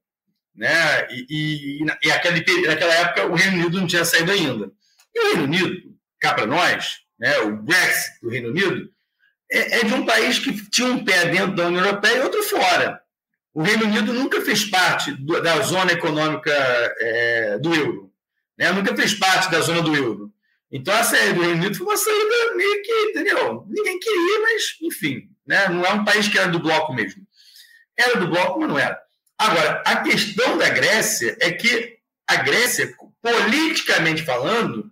Né? 0.56 1.08
E, 1.10 1.82
e, 1.82 1.86
e 2.04 2.12
aquele, 2.12 2.68
naquela 2.68 2.94
época 2.94 3.26
o 3.26 3.36
Reino 3.36 3.58
Unido 3.58 3.80
não 3.80 3.88
tinha 3.88 4.06
saído 4.06 4.32
ainda. 4.32 4.72
E 5.14 5.20
o 5.20 5.28
Reino 5.28 5.44
Unido, 5.44 5.76
cá 6.20 6.34
para 6.34 6.46
nós, 6.46 7.00
né, 7.20 7.38
o 7.40 7.58
Brexit 7.58 8.20
do 8.22 8.30
Reino 8.30 8.50
Unido, 8.50 8.90
é, 9.52 9.80
é, 9.80 9.84
de 9.84 9.94
um 9.94 10.06
país 10.06 10.40
que 10.40 10.70
tinha 10.70 10.88
um 10.88 11.04
pé 11.04 11.26
dentro 11.30 11.56
da 11.56 11.68
União 11.68 11.86
Europeia 11.86 12.18
e 12.18 12.22
outro 12.22 12.42
fora. 12.44 13.00
O 13.54 13.62
Reino 13.62 13.86
Unido 13.86 14.14
nunca 14.14 14.42
fez 14.42 14.66
parte 14.66 15.12
do, 15.12 15.40
da 15.42 15.62
zona 15.62 15.92
econômica 15.92 16.52
é, 16.52 17.60
do 17.60 17.74
euro. 17.74 18.12
Né? 18.58 18.72
Nunca 18.72 18.96
fez 18.96 19.14
parte 19.14 19.52
da 19.52 19.62
zona 19.62 19.82
do 19.82 19.96
euro. 19.96 20.33
Então 20.74 20.92
a 20.92 21.04
saída 21.04 21.36
do 21.36 21.42
Reino 21.42 21.58
Unido 21.58 21.78
foi 21.78 21.86
uma 21.86 21.96
saída 21.96 22.56
meio 22.56 22.82
que, 22.82 22.92
entendeu? 23.12 23.64
Ninguém 23.70 24.00
queria, 24.00 24.40
mas, 24.42 24.64
enfim, 24.82 25.30
né? 25.46 25.70
não 25.70 25.86
é 25.86 25.94
um 25.94 26.04
país 26.04 26.28
que 26.28 26.38
era 26.38 26.48
do 26.48 26.60
bloco 26.60 26.92
mesmo. 26.92 27.22
Era 27.96 28.20
do 28.20 28.28
bloco, 28.28 28.60
mas 28.60 28.70
não 28.70 28.80
era. 28.80 29.00
Agora, 29.38 29.84
a 29.86 29.98
questão 29.98 30.58
da 30.58 30.70
Grécia 30.70 31.38
é 31.40 31.52
que 31.52 32.00
a 32.28 32.38
Grécia, 32.38 32.92
politicamente 33.22 34.24
falando, 34.24 34.90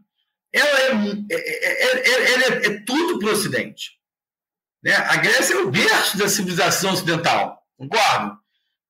ela 0.54 0.80
é, 0.82 0.92
é, 1.32 1.36
é, 1.36 2.32
é, 2.34 2.66
é 2.68 2.84
tudo 2.86 3.18
para 3.18 3.30
o 3.30 3.32
Ocidente. 3.32 3.94
Né? 4.84 4.94
A 4.94 5.16
Grécia 5.16 5.56
é 5.56 5.58
o 5.58 5.72
berço 5.72 6.16
da 6.16 6.30
civilização 6.30 6.94
ocidental, 6.94 7.60
concordo? 7.76 8.40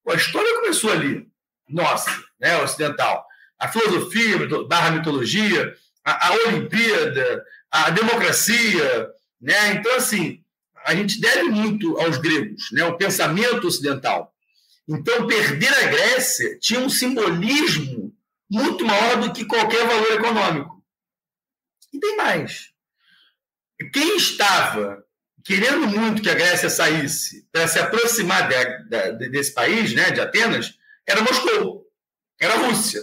a 0.10 0.16
história 0.16 0.56
começou 0.56 0.92
ali, 0.92 1.26
nossa, 1.70 2.12
né, 2.40 2.58
ocidental. 2.58 3.26
A 3.58 3.68
filosofia, 3.68 4.40
barra 4.68 4.92
mitologia, 4.92 5.74
a, 6.06 6.28
a 6.28 6.34
Olimpíada, 6.48 7.44
a 7.70 7.90
democracia, 7.90 9.10
né? 9.40 9.74
Então, 9.74 9.96
assim, 9.96 10.44
a 10.86 10.96
gente 10.96 11.20
deve 11.20 11.44
muito 11.44 11.98
aos 12.00 12.18
gregos, 12.18 12.70
né? 12.72 12.84
O 12.86 12.98
pensamento 12.98 13.68
ocidental. 13.68 14.34
Então, 14.88 15.28
perder 15.28 15.74
a 15.74 15.88
Grécia 15.88 16.58
tinha 16.60 16.80
um 16.80 16.90
simbolismo 16.90 18.14
muito 18.50 18.86
maior 18.86 19.22
do 19.22 19.32
que 19.32 19.46
qualquer 19.46 19.88
valor 19.88 20.12
econômico. 20.12 20.84
E 21.94 22.00
tem 22.00 22.18
mais. 22.18 22.72
Quem 23.94 24.18
estava 24.18 25.04
querendo 25.44 25.88
muito 25.88 26.22
que 26.22 26.30
a 26.30 26.36
Grécia 26.36 26.70
saísse 26.70 27.48
para 27.52 27.68
se 27.68 27.80
aproximar 27.80 28.48
de, 28.48 29.18
de, 29.18 29.30
desse 29.30 29.54
país, 29.54 29.94
né, 29.94 30.12
de 30.12 30.20
Atenas, 30.20 30.78
era 31.08 31.22
Moscou, 31.22 31.86
era 32.40 32.54
a 32.54 32.68
Rússia. 32.68 33.02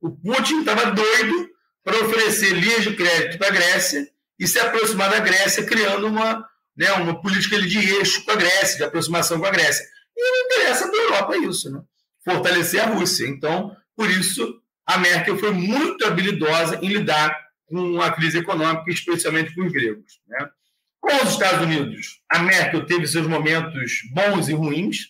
O 0.00 0.10
Putin 0.10 0.60
estava 0.60 0.90
doido 0.90 1.51
para 1.84 2.04
oferecer 2.04 2.52
linhas 2.52 2.84
de 2.84 2.94
crédito 2.94 3.38
para 3.38 3.48
a 3.48 3.52
Grécia 3.52 4.08
e 4.38 4.46
se 4.46 4.58
aproximar 4.58 5.10
da 5.10 5.20
Grécia, 5.20 5.64
criando 5.64 6.06
uma, 6.06 6.46
né, 6.76 6.92
uma 6.92 7.20
política 7.20 7.60
de 7.60 7.78
eixo 7.78 8.24
com 8.24 8.32
a 8.32 8.36
Grécia, 8.36 8.76
de 8.76 8.84
aproximação 8.84 9.38
com 9.38 9.46
a 9.46 9.50
Grécia. 9.50 9.84
E 10.16 10.20
não 10.20 10.46
interessa 10.46 10.88
para 10.88 11.00
a 11.00 11.02
Europa 11.04 11.36
isso, 11.38 11.70
né? 11.70 11.80
fortalecer 12.24 12.80
a 12.80 12.86
Rússia. 12.86 13.26
Então, 13.26 13.76
por 13.96 14.10
isso, 14.10 14.60
a 14.86 14.98
Merkel 14.98 15.38
foi 15.38 15.52
muito 15.52 16.06
habilidosa 16.06 16.78
em 16.82 16.88
lidar 16.88 17.36
com 17.66 18.00
a 18.00 18.10
crise 18.12 18.38
econômica, 18.38 18.90
especialmente 18.90 19.54
com 19.54 19.64
os 19.64 19.72
gregos. 19.72 20.20
Né? 20.28 20.48
Com 21.00 21.16
os 21.16 21.32
Estados 21.32 21.62
Unidos, 21.62 22.20
a 22.28 22.40
Merkel 22.40 22.86
teve 22.86 23.06
seus 23.06 23.26
momentos 23.26 24.00
bons 24.12 24.48
e 24.48 24.52
ruins. 24.52 25.08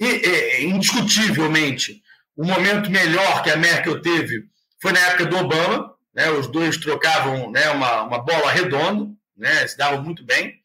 E, 0.00 0.06
é, 0.06 0.64
indiscutivelmente, 0.64 2.02
o 2.36 2.44
momento 2.44 2.90
melhor 2.90 3.42
que 3.42 3.50
a 3.50 3.56
Merkel 3.56 4.00
teve 4.00 4.44
foi 4.82 4.90
na 4.90 4.98
época 4.98 5.26
do 5.26 5.36
Obama, 5.36 5.94
né? 6.12 6.28
Os 6.30 6.48
dois 6.48 6.76
trocavam 6.76 7.52
né, 7.52 7.70
uma, 7.70 8.02
uma 8.02 8.18
bola 8.18 8.50
redonda, 8.50 9.08
né? 9.36 9.64
Se 9.68 9.78
davam 9.78 10.02
muito 10.02 10.24
bem. 10.24 10.60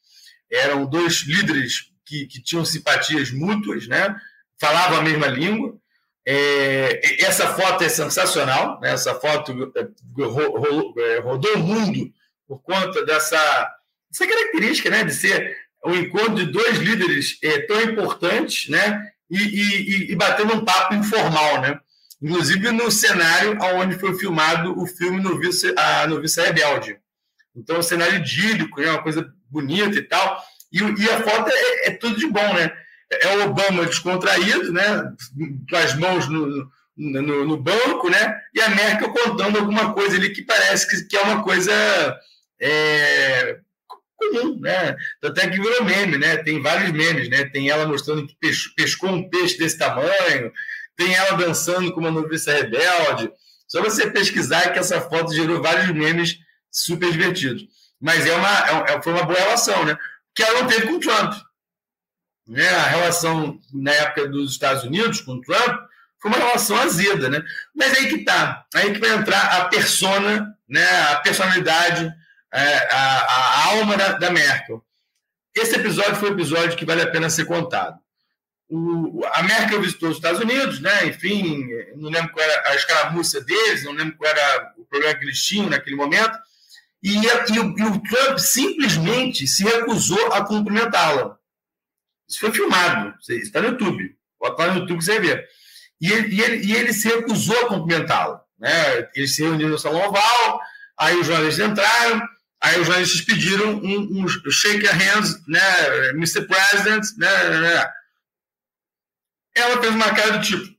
Eram 0.52 0.88
dois 0.88 1.22
líderes 1.22 1.92
que, 2.04 2.26
que 2.26 2.42
tinham 2.42 2.66
simpatias 2.66 3.30
mútuas, 3.30 3.88
né? 3.88 4.16
Falavam 4.60 4.98
a 4.98 5.02
mesma 5.04 5.28
língua. 5.28 5.78
É, 6.26 7.24
essa 7.24 7.54
foto 7.54 7.84
é 7.84 7.90
sensacional, 7.90 8.82
né? 8.82 8.92
essa 8.92 9.16
foto 9.16 9.72
é, 9.78 9.82
é, 11.02 11.20
rodou 11.20 11.56
o 11.56 11.60
mundo 11.60 12.12
por 12.46 12.62
conta 12.62 13.06
dessa, 13.06 13.38
dessa 14.12 14.28
característica 14.28 14.90
né? 14.90 15.06
de 15.06 15.14
ser 15.14 15.56
o 15.86 15.96
encontro 15.96 16.36
de 16.36 16.48
dois 16.48 16.80
líderes 16.80 17.38
é, 17.42 17.60
tão 17.62 17.82
importantes 17.82 18.68
né? 18.68 19.10
e, 19.30 19.38
e, 19.38 20.12
e 20.12 20.16
batendo 20.16 20.54
um 20.54 20.66
papo 20.66 20.96
informal. 20.96 21.62
Né? 21.62 21.80
Inclusive 22.22 22.72
no 22.72 22.90
cenário 22.90 23.58
onde 23.76 23.98
foi 24.00 24.18
filmado 24.18 24.80
o 24.80 24.88
filme 24.88 25.22
Noviça, 25.22 25.74
a 25.78 26.08
Noviça 26.08 26.42
Rebelde. 26.42 26.98
Então, 27.56 27.80
um 27.80 27.84
cenário 27.84 28.18
idílico, 28.18 28.82
né? 28.82 28.90
uma 28.90 29.04
coisa 29.04 29.32
bonita 29.50 29.98
e 29.98 30.02
tal. 30.02 30.44
E, 30.72 30.80
e 30.80 31.10
a 31.10 31.22
foto 31.22 31.50
é, 31.50 31.88
é 31.88 31.92
tudo 31.92 32.18
de 32.18 32.28
bom, 32.28 32.54
né? 32.54 32.72
é 33.12 33.38
o 33.38 33.46
Obama 33.46 33.86
descontraído, 33.86 34.72
né, 34.72 35.12
com 35.70 35.76
as 35.76 35.96
mãos 35.96 36.28
no, 36.28 36.70
no, 36.96 37.46
no, 37.46 37.58
banco, 37.58 38.10
né, 38.10 38.40
e 38.54 38.62
a 38.62 38.70
Merkel 38.70 39.14
contando 39.14 39.58
alguma 39.58 39.94
coisa 39.94 40.18
ali 40.18 40.32
que 40.32 40.42
parece 40.42 40.88
que, 40.88 41.08
que 41.08 41.16
é 41.16 41.22
uma 41.22 41.44
coisa 41.44 41.72
é, 42.60 43.60
comum, 44.16 44.60
né, 44.60 44.96
até 45.24 45.50
que 45.50 45.62
virou 45.62 45.86
meme, 45.86 46.18
né, 46.18 46.38
tem 46.38 46.62
vários 46.62 46.92
memes, 46.92 47.30
né, 47.30 47.46
tem 47.46 47.70
ela 47.70 47.88
mostrando 47.88 48.28
que 48.28 48.36
pescou 48.76 49.10
um 49.10 49.30
peixe 49.30 49.58
desse 49.58 49.78
tamanho, 49.78 50.52
tem 50.98 51.14
ela 51.14 51.38
dançando 51.38 51.94
com 51.94 52.02
uma 52.02 52.12
noviça 52.12 52.52
rebelde, 52.52 53.32
só 53.68 53.82
você 53.82 54.10
pesquisar 54.10 54.72
que 54.72 54.80
essa 54.80 55.00
foto 55.00 55.34
gerou 55.34 55.62
vários 55.62 55.90
memes 55.94 56.38
super 56.70 57.10
divertidos. 57.12 57.64
Mas 58.02 58.26
é 58.26 58.36
uma, 58.36 58.90
é, 58.90 59.02
foi 59.02 59.14
uma 59.14 59.24
boa 59.24 59.40
relação, 59.40 59.86
né? 59.86 59.98
Que 60.36 60.44
ela 60.44 60.62
não 60.62 60.68
teve 60.68 60.88
com 60.88 60.94
o 60.94 61.00
Trump 61.00 61.34
né, 62.48 62.68
a 62.70 62.84
relação 62.84 63.60
na 63.74 63.92
época 63.92 64.28
dos 64.28 64.52
Estados 64.52 64.84
Unidos 64.84 65.22
com 65.22 65.34
o 65.34 65.42
Trump 65.42 65.82
foi 66.20 66.32
uma 66.32 66.40
relação 66.40 66.78
azeda, 66.78 67.30
né? 67.30 67.44
Mas 67.76 67.96
aí 67.96 68.08
que 68.08 68.24
tá, 68.24 68.66
aí 68.74 68.92
que 68.94 69.00
vai 69.00 69.12
entrar 69.12 69.58
a 69.58 69.66
persona, 69.66 70.56
né, 70.68 70.84
a 71.12 71.18
personalidade, 71.18 72.12
é, 72.52 72.94
a, 72.94 73.20
a, 73.20 73.66
alma 73.68 73.96
da, 73.98 74.14
da, 74.14 74.32
Merkel. 74.32 74.84
Esse 75.56 75.76
episódio 75.76 76.16
foi 76.16 76.30
um 76.30 76.34
episódio 76.34 76.76
que 76.76 76.86
vale 76.86 77.04
a 77.04 77.12
pena 77.12 77.30
ser 77.30 77.46
contado. 77.46 78.00
O, 78.70 79.24
a 79.34 79.44
Merkel 79.44 79.82
visitou 79.82 80.10
os 80.10 80.18
Estados 80.18 80.42
Unidos, 80.42 80.80
né? 80.82 81.08
Enfim, 81.08 81.68
não 81.96 82.10
lembro 82.10 82.32
qual 82.32 82.46
era 82.46 82.70
a 82.70 82.76
escaramuça 82.76 83.42
deles, 83.42 83.84
não 83.84 83.94
lembro 83.94 84.18
qual 84.18 84.30
era 84.30 84.74
o 84.78 84.86
problema 84.86 85.16
que 85.16 85.24
eles 85.26 85.42
tinham 85.42 85.70
naquele 85.70 85.96
momento. 85.96 86.38
E, 87.02 87.18
e, 87.18 87.56
e 87.56 87.60
o 87.60 88.02
Trump 88.02 88.38
simplesmente 88.38 89.48
se 89.48 89.64
recusou 89.64 90.34
a 90.34 90.44
cumprimentá-la. 90.44 91.38
Isso 92.28 92.40
foi 92.40 92.52
filmado, 92.52 93.14
está 93.30 93.62
no 93.62 93.70
YouTube. 93.70 94.16
Bota 94.40 94.66
lá 94.66 94.74
no 94.74 94.80
YouTube 94.82 95.00
que 95.00 95.06
você 95.06 95.20
ver. 95.20 95.48
E 96.02 96.12
ele, 96.12 96.36
e 96.36 96.42
ele, 96.42 96.66
e 96.66 96.76
ele 96.76 96.94
se 96.94 97.08
recusou 97.08 97.58
a 97.66 97.68
cumprimentá-lo. 97.70 98.40
Né? 98.60 99.08
Eles 99.16 99.36
se 99.36 99.44
reuniram 99.44 99.72
no 99.72 99.80
Salão 99.80 100.08
Oval, 100.08 100.60
aí 101.00 101.16
os 101.18 101.26
jornalistas 101.26 101.70
entraram, 101.70 102.22
aí 102.62 102.80
os 102.80 102.88
jornalistas 102.88 103.22
pediram 103.22 103.76
um, 103.76 104.24
um 104.24 104.28
shake 104.28 104.86
hands, 104.86 105.40
né, 105.48 106.10
Mr. 106.12 106.42
President, 106.42 107.04
né, 107.18 107.50
né, 107.50 107.62
né, 107.62 107.86
Ela 109.58 109.82
fez 109.82 109.94
uma 109.94 110.14
cara 110.14 110.38
do 110.38 110.46
tipo, 110.46 110.78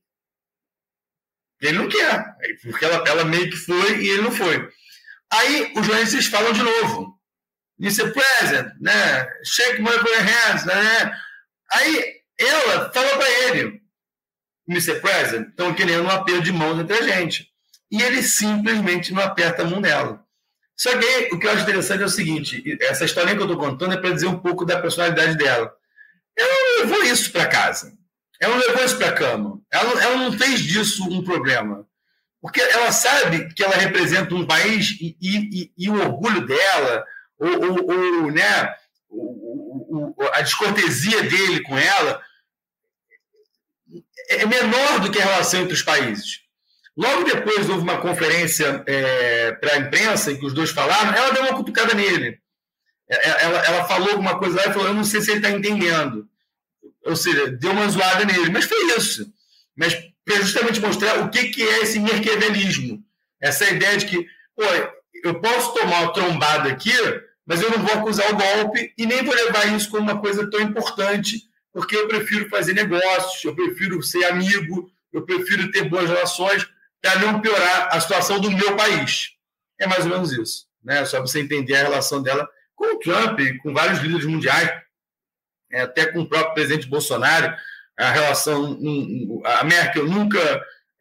ele 1.61 1.79
não 1.79 1.89
quer, 1.89 2.25
porque 2.63 2.85
ela, 2.85 3.05
ela 3.07 3.25
meio 3.25 3.51
que 3.51 3.57
foi 3.57 4.01
e 4.01 4.09
ele 4.09 4.23
não 4.23 4.31
foi. 4.31 4.69
Aí 5.31 5.73
os 5.77 5.85
jornalistas 5.87 6.27
falam 6.27 6.53
de 6.53 6.63
novo, 6.63 7.19
Mr. 7.81 8.13
President, 8.13 8.73
né, 8.81 9.29
shake 9.45 9.83
my 9.83 9.91
hands, 9.91 10.65
né, 10.65 10.75
né 10.75 11.21
Aí 11.73 12.23
ela 12.39 12.93
falou 12.93 13.17
para 13.17 13.31
ele, 13.31 13.83
Mr. 14.69 15.01
President, 15.01 15.49
estão 15.49 15.75
querendo 15.75 16.05
um 16.05 16.11
aperto 16.11 16.43
de 16.43 16.53
mãos 16.53 16.79
entre 16.79 16.97
a 16.97 17.03
gente. 17.03 17.49
E 17.91 18.03
ele 18.03 18.23
simplesmente 18.23 19.13
não 19.13 19.23
aperta 19.23 19.63
a 19.63 19.67
mão 19.67 19.81
dela. 19.81 20.25
Só 20.77 20.97
que 20.97 21.35
o 21.35 21.39
que 21.39 21.47
eu 21.47 21.51
acho 21.51 21.63
interessante 21.63 22.03
é 22.03 22.07
o 22.07 22.11
seguinte: 22.11 22.63
essa 22.83 23.05
história 23.05 23.35
que 23.35 23.41
eu 23.41 23.47
estou 23.47 23.59
contando 23.59 23.95
é 23.95 23.97
para 23.97 24.13
dizer 24.13 24.27
um 24.27 24.39
pouco 24.39 24.65
da 24.65 24.81
personalidade 24.81 25.37
dela. 25.37 25.75
Ela 26.39 26.81
levou 26.81 27.03
isso 27.03 27.33
para 27.33 27.49
casa. 27.49 27.98
Ela 28.41 28.57
não 28.57 28.67
levou 28.67 28.85
isso 28.85 28.99
para 28.99 29.09
a 29.09 29.15
cama. 29.15 29.61
Ela, 29.71 30.03
ela 30.03 30.17
não 30.17 30.33
fez 30.33 30.61
disso 30.61 31.05
um 31.09 31.25
problema. 31.25 31.87
Porque 32.41 32.61
ela 32.61 32.93
sabe 32.93 33.53
que 33.53 33.65
ela 33.65 33.75
representa 33.75 34.35
um 34.35 34.47
país 34.47 34.97
e, 35.01 35.17
e, 35.21 35.73
e 35.77 35.91
o 35.91 36.01
orgulho 36.01 36.47
dela, 36.47 37.05
ou, 37.39 37.51
ou, 37.51 38.23
ou 38.23 38.31
né, 38.31 38.75
a 40.33 40.41
descortesia 40.43 41.23
dele 41.23 41.63
com 41.63 41.77
ela 41.77 42.23
é 44.29 44.47
menor 44.47 45.01
do 45.01 45.11
que 45.11 45.19
a 45.19 45.25
relação 45.25 45.63
entre 45.63 45.75
os 45.75 45.83
países. 45.83 46.41
Logo 46.97 47.25
depois 47.25 47.69
houve 47.69 47.83
uma 47.83 48.01
conferência 48.01 48.83
é, 48.87 49.53
para 49.53 49.75
a 49.75 49.79
imprensa 49.79 50.33
em 50.33 50.39
que 50.39 50.45
os 50.45 50.53
dois 50.53 50.71
falaram, 50.71 51.15
ela 51.15 51.31
deu 51.33 51.43
uma 51.45 51.57
cutucada 51.57 51.95
nele. 51.95 52.39
É, 53.09 53.17
é, 53.17 53.45
ela, 53.45 53.59
ela 53.67 53.85
falou 53.85 54.11
alguma 54.11 54.39
coisa 54.39 54.57
lá 54.57 54.67
e 54.67 54.73
falou: 54.73 54.89
Eu 54.89 54.95
não 54.95 55.05
sei 55.05 55.21
se 55.21 55.31
ele 55.31 55.39
está 55.39 55.51
entendendo. 55.51 56.28
Ou 57.05 57.17
seja, 57.17 57.49
deu 57.49 57.71
uma 57.73 57.89
zoada 57.89 58.25
nele. 58.25 58.51
Mas 58.51 58.65
foi 58.65 58.97
isso. 58.97 59.33
Mas 59.77 59.95
para 60.25 60.43
justamente 60.43 60.81
mostrar 60.81 61.21
o 61.21 61.31
que, 61.31 61.49
que 61.49 61.63
é 61.63 61.83
esse 61.83 61.99
merquevelismo. 61.99 63.03
Essa 63.41 63.71
ideia 63.71 63.97
de 63.97 64.07
que, 64.07 64.27
pô, 64.55 64.63
eu 65.25 65.41
posso 65.41 65.73
tomar 65.75 66.03
uma 66.03 66.13
trombada 66.13 66.69
aqui, 66.69 66.93
mas 67.47 67.63
eu 67.63 67.71
não 67.71 67.79
vou 67.79 67.95
acusar 67.95 68.31
o 68.31 68.37
golpe 68.37 68.93
e 68.97 69.07
nem 69.07 69.25
vou 69.25 69.35
levar 69.35 69.75
isso 69.75 69.89
como 69.91 70.03
uma 70.03 70.21
coisa 70.21 70.49
tão 70.51 70.61
importante, 70.61 71.43
porque 71.73 71.97
eu 71.97 72.07
prefiro 72.07 72.49
fazer 72.51 72.75
negócios, 72.75 73.43
eu 73.43 73.55
prefiro 73.55 74.03
ser 74.03 74.25
amigo, 74.25 74.91
eu 75.13 75.25
prefiro 75.25 75.71
ter 75.71 75.89
boas 75.89 76.11
relações 76.11 76.69
para 77.01 77.19
não 77.21 77.41
piorar 77.41 77.89
a 77.91 78.01
situação 78.01 78.39
do 78.39 78.51
meu 78.51 78.77
país. 78.77 79.31
É 79.81 79.87
mais 79.87 80.05
ou 80.05 80.11
menos 80.11 80.33
isso. 80.33 80.67
Né? 80.85 81.05
Só 81.05 81.19
para 81.19 81.27
você 81.27 81.41
entender 81.41 81.77
a 81.77 81.85
relação 81.85 82.23
dela 82.23 82.47
com 82.75 82.97
o 82.97 82.99
Trump, 82.99 83.41
com 83.63 83.73
vários 83.73 84.01
líderes 84.01 84.27
mundiais, 84.27 84.71
até 85.73 86.07
com 86.07 86.21
o 86.21 86.29
próprio 86.29 86.55
presidente 86.55 86.89
Bolsonaro. 86.89 87.55
A 87.99 88.11
relação. 88.11 88.79
A 89.45 89.65
Merkel 89.65 90.07
nunca 90.07 90.39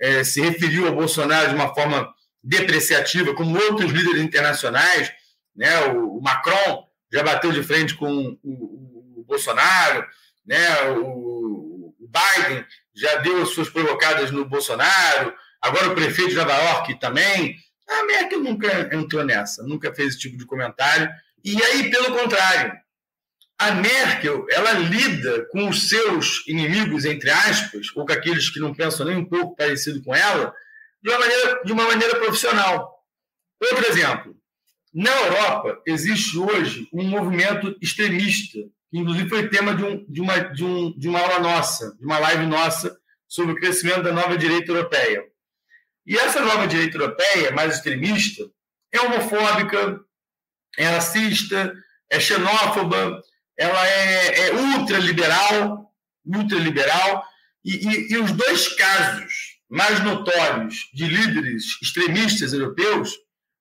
é, 0.01 0.23
se 0.23 0.41
referiu 0.41 0.87
ao 0.87 0.95
Bolsonaro 0.95 1.49
de 1.49 1.55
uma 1.55 1.73
forma 1.73 2.11
depreciativa, 2.43 3.35
como 3.35 3.59
outros 3.59 3.91
líderes 3.91 4.21
internacionais 4.21 5.11
né? 5.57 5.79
O, 5.87 6.21
Macron 6.21 6.87
já 7.11 7.23
bateu 7.23 7.51
de 7.51 7.63
frente 7.63 7.95
com 7.95 8.37
o, 8.43 9.19
o 9.19 9.25
Bolsonaro, 9.27 10.05
né? 10.45 10.89
O, 10.91 11.95
o, 11.99 12.09
Biden 12.09 12.65
já 12.95 13.15
deu 13.17 13.41
as 13.41 13.49
suas 13.49 13.69
provocadas 13.69 14.31
no 14.31 14.45
Bolsonaro, 14.45 15.33
agora 15.61 15.89
o 15.89 15.95
prefeito 15.95 16.29
de 16.29 16.35
Nova 16.37 16.53
York 16.53 16.99
também. 16.99 17.55
A 17.87 18.05
Merkel 18.05 18.39
nunca 18.39 18.95
entrou 18.95 19.25
nessa, 19.25 19.63
nunca 19.63 19.93
fez 19.93 20.09
esse 20.09 20.19
tipo 20.19 20.37
de 20.37 20.45
comentário. 20.45 21.09
E 21.43 21.61
aí, 21.61 21.89
pelo 21.89 22.17
contrário, 22.17 22.73
a 23.59 23.71
Merkel 23.71 24.45
ela 24.51 24.71
lida 24.73 25.47
com 25.51 25.67
os 25.67 25.89
seus 25.89 26.45
inimigos, 26.47 27.05
entre 27.05 27.29
aspas, 27.29 27.87
ou 27.95 28.05
com 28.05 28.13
aqueles 28.13 28.49
que 28.49 28.59
não 28.59 28.73
pensam 28.73 29.05
nem 29.05 29.17
um 29.17 29.25
pouco 29.25 29.55
parecido 29.55 30.01
com 30.03 30.13
ela, 30.13 30.53
de 31.01 31.09
uma 31.09 31.19
maneira, 31.19 31.63
de 31.63 31.71
uma 31.71 31.83
maneira 31.85 32.19
profissional. 32.19 33.03
Outro 33.59 33.87
exemplo, 33.87 34.35
na 34.93 35.11
Europa, 35.11 35.81
existe 35.85 36.37
hoje 36.37 36.87
um 36.93 37.03
movimento 37.03 37.75
extremista, 37.81 38.59
que 38.89 38.99
inclusive 38.99 39.29
foi 39.29 39.49
tema 39.49 39.75
de, 39.75 39.83
um, 39.83 40.05
de, 40.07 40.21
uma, 40.21 40.39
de, 40.39 40.63
um, 40.63 40.97
de 40.97 41.07
uma 41.07 41.19
aula 41.19 41.39
nossa, 41.39 41.95
de 41.97 42.05
uma 42.05 42.19
live 42.19 42.45
nossa, 42.45 42.95
sobre 43.27 43.53
o 43.53 43.55
crescimento 43.55 44.03
da 44.03 44.13
nova 44.13 44.37
direita 44.37 44.71
europeia. 44.71 45.23
E 46.05 46.17
essa 46.17 46.39
nova 46.39 46.67
direita 46.67 46.97
europeia, 46.97 47.51
mais 47.51 47.75
extremista, 47.75 48.43
é 48.91 49.01
homofóbica, 49.01 49.99
é 50.77 50.85
racista, 50.85 51.73
é 52.09 52.19
xenófoba, 52.19 53.21
ela 53.57 53.87
é, 53.87 54.47
é 54.47 54.53
ultraliberal, 54.53 55.93
ultraliberal, 56.25 57.23
e, 57.65 57.75
e, 57.75 58.13
e 58.13 58.17
os 58.17 58.31
dois 58.31 58.69
casos 58.75 59.57
mais 59.69 60.01
notórios 60.03 60.89
de 60.93 61.05
líderes 61.05 61.63
extremistas 61.81 62.53
europeus 62.53 63.13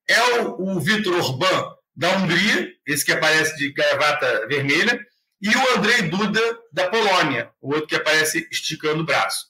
é 0.07 0.41
o, 0.41 0.77
o 0.77 0.79
Vitor 0.79 1.15
Orbán, 1.15 1.75
da 1.95 2.15
Hungria, 2.15 2.71
esse 2.85 3.03
que 3.03 3.11
aparece 3.11 3.57
de 3.57 3.73
gravata 3.73 4.47
vermelha, 4.47 5.03
e 5.41 5.49
o 5.49 5.77
Andrei 5.77 6.03
Duda, 6.03 6.41
da 6.71 6.89
Polônia, 6.89 7.51
o 7.59 7.73
outro 7.73 7.87
que 7.87 7.95
aparece 7.95 8.47
esticando 8.51 9.01
o 9.01 9.05
braço. 9.05 9.47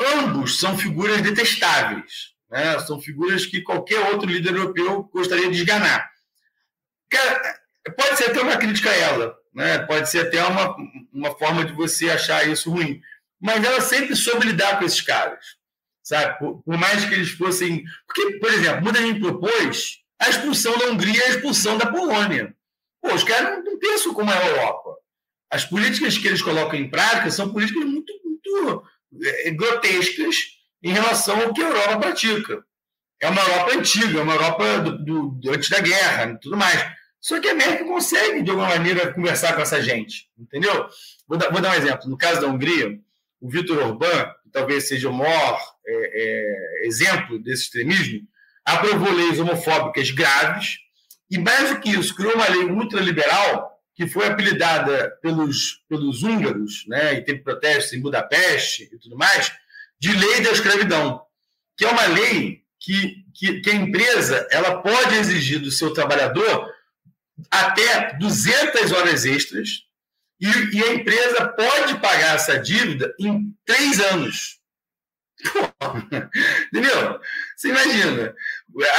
Ambos 0.00 0.58
são 0.58 0.76
figuras 0.78 1.20
detestáveis, 1.20 2.32
né? 2.50 2.78
são 2.80 3.00
figuras 3.00 3.44
que 3.44 3.60
qualquer 3.60 4.00
outro 4.12 4.28
líder 4.28 4.54
europeu 4.54 5.04
gostaria 5.12 5.50
de 5.50 5.58
esganar. 5.58 6.10
Pode 7.90 8.16
ser 8.16 8.30
até 8.30 8.40
uma 8.40 8.56
crítica 8.56 8.90
a 8.90 8.96
ela, 8.96 9.36
né? 9.52 9.78
pode 9.80 10.08
ser 10.08 10.26
até 10.26 10.42
uma, 10.44 10.76
uma 11.12 11.36
forma 11.36 11.64
de 11.64 11.72
você 11.72 12.10
achar 12.10 12.46
isso 12.48 12.70
ruim. 12.70 13.00
mas 13.40 13.62
ela 13.64 13.80
sempre 13.80 14.14
soube 14.14 14.46
lidar 14.46 14.78
com 14.78 14.84
esses 14.84 15.00
caras, 15.00 15.56
sabe? 16.02 16.38
Por, 16.38 16.62
por 16.62 16.76
mais 16.78 17.04
que 17.04 17.14
eles 17.14 17.30
fossem. 17.30 17.84
Porque, 18.06 18.38
por 18.38 18.52
exemplo, 18.52 18.82
muita 18.82 19.00
gente 19.00 19.20
propôs 19.20 19.98
a 20.20 20.28
expulsão 20.28 20.78
da 20.78 20.86
Hungria 20.86 21.18
e 21.18 21.22
a 21.22 21.28
expulsão 21.30 21.76
da 21.76 21.86
Polônia. 21.86 22.54
Pô, 23.00 23.12
os 23.12 23.24
caras 23.24 23.64
não, 23.64 23.78
pensam 23.78 24.14
como 24.14 24.30
é 24.30 24.38
a 24.38 24.46
Europa. 24.46 24.96
As 25.50 25.64
políticas 25.64 26.16
que 26.16 26.28
eles 26.28 26.40
colocam 26.40 26.78
em 26.78 26.88
prática 26.88 27.30
são 27.30 27.52
políticas 27.52 27.84
muito, 27.84 28.12
muito 28.24 28.84
é, 29.24 29.50
grotescas 29.50 30.36
em 30.82 30.92
relação 30.92 31.40
ao 31.40 31.52
que 31.52 31.62
a 31.62 31.68
Europa 31.68 31.98
pratica. 31.98 32.64
É 33.20 33.28
uma 33.28 33.40
Europa 33.40 33.74
antiga, 33.76 34.18
é 34.18 34.22
uma 34.22 34.34
Europa 34.34 34.78
do, 34.78 35.28
do 35.30 35.50
antes 35.50 35.68
da 35.68 35.80
guerra 35.80 36.32
e 36.32 36.40
tudo 36.40 36.56
mais. 36.56 36.80
Só 37.22 37.40
que 37.40 37.48
a 37.48 37.54
Merkel 37.54 37.86
consegue, 37.86 38.42
de 38.42 38.50
alguma 38.50 38.68
maneira, 38.68 39.14
conversar 39.14 39.54
com 39.54 39.62
essa 39.62 39.80
gente, 39.80 40.28
entendeu? 40.36 40.88
Vou 41.28 41.38
dar, 41.38 41.52
vou 41.52 41.60
dar 41.60 41.70
um 41.70 41.74
exemplo. 41.74 42.10
No 42.10 42.18
caso 42.18 42.40
da 42.40 42.48
Hungria, 42.48 42.98
o 43.40 43.48
Viktor 43.48 43.78
Orbán, 43.78 44.24
que 44.42 44.50
talvez 44.50 44.88
seja 44.88 45.08
o 45.08 45.12
maior 45.12 45.60
é, 45.86 45.92
é, 45.94 46.86
exemplo 46.88 47.38
desse 47.38 47.62
extremismo, 47.62 48.26
aprovou 48.64 49.12
leis 49.12 49.38
homofóbicas 49.38 50.10
graves 50.10 50.78
e, 51.30 51.38
mais 51.38 51.70
do 51.70 51.80
que 51.80 51.90
isso, 51.90 52.14
criou 52.14 52.34
uma 52.34 52.48
lei 52.48 52.64
ultraliberal 52.64 53.70
que 53.94 54.08
foi 54.08 54.26
apelidada 54.26 55.16
pelos, 55.22 55.84
pelos 55.88 56.24
húngaros, 56.24 56.84
né, 56.88 57.14
e 57.14 57.22
teve 57.22 57.40
protestos 57.40 57.92
em 57.92 58.00
Budapeste 58.00 58.88
e 58.92 58.98
tudo 58.98 59.16
mais, 59.16 59.52
de 60.00 60.12
lei 60.12 60.40
da 60.40 60.50
escravidão, 60.50 61.22
que 61.76 61.84
é 61.84 61.88
uma 61.88 62.06
lei 62.06 62.62
que, 62.80 63.24
que, 63.32 63.60
que 63.60 63.70
a 63.70 63.74
empresa 63.74 64.48
ela 64.50 64.82
pode 64.82 65.14
exigir 65.16 65.60
do 65.60 65.70
seu 65.70 65.92
trabalhador 65.92 66.71
até 67.50 68.14
200 68.18 68.92
horas 68.92 69.24
extras 69.24 69.84
e, 70.40 70.46
e 70.46 70.82
a 70.82 70.94
empresa 70.94 71.48
pode 71.48 72.00
pagar 72.00 72.34
essa 72.34 72.58
dívida 72.58 73.14
em 73.18 73.54
três 73.64 74.00
anos. 74.00 74.60
entendeu? 76.72 77.20
Você 77.56 77.68
imagina, 77.68 78.34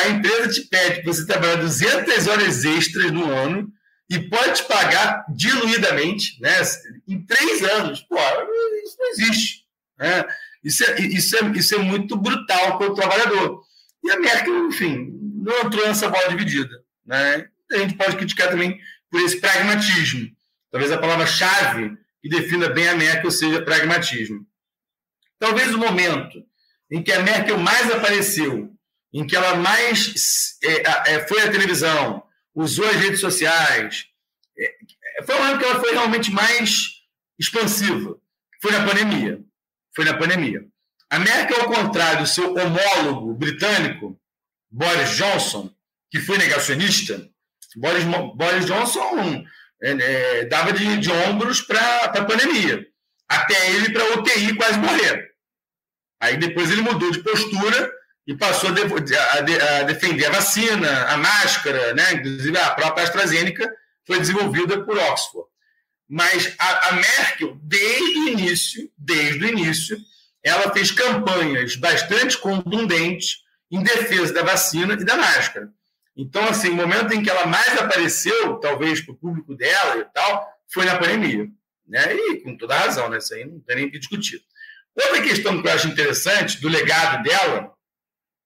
a 0.04 0.10
empresa 0.10 0.50
te 0.50 0.62
pede 0.62 1.02
para 1.02 1.14
você 1.14 1.26
trabalhar 1.26 1.56
200 1.56 2.28
horas 2.28 2.66
extras 2.66 3.12
no 3.12 3.30
ano 3.30 3.72
e 4.10 4.20
pode 4.30 4.62
te 4.62 4.64
pagar 4.64 5.26
diluidamente 5.30 6.40
né, 6.42 6.62
em 7.08 7.26
três 7.26 7.64
anos. 7.64 8.02
Pô, 8.02 8.18
isso 8.84 8.96
não 9.00 9.10
existe. 9.12 9.66
Né? 9.98 10.26
Isso, 10.64 10.84
é, 10.84 11.02
isso, 11.02 11.38
é, 11.38 11.50
isso 11.58 11.76
é 11.76 11.80
muito 11.80 12.16
brutal 12.16 12.78
para 12.78 12.92
o 12.92 12.94
trabalhador. 12.94 13.62
E 14.04 14.12
a 14.12 14.20
Merkel, 14.20 14.68
enfim, 14.68 15.12
não 15.36 15.62
entrou 15.62 15.86
nessa 15.88 16.10
bola 16.10 16.30
dividida. 16.30 16.84
Né? 17.06 17.50
A 17.72 17.78
gente 17.78 17.96
pode 17.96 18.18
criticar 18.18 18.50
também 18.50 18.80
por 19.10 19.22
esse 19.22 19.40
pragmatismo. 19.40 20.30
Talvez 20.72 20.92
a 20.92 20.98
palavra-chave 20.98 21.98
que 22.22 22.30
defina 22.30 22.70
bem 22.70 22.88
a 22.88 22.96
Merkel 22.96 23.30
seja 23.32 23.62
pragmatismo. 23.62 24.46
Talvez 25.38 25.74
o 25.74 25.78
momento 25.78 26.44
em 26.92 27.04
que 27.04 27.12
a 27.12 27.22
Merkel 27.22 27.58
mais 27.58 27.92
apareceu, 27.92 28.72
em 29.14 29.26
que 29.26 29.36
ela 29.36 29.56
mais 29.56 30.58
é, 30.64 31.14
é, 31.14 31.28
foi 31.28 31.42
à 31.42 31.52
televisão, 31.52 32.24
usou 32.56 32.86
as 32.86 32.96
redes 32.96 33.20
sociais, 33.20 34.06
é, 34.58 35.24
foi 35.26 35.36
um 35.36 35.44
ano 35.44 35.60
que 35.60 35.66
ela 35.66 35.80
foi 35.80 35.92
realmente 35.92 36.32
mais 36.32 37.02
expansiva. 37.38 38.18
Foi 38.62 38.72
na 38.72 38.86
pandemia. 38.86 39.42
Foi 39.96 40.06
na 40.06 40.18
pandemia. 40.18 40.66
A 41.10 41.20
Merkel, 41.20 41.62
ao 41.62 41.68
contrário 41.68 42.22
do 42.22 42.28
seu 42.28 42.56
homólogo 42.56 43.34
britânico, 43.36 44.20
Boris 44.72 45.16
Johnson, 45.18 45.72
que 46.10 46.20
foi 46.20 46.38
negacionista, 46.38 47.30
Boris, 47.76 48.04
Boris 48.36 48.66
Johnson 48.66 49.46
é, 49.82 49.92
é, 49.92 50.46
dava 50.46 50.72
de, 50.72 50.98
de 50.98 51.12
ombros 51.12 51.62
para 51.62 52.06
a 52.06 52.24
pandemia, 52.24 52.86
até 53.28 53.72
ele 53.72 53.92
para 53.92 54.20
UTI 54.20 54.56
quase 54.56 54.80
morrer. 54.80 55.32
Aí 56.22 56.38
depois 56.38 56.72
ele 56.72 56.82
mudou 56.82 57.12
de 57.12 57.20
postura 57.20 57.92
e 58.26 58.36
passou 58.36 58.70
a, 58.70 59.42
de, 59.42 59.60
a, 59.62 59.84
defender 59.84 60.26
a 60.28 60.32
vacina, 60.32 61.06
a 61.08 61.18
máscara, 61.18 61.94
né? 61.94 62.14
inclusive 62.14 62.58
a 62.58 62.72
própria 62.72 63.04
AstraZeneca 63.04 63.70
foi 64.08 64.20
desenvolvida 64.20 64.84
por 64.86 64.98
Oxford. 64.98 65.48
Mas 66.10 66.56
a, 66.60 66.90
a 66.90 66.92
Merkel, 66.94 67.58
desde 67.62 68.20
o 68.20 68.30
início, 68.30 68.90
desde 68.98 69.44
o 69.44 69.48
início, 69.50 69.98
ela 70.44 70.72
fez 70.72 70.92
campanhas 70.92 71.76
bastante 71.76 72.38
contundentes 72.38 73.40
em 73.72 73.82
defesa 73.82 74.34
da 74.34 74.44
vacina 74.44 74.94
e 74.94 75.04
da 75.04 75.16
máscara. 75.16 75.70
Então, 76.16 76.44
assim, 76.48 76.70
o 76.70 76.76
momento 76.76 77.14
em 77.14 77.24
que 77.24 77.30
ela 77.30 77.48
mais 77.48 77.78
apareceu, 77.80 78.58
talvez 78.58 79.02
para 79.02 79.14
o 79.14 79.18
público 79.18 79.56
dela 79.56 79.98
e 79.98 80.06
tal, 80.14 80.48
foi 80.72 80.86
na 80.86 80.98
pandemia. 80.98 81.48
Né? 81.88 82.16
E 82.16 82.42
com 82.42 82.56
toda 82.56 82.78
razão, 82.78 83.10
né? 83.10 83.18
Isso 83.18 83.34
aí 83.34 83.46
não 83.46 83.60
tem 83.60 83.76
nem 83.76 83.86
o 83.88 83.92
que 83.92 84.00
discutir. 84.00 84.42
Outra 84.96 85.22
questão 85.24 85.62
que 85.62 85.68
eu 85.68 85.74
acho 85.74 85.88
interessante 85.88 86.62
do 86.62 86.70
legado 86.70 87.24
dela, 87.24 87.74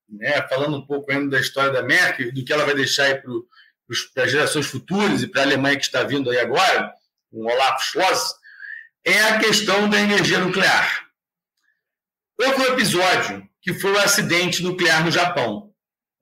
né? 0.09 0.41
falando 0.47 0.78
um 0.78 0.86
pouco 0.86 1.11
ainda 1.11 1.36
da 1.36 1.41
história 1.41 1.72
da 1.72 1.84
Merkel, 1.84 2.34
do 2.34 2.43
que 2.43 2.53
ela 2.53 2.65
vai 2.65 2.74
deixar 2.74 3.22
para 3.22 4.24
as 4.24 4.32
gerações 4.32 4.65
futuras 4.65 5.22
e 5.22 5.28
para 5.28 5.41
a 5.41 5.45
Alemanha 5.45 5.78
que 5.78 5.84
está 5.84 6.03
vindo 6.03 6.30
aí 6.30 6.39
agora, 6.39 6.93
com 7.30 7.45
Olaf 7.45 7.84
Scholz, 7.84 8.34
é 9.03 9.20
a 9.24 9.39
questão 9.39 9.89
da 9.89 9.99
energia 9.99 10.39
nuclear. 10.39 11.05
Um 12.39 12.63
episódio 12.63 13.47
que 13.61 13.74
foi 13.74 13.91
o 13.91 13.99
acidente 13.99 14.63
nuclear 14.63 15.03
no 15.03 15.11
Japão 15.11 15.66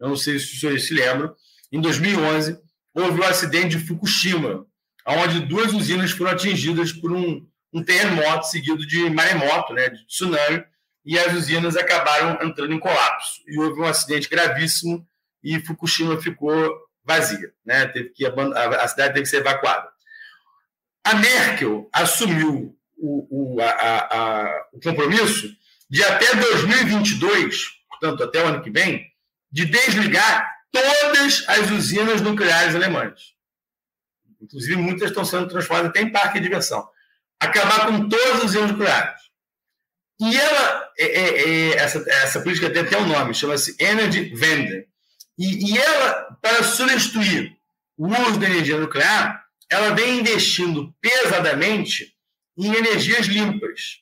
eu 0.05 0.09
não 0.09 0.15
sei 0.15 0.37
se 0.39 0.53
os 0.53 0.59
senhores 0.59 0.87
se 0.87 0.93
lembram, 0.93 1.35
em 1.71 1.81
2011 1.81 2.59
houve 2.93 3.19
o 3.19 3.23
um 3.23 3.27
acidente 3.27 3.77
de 3.77 3.85
Fukushima, 3.85 4.65
onde 5.05 5.41
duas 5.41 5.73
usinas 5.73 6.11
foram 6.11 6.31
atingidas 6.31 6.93
por 6.93 7.11
um, 7.11 7.45
um 7.73 7.83
terremoto 7.83 8.47
seguido 8.47 8.85
de 8.85 9.09
maremoto, 9.09 9.73
né, 9.73 9.89
de 9.89 10.05
tsunami, 10.07 10.63
e 11.03 11.19
as 11.19 11.33
usinas 11.33 11.75
acabaram 11.75 12.39
entrando 12.47 12.73
em 12.73 12.79
colapso. 12.79 13.41
E 13.47 13.59
houve 13.59 13.79
um 13.79 13.85
acidente 13.85 14.29
gravíssimo 14.29 15.07
e 15.43 15.59
Fukushima 15.59 16.19
ficou 16.19 16.73
vazia, 17.03 17.51
né? 17.63 17.85
Teve 17.87 18.09
que 18.09 18.25
a 18.25 18.87
cidade 18.87 19.13
teve 19.13 19.23
que 19.23 19.29
ser 19.29 19.37
evacuada. 19.37 19.87
A 21.03 21.13
Merkel 21.13 21.87
assumiu 21.93 22.75
o, 22.97 23.55
o, 23.55 23.61
a, 23.61 23.67
a, 23.69 24.65
o 24.73 24.79
compromisso 24.79 25.47
de 25.87 26.03
até 26.03 26.33
2022, 26.33 27.65
portanto 27.87 28.23
até 28.23 28.43
o 28.43 28.47
ano 28.47 28.63
que 28.63 28.71
vem, 28.71 29.05
de 29.55 29.63
desligar 29.63 30.53
todas 30.69 31.47
as 31.47 31.71
usinas 31.71 32.19
nucleares 32.19 32.75
alemãs. 32.75 33.33
Inclusive, 34.41 34.75
muitas 34.75 35.09
estão 35.09 35.23
sendo 35.23 35.47
transformadas 35.47 35.91
até 35.91 36.01
em 36.01 36.11
parque 36.11 36.39
de 36.39 36.43
diversão. 36.43 36.85
Acabar 37.39 37.87
com 37.87 38.09
todas 38.09 38.35
as 38.35 38.43
usinas 38.43 38.71
nucleares. 38.71 39.21
E 40.19 40.35
ela, 40.35 40.89
é, 40.99 41.05
é, 41.05 41.49
é, 41.69 41.69
essa, 41.77 42.03
essa 42.05 42.41
política 42.41 42.69
tem 42.69 42.81
até 42.81 42.97
um 42.97 43.07
nome, 43.07 43.33
chama-se 43.33 43.77
Energy. 43.79 44.33
E, 45.37 45.71
e 45.71 45.77
ela, 45.77 46.37
para 46.41 46.61
substituir 46.61 47.55
o 47.97 48.07
uso 48.07 48.37
da 48.37 48.47
energia 48.47 48.77
nuclear, 48.77 49.41
ela 49.69 49.95
vem 49.95 50.19
investindo 50.19 50.93
pesadamente 50.99 52.13
em 52.57 52.75
energias 52.75 53.25
limpas. 53.27 54.01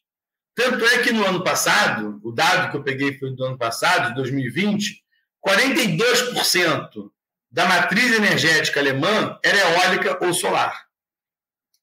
Tanto 0.55 0.83
é 0.83 1.03
que 1.03 1.11
no 1.11 1.23
ano 1.23 1.43
passado, 1.43 2.19
o 2.23 2.31
dado 2.31 2.71
que 2.71 2.77
eu 2.77 2.83
peguei 2.83 3.19
foi 3.19 3.35
do 3.35 3.45
ano 3.45 3.57
passado, 3.57 4.09
de 4.09 4.15
2020, 4.15 5.02
42% 5.45 7.11
da 7.51 7.65
matriz 7.65 8.11
energética 8.11 8.79
alemã 8.79 9.37
era 9.43 9.57
eólica 9.57 10.25
ou 10.25 10.33
solar, 10.33 10.87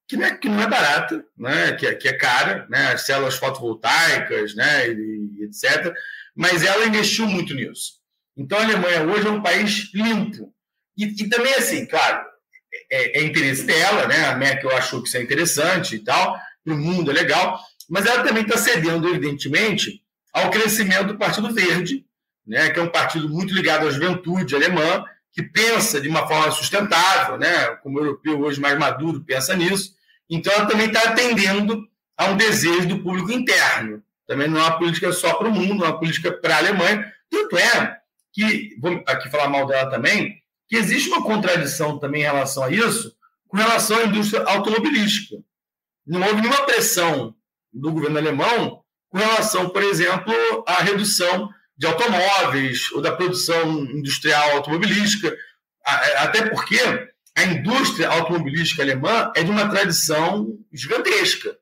que 0.08 0.16
não 0.16 0.26
é, 0.26 0.36
que 0.36 0.48
não 0.48 0.60
é 0.60 0.66
barata, 0.66 1.24
né? 1.36 1.72
que, 1.74 1.86
é, 1.86 1.94
que 1.94 2.08
é 2.08 2.12
cara, 2.12 2.66
né? 2.68 2.92
as 2.92 3.02
células 3.02 3.36
fotovoltaicas, 3.36 4.54
né? 4.54 4.88
E, 4.88 5.30
e 5.38 5.44
etc. 5.44 5.94
Mas 6.34 6.64
ela 6.64 6.86
investiu 6.86 7.26
muito 7.26 7.54
nisso. 7.54 8.00
Então 8.36 8.58
a 8.58 8.62
Alemanha 8.62 9.02
hoje 9.04 9.26
é 9.26 9.30
um 9.30 9.42
país 9.42 9.90
limpo. 9.94 10.52
E, 10.96 11.04
e 11.04 11.28
também, 11.28 11.54
assim, 11.54 11.86
claro, 11.86 12.26
é, 12.90 13.20
é, 13.20 13.22
interesse 13.24 13.64
dela, 13.64 14.06
né? 14.06 14.26
a 14.26 14.36
Merkel 14.36 14.74
achou 14.76 15.02
que 15.02 15.08
isso 15.08 15.16
é 15.16 15.22
interessante 15.22 15.96
e 15.96 15.98
tal, 16.00 16.36
para 16.64 16.74
o 16.74 16.78
mundo 16.78 17.10
é 17.10 17.14
legal, 17.14 17.60
mas 17.88 18.06
ela 18.06 18.22
também 18.22 18.42
está 18.42 18.56
cedendo, 18.56 19.08
evidentemente, 19.08 20.02
ao 20.32 20.50
crescimento 20.50 21.08
do 21.08 21.18
Partido 21.18 21.52
Verde, 21.52 22.04
né, 22.46 22.70
que 22.70 22.78
é 22.78 22.82
um 22.82 22.90
partido 22.90 23.28
muito 23.28 23.54
ligado 23.54 23.86
à 23.86 23.90
juventude 23.90 24.54
alemã, 24.54 25.04
que 25.32 25.42
pensa 25.42 26.00
de 26.00 26.08
uma 26.08 26.26
forma 26.26 26.50
sustentável, 26.50 27.38
né, 27.38 27.76
como 27.82 27.98
o 27.98 28.02
europeu 28.02 28.40
hoje 28.40 28.60
mais 28.60 28.78
maduro 28.78 29.24
pensa 29.24 29.54
nisso. 29.54 29.94
Então, 30.28 30.52
ela 30.52 30.66
também 30.66 30.86
está 30.86 31.10
atendendo 31.10 31.86
a 32.16 32.26
um 32.26 32.36
desejo 32.36 32.88
do 32.88 33.02
público 33.02 33.32
interno. 33.32 34.02
Também 34.26 34.48
não 34.48 34.60
é 34.60 34.62
uma 34.62 34.78
política 34.78 35.12
só 35.12 35.34
para 35.34 35.48
o 35.48 35.52
mundo, 35.52 35.84
é 35.84 35.88
uma 35.88 35.98
política 35.98 36.32
para 36.32 36.54
a 36.54 36.58
Alemanha. 36.58 37.12
Tanto 37.28 37.56
é 37.56 37.98
que, 38.32 38.76
vou 38.80 39.02
aqui 39.06 39.28
falar 39.28 39.48
mal 39.48 39.66
dela 39.66 39.90
também, 39.90 40.40
que 40.68 40.76
existe 40.76 41.08
uma 41.08 41.24
contradição 41.24 41.98
também 41.98 42.22
em 42.22 42.24
relação 42.24 42.62
a 42.62 42.70
isso, 42.70 43.12
com 43.48 43.56
relação 43.56 43.98
à 43.98 44.04
indústria 44.04 44.44
automobilística. 44.44 45.36
Não 46.06 46.20
houve 46.22 46.40
nenhuma 46.40 46.64
pressão 46.64 47.34
do 47.72 47.90
governo 47.90 48.18
alemão 48.18 48.82
com 49.08 49.18
relação, 49.18 49.68
por 49.70 49.82
exemplo, 49.82 50.32
à 50.66 50.82
redução 50.82 51.50
de 51.80 51.86
automóveis 51.86 52.92
ou 52.92 53.00
da 53.00 53.10
produção 53.10 53.84
industrial 53.84 54.50
automobilística, 54.56 55.34
é, 55.86 56.18
até 56.18 56.46
porque 56.50 56.78
a 57.34 57.42
indústria 57.44 58.06
automobilística 58.10 58.82
alemã 58.82 59.32
é 59.34 59.42
de 59.42 59.50
uma 59.50 59.66
tradição 59.66 60.58
gigantesca. 60.70 61.56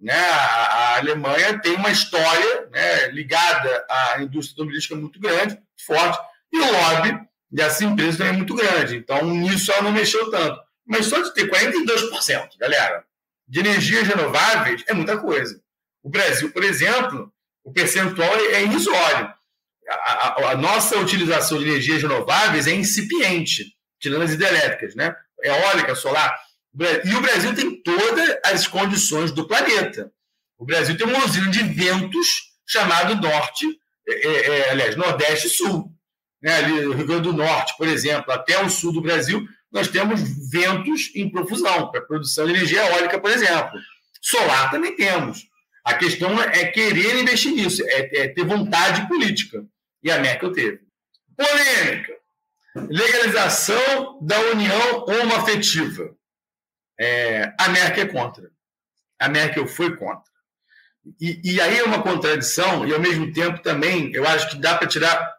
né, 0.00 0.14
a, 0.14 0.98
Alemanha 0.98 1.58
tem 1.58 1.74
uma 1.74 1.90
história 1.90 2.68
né, 2.70 3.08
ligada 3.08 3.84
à 3.90 4.22
indústria 4.22 4.52
automobilística 4.52 4.94
muito 4.94 5.18
grande, 5.18 5.58
forte, 5.84 6.20
e 6.52 6.60
o 6.60 6.72
lobby 6.72 7.18
dessa 7.50 7.84
empresa 7.84 8.18
também 8.18 8.34
é 8.34 8.36
muito 8.36 8.54
grande. 8.54 8.96
Então, 8.96 9.26
nisso 9.26 9.72
ela 9.72 9.82
não 9.82 9.92
mexeu 9.92 10.30
tanto. 10.30 10.60
Mas 10.86 11.06
só 11.06 11.20
de 11.20 11.34
ter 11.34 11.50
42%, 11.50 12.50
galera, 12.60 13.04
de 13.48 13.58
energias 13.58 14.06
renováveis 14.06 14.84
é 14.86 14.94
muita 14.94 15.18
coisa. 15.18 15.60
O 16.00 16.08
Brasil, 16.08 16.52
por 16.52 16.62
exemplo, 16.62 17.32
o 17.64 17.72
percentual 17.72 18.36
é 18.36 18.62
irrisório. 18.62 19.34
A, 19.88 20.50
a, 20.50 20.56
nossa 20.56 20.98
utilização 20.98 21.58
de 21.58 21.64
energias 21.64 22.02
renováveis 22.02 22.66
é 22.66 22.72
incipiente, 22.72 23.66
tirando 24.00 24.22
as 24.22 24.32
hidrelétricas, 24.32 24.94
né? 24.94 25.14
Eólica, 25.42 25.94
solar. 25.94 26.34
E 27.04 27.14
o 27.14 27.20
Brasil 27.20 27.54
tem 27.54 27.82
todas 27.82 28.36
as 28.44 28.66
condições 28.66 29.30
do 29.30 29.46
planeta. 29.46 30.10
O 30.58 30.64
Brasil 30.64 30.96
tem 30.96 31.06
uma 31.06 31.24
usina 31.24 31.50
de 31.50 31.62
ventos 31.62 32.54
chamado 32.66 33.20
Norte, 33.20 33.66
é, 34.08 34.26
é, 34.26 34.58
é 34.58 34.70
aliás, 34.70 34.96
Nordeste 34.96 35.46
e 35.48 35.50
Sul. 35.50 35.90
Né? 36.42 36.56
Ali, 36.56 36.94
Rio 36.94 37.06
Grande 37.06 37.22
do 37.22 37.32
Norte, 37.32 37.74
por 37.76 37.88
exemplo, 37.88 38.32
até 38.32 38.62
o 38.62 38.68
sul 38.68 38.92
do 38.92 39.00
Brasil, 39.00 39.46
nós 39.72 39.88
temos 39.88 40.20
ventos 40.50 41.10
em 41.14 41.28
profusão 41.30 41.90
para 41.90 42.02
produção 42.02 42.46
de 42.46 42.52
energia 42.52 42.84
eólica, 42.86 43.18
por 43.18 43.30
exemplo. 43.30 43.72
Solar 44.20 44.70
também 44.70 44.94
temos. 44.94 45.46
A 45.84 45.94
questão 45.94 46.40
é 46.40 46.66
querer 46.66 47.20
investir 47.20 47.52
nisso, 47.52 47.82
é, 47.84 48.24
é 48.24 48.28
ter 48.28 48.44
vontade 48.44 49.06
política. 49.08 49.64
E 50.04 50.10
a 50.12 50.18
Merkel 50.18 50.52
teve. 50.52 50.80
Polêmica. 51.34 52.12
Legalização 52.76 54.18
da 54.20 54.38
união 54.52 55.04
homoafetiva. 55.06 56.14
É, 57.00 57.54
a 57.58 57.68
Merkel 57.70 58.04
é 58.04 58.08
contra. 58.08 58.50
A 59.18 59.28
Merkel 59.28 59.66
foi 59.66 59.96
contra. 59.96 60.32
E, 61.20 61.40
e, 61.44 61.60
aí 61.60 61.78
é 61.78 61.84
uma 61.84 62.02
contradição, 62.02 62.86
e 62.86 62.94
ao 62.94 63.00
mesmo 63.00 63.32
tempo 63.32 63.62
também 63.62 64.12
eu 64.14 64.26
acho 64.26 64.50
que 64.50 64.58
dá 64.58 64.76
para 64.76 64.88
tirar 64.88 65.34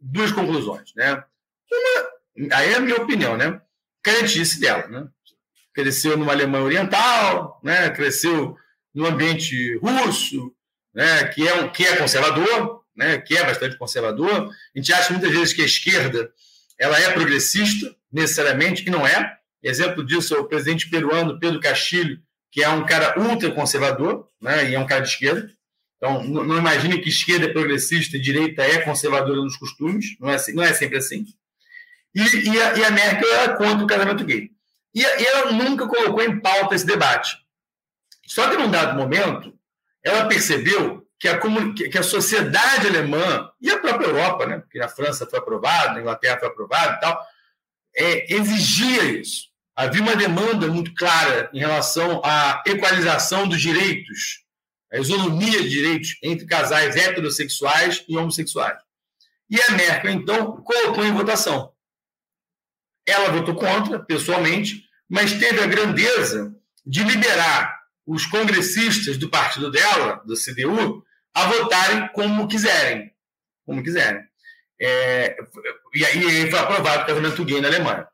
duas 0.00 0.32
conclusões. 0.32 0.92
Né? 0.94 1.22
Uma, 1.70 2.56
aí 2.56 2.72
é 2.72 2.76
a 2.76 2.80
minha 2.80 2.96
opinião, 2.96 3.36
né? 3.36 3.60
Crentice 4.02 4.60
dela. 4.60 4.86
Né? 4.88 5.08
Cresceu 5.72 6.16
numa 6.16 6.32
Alemanha 6.32 6.64
Oriental, 6.64 7.60
né? 7.62 7.90
cresceu 7.90 8.56
no 8.94 9.06
ambiente 9.06 9.76
russo, 9.78 10.54
né? 10.94 11.28
que, 11.28 11.46
é 11.46 11.54
um, 11.54 11.68
que 11.70 11.86
é 11.86 11.96
conservador, 11.96 12.81
né? 12.96 13.18
que 13.18 13.36
é 13.36 13.44
bastante 13.44 13.76
conservador. 13.76 14.50
A 14.74 14.78
gente 14.78 14.92
acha 14.92 15.12
muitas 15.12 15.30
vezes 15.30 15.52
que 15.52 15.62
a 15.62 15.66
esquerda 15.66 16.32
ela 16.78 16.98
é 16.98 17.12
progressista, 17.12 17.94
necessariamente, 18.12 18.84
e 18.86 18.90
não 18.90 19.06
é. 19.06 19.36
Exemplo 19.62 20.04
disso 20.04 20.34
é 20.34 20.38
o 20.38 20.46
presidente 20.46 20.90
peruano 20.90 21.38
Pedro 21.38 21.60
Castilho, 21.60 22.20
que 22.50 22.62
é 22.62 22.68
um 22.68 22.84
cara 22.84 23.18
ultraconservador, 23.18 24.28
né, 24.40 24.70
e 24.70 24.74
é 24.74 24.78
um 24.78 24.86
cara 24.86 25.02
de 25.02 25.08
esquerda. 25.08 25.50
Então, 25.96 26.24
não, 26.24 26.58
imagine 26.58 27.00
que 27.00 27.08
esquerda 27.08 27.46
é 27.46 27.52
progressista 27.52 28.16
e 28.16 28.20
direita 28.20 28.62
é 28.62 28.78
conservadora 28.78 29.40
nos 29.40 29.56
costumes, 29.56 30.16
não 30.18 30.28
é, 30.28 30.36
não 30.52 30.62
é 30.62 30.74
sempre 30.74 30.98
assim. 30.98 31.24
E, 32.12 32.20
e, 32.20 32.60
a, 32.60 32.78
e 32.78 32.84
a 32.84 32.90
Merkel 32.90 33.32
era 33.32 33.56
contra 33.56 33.84
o 33.84 33.86
casamento 33.86 34.24
gay. 34.24 34.50
E, 34.92 35.00
e 35.00 35.26
ela 35.26 35.52
nunca 35.52 35.86
colocou 35.86 36.22
em 36.22 36.40
pauta 36.40 36.74
esse 36.74 36.84
debate. 36.84 37.36
Só 38.26 38.50
que 38.50 38.56
num 38.56 38.70
dado 38.70 38.96
momento, 38.96 39.56
ela 40.04 40.26
percebeu 40.26 41.01
que 41.22 41.28
a, 41.28 41.38
que 41.38 41.98
a 41.98 42.02
sociedade 42.02 42.88
alemã 42.88 43.48
e 43.60 43.70
a 43.70 43.78
própria 43.78 44.08
Europa, 44.08 44.44
né, 44.44 44.58
porque 44.58 44.80
a 44.80 44.88
França 44.88 45.24
foi 45.24 45.38
aprovada, 45.38 45.96
a 45.96 46.00
Inglaterra 46.00 46.38
foi 46.38 46.48
aprovada 46.48 46.96
e 46.96 47.00
tal, 47.00 47.26
é, 47.96 48.34
exigia 48.34 49.04
isso 49.04 49.52
havia 49.74 50.02
uma 50.02 50.16
demanda 50.16 50.68
muito 50.68 50.94
clara 50.94 51.50
em 51.52 51.58
relação 51.58 52.20
à 52.24 52.62
equalização 52.66 53.48
dos 53.48 53.60
direitos, 53.60 54.44
a 54.92 54.98
isonomia 54.98 55.62
de 55.62 55.68
direitos 55.68 56.18
entre 56.22 56.46
casais 56.46 56.96
heterossexuais 56.96 58.04
e 58.08 58.16
homossexuais. 58.16 58.78
E 59.48 59.60
a 59.60 59.70
Merkel, 59.72 60.12
então, 60.12 60.62
colocou 60.62 61.04
em 61.04 61.12
votação. 61.12 61.72
Ela 63.06 63.30
votou 63.30 63.54
contra, 63.54 63.98
pessoalmente, 63.98 64.84
mas 65.08 65.32
teve 65.32 65.60
a 65.60 65.66
grandeza 65.66 66.54
de 66.86 67.02
liberar 67.02 67.80
os 68.06 68.26
congressistas 68.26 69.16
do 69.16 69.28
partido 69.28 69.70
dela, 69.70 70.22
do 70.24 70.34
CDU, 70.34 71.04
a 71.34 71.46
votarem 71.46 72.08
como 72.08 72.48
quiserem. 72.48 73.12
Como 73.64 73.82
quiserem. 73.82 74.22
É, 74.80 75.36
e 75.94 76.04
aí 76.04 76.50
foi 76.50 76.58
aprovado 76.58 77.02
o 77.02 77.06
casamento 77.06 77.44
gay 77.44 77.60
na 77.60 77.68
Alemanha 77.68 78.08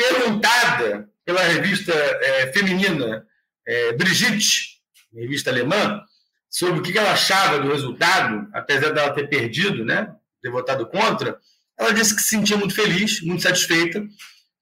perguntada 0.00 1.10
pela 1.26 1.42
revista 1.42 1.92
é, 1.92 2.52
feminina 2.52 3.26
é, 3.66 3.92
Brigitte, 3.92 4.80
revista 5.14 5.50
alemã, 5.50 6.02
sobre 6.48 6.80
o 6.80 6.82
que 6.82 6.96
ela 6.96 7.12
achava 7.12 7.58
do 7.58 7.70
resultado, 7.70 8.48
apesar 8.54 8.90
dela 8.90 9.12
ter 9.12 9.28
perdido, 9.28 9.84
né, 9.84 10.10
ter 10.42 10.50
votado 10.50 10.86
contra, 10.86 11.38
ela 11.78 11.92
disse 11.92 12.16
que 12.16 12.22
se 12.22 12.28
sentia 12.28 12.56
muito 12.56 12.74
feliz, 12.74 13.20
muito 13.20 13.42
satisfeita, 13.42 14.02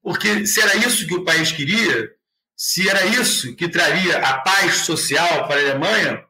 porque 0.02 0.44
se 0.44 0.60
era 0.60 0.76
isso 0.76 1.06
que 1.06 1.14
o 1.14 1.24
país 1.24 1.52
queria, 1.52 2.10
se 2.56 2.88
era 2.88 3.06
isso 3.06 3.54
que 3.54 3.68
traria 3.68 4.18
a 4.18 4.38
paz 4.40 4.78
social 4.78 5.46
para 5.46 5.60
a 5.60 5.70
Alemanha, 5.70 6.24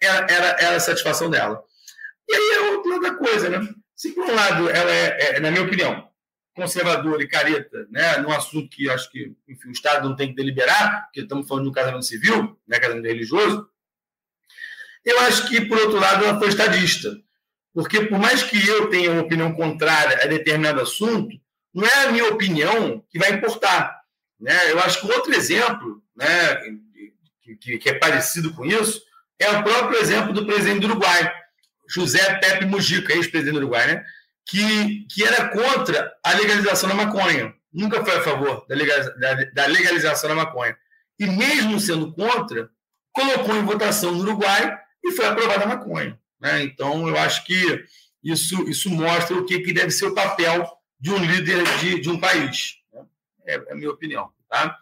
era, 0.00 0.26
era, 0.30 0.46
era 0.60 0.76
a 0.76 0.80
satisfação 0.80 1.30
dela. 1.30 1.62
E 2.28 2.34
aí 2.34 2.50
é 2.54 2.94
outra 2.94 3.14
coisa, 3.16 3.48
né? 3.48 3.68
Se 3.94 4.12
por 4.12 4.24
um 4.24 4.34
lado 4.34 4.68
ela 4.70 4.90
é, 4.90 5.36
é 5.36 5.40
na 5.40 5.50
minha 5.50 5.64
opinião, 5.64 6.08
conservador 6.54 7.20
e 7.20 7.28
careta, 7.28 7.86
né, 7.90 8.18
num 8.18 8.32
assunto 8.32 8.68
que 8.68 8.88
acho 8.88 9.10
que 9.10 9.34
enfim, 9.48 9.68
o 9.68 9.72
Estado 9.72 10.08
não 10.08 10.16
tem 10.16 10.28
que 10.28 10.34
deliberar, 10.34 11.04
porque 11.04 11.20
estamos 11.20 11.46
falando 11.46 11.64
de 11.64 11.70
um 11.70 11.74
casamento 11.74 12.04
civil, 12.04 12.58
né, 12.66 12.78
casamento 12.78 13.06
religioso, 13.06 13.68
eu 15.04 15.18
acho 15.20 15.48
que, 15.48 15.60
por 15.62 15.78
outro 15.78 15.98
lado, 15.98 16.24
ela 16.24 16.38
foi 16.38 16.48
estadista. 16.48 17.16
Porque, 17.72 18.02
por 18.02 18.18
mais 18.18 18.42
que 18.42 18.66
eu 18.68 18.90
tenha 18.90 19.10
uma 19.10 19.22
opinião 19.22 19.52
contrária 19.54 20.18
a 20.22 20.26
determinado 20.26 20.80
assunto, 20.80 21.34
não 21.72 21.86
é 21.86 22.04
a 22.04 22.12
minha 22.12 22.26
opinião 22.26 23.04
que 23.08 23.18
vai 23.18 23.32
importar. 23.32 24.00
Né? 24.38 24.70
Eu 24.70 24.78
acho 24.80 25.00
que 25.00 25.12
outro 25.12 25.32
exemplo 25.32 26.02
né, 26.14 26.56
que, 27.60 27.78
que 27.78 27.88
é 27.88 27.94
parecido 27.94 28.52
com 28.52 28.64
isso 28.64 29.02
é 29.40 29.50
o 29.50 29.64
próprio 29.64 29.98
exemplo 29.98 30.32
do 30.32 30.46
presidente 30.46 30.80
do 30.80 30.88
Uruguai, 30.88 31.32
José 31.88 32.38
Pepe 32.38 32.66
Mujica, 32.66 33.12
ex-presidente 33.12 33.54
do 33.54 33.60
Uruguai, 33.60 33.86
né? 33.86 34.04
que, 34.46 35.06
que 35.06 35.24
era 35.24 35.48
contra 35.48 36.12
a 36.22 36.34
legalização 36.34 36.88
da 36.88 36.94
maconha. 36.94 37.54
Nunca 37.72 38.04
foi 38.04 38.16
a 38.16 38.22
favor 38.22 38.66
da, 38.68 38.74
da, 38.74 39.44
da 39.44 39.66
legalização 39.66 40.28
da 40.28 40.36
maconha. 40.36 40.76
E 41.18 41.26
mesmo 41.26 41.78
sendo 41.80 42.12
contra, 42.12 42.68
colocou 43.12 43.56
em 43.56 43.64
votação 43.64 44.12
no 44.12 44.20
Uruguai 44.20 44.76
e 45.04 45.12
foi 45.12 45.26
aprovada 45.26 45.64
a 45.64 45.68
maconha. 45.68 46.18
Né? 46.40 46.62
Então, 46.64 47.08
eu 47.08 47.16
acho 47.18 47.44
que 47.44 47.84
isso, 48.22 48.68
isso 48.68 48.90
mostra 48.90 49.36
o 49.36 49.44
que, 49.44 49.60
que 49.60 49.72
deve 49.72 49.90
ser 49.90 50.06
o 50.06 50.14
papel 50.14 50.66
de 50.98 51.10
um 51.10 51.18
líder 51.18 51.62
de, 51.78 52.00
de 52.00 52.10
um 52.10 52.18
país. 52.18 52.76
Né? 52.92 53.02
É, 53.46 53.54
é 53.54 53.72
a 53.72 53.74
minha 53.74 53.90
opinião. 53.90 54.30
Tá? 54.48 54.76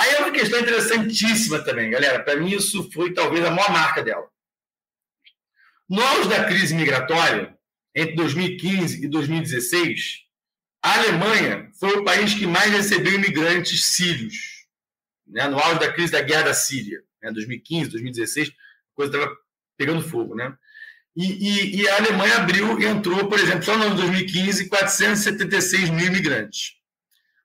Aí 0.00 0.14
é 0.14 0.18
uma 0.20 0.32
questão 0.32 0.58
interessantíssima 0.58 1.62
também, 1.62 1.90
galera. 1.90 2.24
Para 2.24 2.40
mim, 2.40 2.54
isso 2.54 2.90
foi 2.90 3.12
talvez 3.12 3.44
a 3.44 3.50
maior 3.50 3.70
marca 3.70 4.02
dela. 4.02 4.26
No 5.86 6.00
auge 6.00 6.26
da 6.26 6.46
crise 6.46 6.74
migratória, 6.74 7.54
entre 7.94 8.14
2015 8.14 9.04
e 9.04 9.08
2016, 9.08 10.20
a 10.82 10.94
Alemanha 10.94 11.70
foi 11.78 11.98
o 11.98 12.04
país 12.04 12.32
que 12.32 12.46
mais 12.46 12.72
recebeu 12.72 13.12
imigrantes 13.12 13.84
sírios, 13.88 14.66
né, 15.26 15.46
no 15.48 15.58
auge 15.58 15.80
da 15.80 15.92
crise 15.92 16.12
da 16.12 16.22
guerra 16.22 16.44
da 16.44 16.54
Síria, 16.54 17.02
né, 17.22 17.30
2015, 17.30 17.90
2016, 17.90 18.48
a 18.48 18.52
coisa 18.94 19.14
estava 19.14 19.36
pegando 19.76 20.00
fogo, 20.00 20.34
né? 20.34 20.56
E, 21.14 21.26
e, 21.26 21.80
e, 21.82 21.88
a 21.88 21.96
Alemanha 21.96 22.36
abriu, 22.36 22.80
entrou, 22.80 23.28
por 23.28 23.38
exemplo, 23.38 23.64
só 23.64 23.76
no 23.76 23.84
ano 23.84 23.96
de 23.96 24.02
2015, 24.02 24.68
476 24.68 25.90
mil 25.90 26.06
imigrantes. 26.06 26.76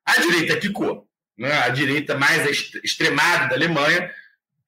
A 0.06 0.22
direita 0.22 0.58
quicou, 0.58 1.10
né? 1.38 1.51
a 1.63 1.69
direita 1.69 2.17
mais 2.17 2.45
extremada 2.83 3.49
da 3.49 3.55
Alemanha 3.55 4.11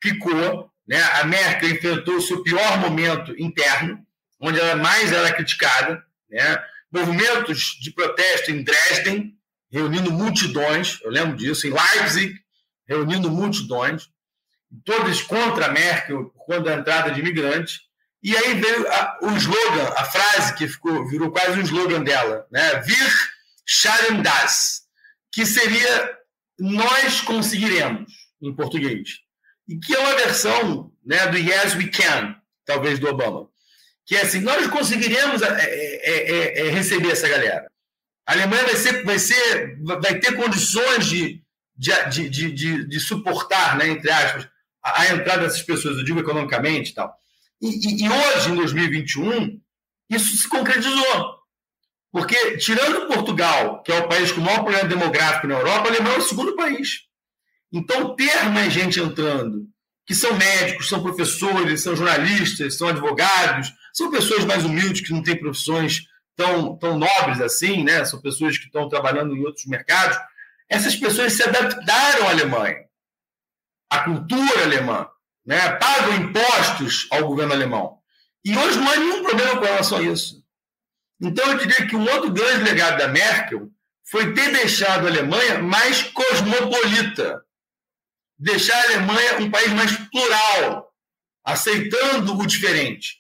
quicou. 0.02 0.72
Né? 0.88 1.02
A 1.02 1.24
Merkel 1.26 1.70
enfrentou 1.70 2.16
o 2.16 2.22
seu 2.22 2.44
pior 2.44 2.80
momento 2.80 3.34
interno, 3.40 4.06
onde 4.40 4.60
ela 4.60 4.76
mais 4.76 5.12
era 5.12 5.32
criticada, 5.34 6.04
né? 6.30 6.64
movimentos 6.92 7.78
de 7.82 7.92
protesto 7.92 8.52
em 8.52 8.64
Dresden, 8.64 9.34
reunindo 9.70 10.12
multidões, 10.12 11.00
eu 11.04 11.12
lembro 11.12 11.36
disso, 11.36 11.68
em 11.68 11.74
Leipzig, 11.74 12.34
reunindo 12.88 13.30
multidões, 13.30 14.10
todos 14.84 15.22
contra 15.22 15.66
a 15.66 15.72
Merkel 15.72 16.30
conta 16.38 16.62
da 16.62 16.76
entrada 16.76 17.12
de 17.12 17.20
imigrantes. 17.20 17.82
E 18.24 18.36
aí 18.36 18.56
veio 18.56 18.88
a, 18.92 19.20
o 19.22 19.32
slogan, 19.38 19.94
a 19.96 20.04
frase 20.06 20.56
que 20.56 20.68
ficou, 20.68 21.08
virou 21.08 21.32
quase 21.32 21.60
um 21.60 21.62
slogan 21.62 22.04
dela, 22.04 22.48
né? 22.52 22.82
Wir 22.82 23.14
schaffen 23.66 24.22
das, 24.22 24.84
que 25.32 25.46
seria 25.46 26.17
nós 26.60 27.22
conseguiremos, 27.22 28.12
em 28.42 28.56
português. 28.56 29.20
E 29.68 29.78
que 29.78 29.96
é 29.96 30.00
uma 30.00 30.16
versão 30.16 30.92
né, 31.06 31.28
do 31.28 31.38
Yes 31.38 31.76
We 31.76 31.88
Can, 31.88 32.36
talvez 32.66 33.00
do 33.00 33.08
Obama 33.08 33.48
que 34.08 34.16
é 34.16 34.22
assim, 34.22 34.40
nós 34.40 34.66
conseguiremos 34.68 35.42
é 35.42 35.48
é, 35.50 36.32
é, 36.32 36.68
é, 36.68 36.70
receber 36.70 37.12
essa 37.12 37.28
galera. 37.28 37.70
A 38.26 38.32
Alemanha 38.32 38.64
vai, 38.64 38.76
ser, 38.76 39.04
vai, 39.04 39.20
ser, 39.20 39.78
vai 39.84 40.18
ter 40.18 40.34
condições 40.34 41.06
de, 41.06 41.44
de, 41.76 42.30
de, 42.30 42.52
de, 42.52 42.88
de 42.88 43.00
suportar, 43.02 43.78
né, 43.78 43.90
entre 43.90 44.10
aspas, 44.10 44.48
a, 44.82 45.02
a 45.02 45.14
entrada 45.14 45.44
dessas 45.44 45.62
pessoas, 45.62 45.98
eu 45.98 46.06
digo 46.06 46.22
economicamente 46.22 46.92
e 46.92 46.94
tal. 46.94 47.14
E, 47.62 48.06
e, 48.06 48.10
hoje, 48.10 48.52
em 48.52 48.56
2021, 48.56 49.60
isso 50.10 50.38
se 50.38 50.48
concretizou. 50.48 51.37
Porque, 52.12 52.58
tirando 52.58 53.08
Portugal, 53.08 53.84
que 53.84 53.92
é 53.92 54.00
o 54.00 54.08
país 54.08 54.32
com 54.32 54.42
o 54.42 54.44
maior 54.44 54.64
problema 54.64 54.88
demográfico 54.88 55.48
na 55.48 55.56
Europa, 55.56 55.88
a 55.88 55.92
Alemanha 55.92 56.16
é 56.16 56.20
o 56.20 56.24
segundo 56.24 56.56
país. 56.56 57.02
Então, 57.72 58.16
ter 58.16 58.50
mais 58.50 58.72
gente 58.72 59.00
entrando, 59.00 59.68
que 60.06 60.16
são 60.16 60.34
médicos, 60.36 60.88
são 60.88 61.04
professores, 61.04 61.82
são 61.82 61.96
jornalistas, 61.96 62.78
são 62.78 62.88
advogados, 62.88 63.74
são 63.94 64.10
pessoas 64.10 64.46
mais 64.46 64.64
humildes 64.64 65.02
que 65.02 65.12
não 65.12 65.22
têm 65.22 65.38
profissões 65.38 66.04
tão, 66.36 66.78
tão 66.78 66.98
nobres 66.98 67.42
assim, 67.42 67.84
né? 67.84 68.06
são 68.06 68.22
pessoas 68.22 68.58
que 68.58 68.66
estão 68.66 68.88
trabalhando 68.88 69.36
em 69.36 69.44
outros 69.46 69.66
mercados. 69.66 70.18
Essas 70.70 70.96
pessoas 70.96 71.34
se 71.34 71.44
adaptaram 71.44 72.28
à 72.28 72.32
Alemanha, 72.32 72.86
à 73.90 74.00
cultura 74.00 74.64
alemã, 74.64 75.08
né? 75.46 75.72
pagam 75.72 76.16
impostos 76.16 77.08
ao 77.12 77.28
governo 77.28 77.54
alemão. 77.54 77.98
E 78.46 78.56
hoje 78.58 78.80
não 78.80 78.90
há 78.90 78.96
nenhum 78.96 79.24
problema 79.24 79.58
com 79.58 79.66
relação 79.66 79.98
a 79.98 80.04
isso. 80.04 80.42
Então, 81.22 81.52
eu 81.52 81.58
diria 81.58 81.88
que 81.88 81.96
um 81.96 82.08
outro 82.10 82.32
grande 82.32 82.64
legado 82.64 82.98
da 82.98 83.08
Merkel 83.08 83.70
foi 84.10 84.34
ter 84.34 84.52
deixado 84.52 85.06
a 85.06 85.10
Alemanha 85.10 85.60
mais 85.60 86.04
cosmopolita, 86.04 87.42
deixar 88.38 88.78
a 88.78 88.84
Alemanha 88.84 89.40
um 89.40 89.52
país 89.52 89.72
mais 89.74 89.92
plural, 90.10 90.94
aceitando 91.44 92.38
o 92.38 92.46
diferente. 92.46 93.18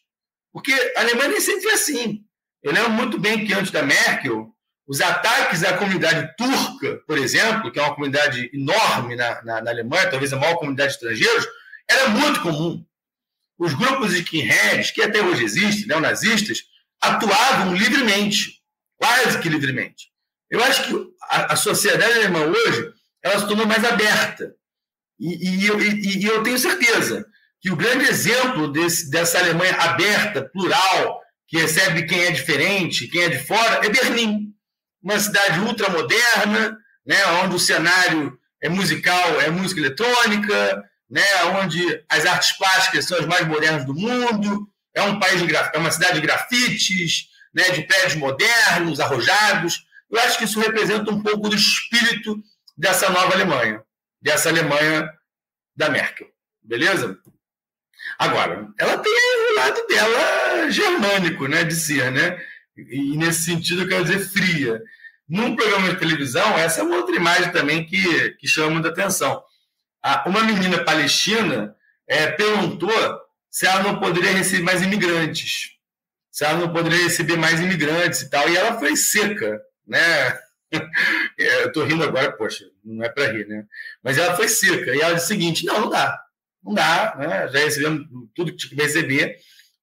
Porque 0.53 0.71
a 0.95 1.01
Alemanha 1.01 1.29
nem 1.29 1.41
sempre 1.41 1.63
foi 1.63 1.73
assim. 1.73 2.23
Eu 2.63 2.71
lembro 2.71 2.91
muito 2.91 3.19
bem 3.19 3.45
que 3.45 3.53
antes 3.53 3.71
da 3.71 3.83
Merkel, 3.83 4.53
os 4.87 5.01
ataques 5.01 5.63
à 5.63 5.77
comunidade 5.77 6.33
turca, 6.37 7.01
por 7.05 7.17
exemplo, 7.17 7.71
que 7.71 7.79
é 7.79 7.81
uma 7.81 7.93
comunidade 7.93 8.49
enorme 8.53 9.15
na, 9.15 9.43
na, 9.43 9.61
na 9.61 9.71
Alemanha, 9.71 10.09
talvez 10.09 10.31
a 10.31 10.37
maior 10.37 10.55
comunidade 10.55 10.91
de 10.91 10.95
estrangeiros, 10.95 11.45
era 11.89 12.09
muito 12.09 12.41
comum. 12.41 12.85
Os 13.57 13.73
grupos 13.73 14.11
de 14.11 14.19
skinheads, 14.19 14.91
que 14.91 15.01
até 15.01 15.21
hoje 15.21 15.43
existem, 15.43 15.87
neonazistas, 15.87 16.63
atuavam 17.01 17.75
livremente, 17.75 18.61
quase 18.97 19.39
que 19.39 19.49
livremente. 19.49 20.07
Eu 20.49 20.63
acho 20.63 20.83
que 20.83 20.93
a, 21.29 21.53
a 21.53 21.55
sociedade 21.55 22.13
alemã 22.13 22.45
hoje 22.45 22.93
ela 23.23 23.39
se 23.39 23.47
tornou 23.47 23.65
mais 23.65 23.83
aberta. 23.83 24.53
E, 25.19 25.65
e, 25.65 25.67
e, 25.67 26.17
e, 26.19 26.25
eu 26.25 26.43
tenho 26.43 26.57
certeza 26.57 27.25
que 27.59 27.71
o 27.71 27.75
grande 27.75 28.05
exemplo 28.05 28.71
desse, 28.71 29.09
dessa 29.09 29.39
Alemanha 29.39 29.75
aberta, 29.75 30.43
plural, 30.43 31.21
que 31.47 31.57
recebe 31.57 32.05
quem 32.05 32.25
é 32.25 32.31
diferente, 32.31 33.07
quem 33.07 33.23
é 33.23 33.29
de 33.29 33.39
fora, 33.39 33.85
é 33.85 33.89
Berlim. 33.89 34.53
Uma 35.01 35.19
cidade 35.19 35.59
ultramoderna, 35.61 36.77
né, 37.05 37.25
onde 37.43 37.55
o 37.55 37.59
cenário 37.59 38.37
é 38.61 38.69
musical, 38.69 39.41
é 39.41 39.49
música 39.49 39.79
eletrônica, 39.79 40.83
né, 41.09 41.23
onde 41.61 42.03
as 42.09 42.25
artes 42.25 42.51
plásticas 42.51 43.05
são 43.05 43.17
as 43.17 43.25
mais 43.25 43.47
modernas 43.47 43.85
do 43.85 43.93
mundo, 43.93 44.67
é 44.97 45.01
um 45.03 45.19
país 45.19 45.41
de 45.41 45.55
é 45.55 45.77
uma 45.77 45.91
cidade 45.91 46.15
de 46.15 46.21
grafites, 46.21 47.27
né, 47.53 47.69
de 47.69 47.83
prédios 47.83 48.15
modernos, 48.15 48.99
arrojados. 48.99 49.85
Eu 50.09 50.19
acho 50.21 50.39
que 50.39 50.45
isso 50.45 50.59
representa 50.59 51.11
um 51.11 51.21
pouco 51.21 51.49
do 51.49 51.55
espírito 51.55 52.41
dessa 52.75 53.09
nova 53.09 53.33
Alemanha, 53.33 53.83
dessa 54.19 54.49
Alemanha 54.49 55.07
da 55.75 55.89
Merkel. 55.89 56.27
Beleza? 56.63 57.15
Agora, 58.17 58.67
ela 58.79 58.97
tem 58.97 59.13
o 59.13 59.55
lado 59.55 59.87
dela 59.87 60.71
germânico, 60.71 61.47
né, 61.47 61.63
de 61.63 61.75
ser, 61.75 62.11
né? 62.11 62.41
E 62.75 63.15
nesse 63.17 63.43
sentido 63.43 63.83
eu 63.83 63.87
quero 63.87 64.03
dizer 64.03 64.19
fria. 64.19 64.81
Num 65.29 65.55
programa 65.55 65.89
de 65.89 65.99
televisão, 65.99 66.57
essa 66.57 66.79
é 66.79 66.83
uma 66.83 66.97
outra 66.97 67.15
imagem 67.15 67.51
também 67.51 67.85
que, 67.85 68.31
que 68.31 68.47
chama 68.47 68.71
muita 68.71 68.89
atenção. 68.89 69.43
Uma 70.25 70.41
menina 70.43 70.83
palestina 70.83 71.75
é, 72.07 72.31
perguntou 72.31 73.26
se 73.57 73.65
ela 73.65 73.81
não 73.81 73.99
poderia 73.99 74.33
receber 74.33 74.61
mais 74.61 74.83
imigrantes, 74.83 75.71
se 76.31 76.45
ela 76.45 76.59
não 76.59 76.71
poderia 76.71 77.05
receber 77.05 77.37
mais 77.37 77.59
imigrantes 77.59 78.21
e 78.21 78.29
tal. 78.29 78.47
E 78.47 78.55
ela 78.55 78.77
foi 78.77 78.95
seca, 78.95 79.59
né? 79.85 79.99
É, 81.39 81.63
eu 81.63 81.71
tô 81.71 81.85
rindo 81.85 82.03
agora, 82.03 82.29
poxa, 82.33 82.65
não 82.83 83.01
é 83.03 83.07
para 83.07 83.31
rir, 83.31 83.47
né? 83.47 83.63
Mas 84.03 84.17
ela 84.17 84.35
foi 84.35 84.49
seca. 84.49 84.93
E 84.93 84.99
ela 84.99 85.13
disse 85.13 85.25
o 85.25 85.29
seguinte: 85.29 85.65
não, 85.65 85.81
não 85.81 85.89
dá. 85.89 86.19
Não 86.61 86.73
dá, 86.73 87.15
né? 87.17 87.47
Já 87.47 87.59
recebemos 87.59 88.05
tudo 88.35 88.51
que 88.51 88.57
tinha 88.57 88.75
que 88.75 88.83
receber. 88.83 89.37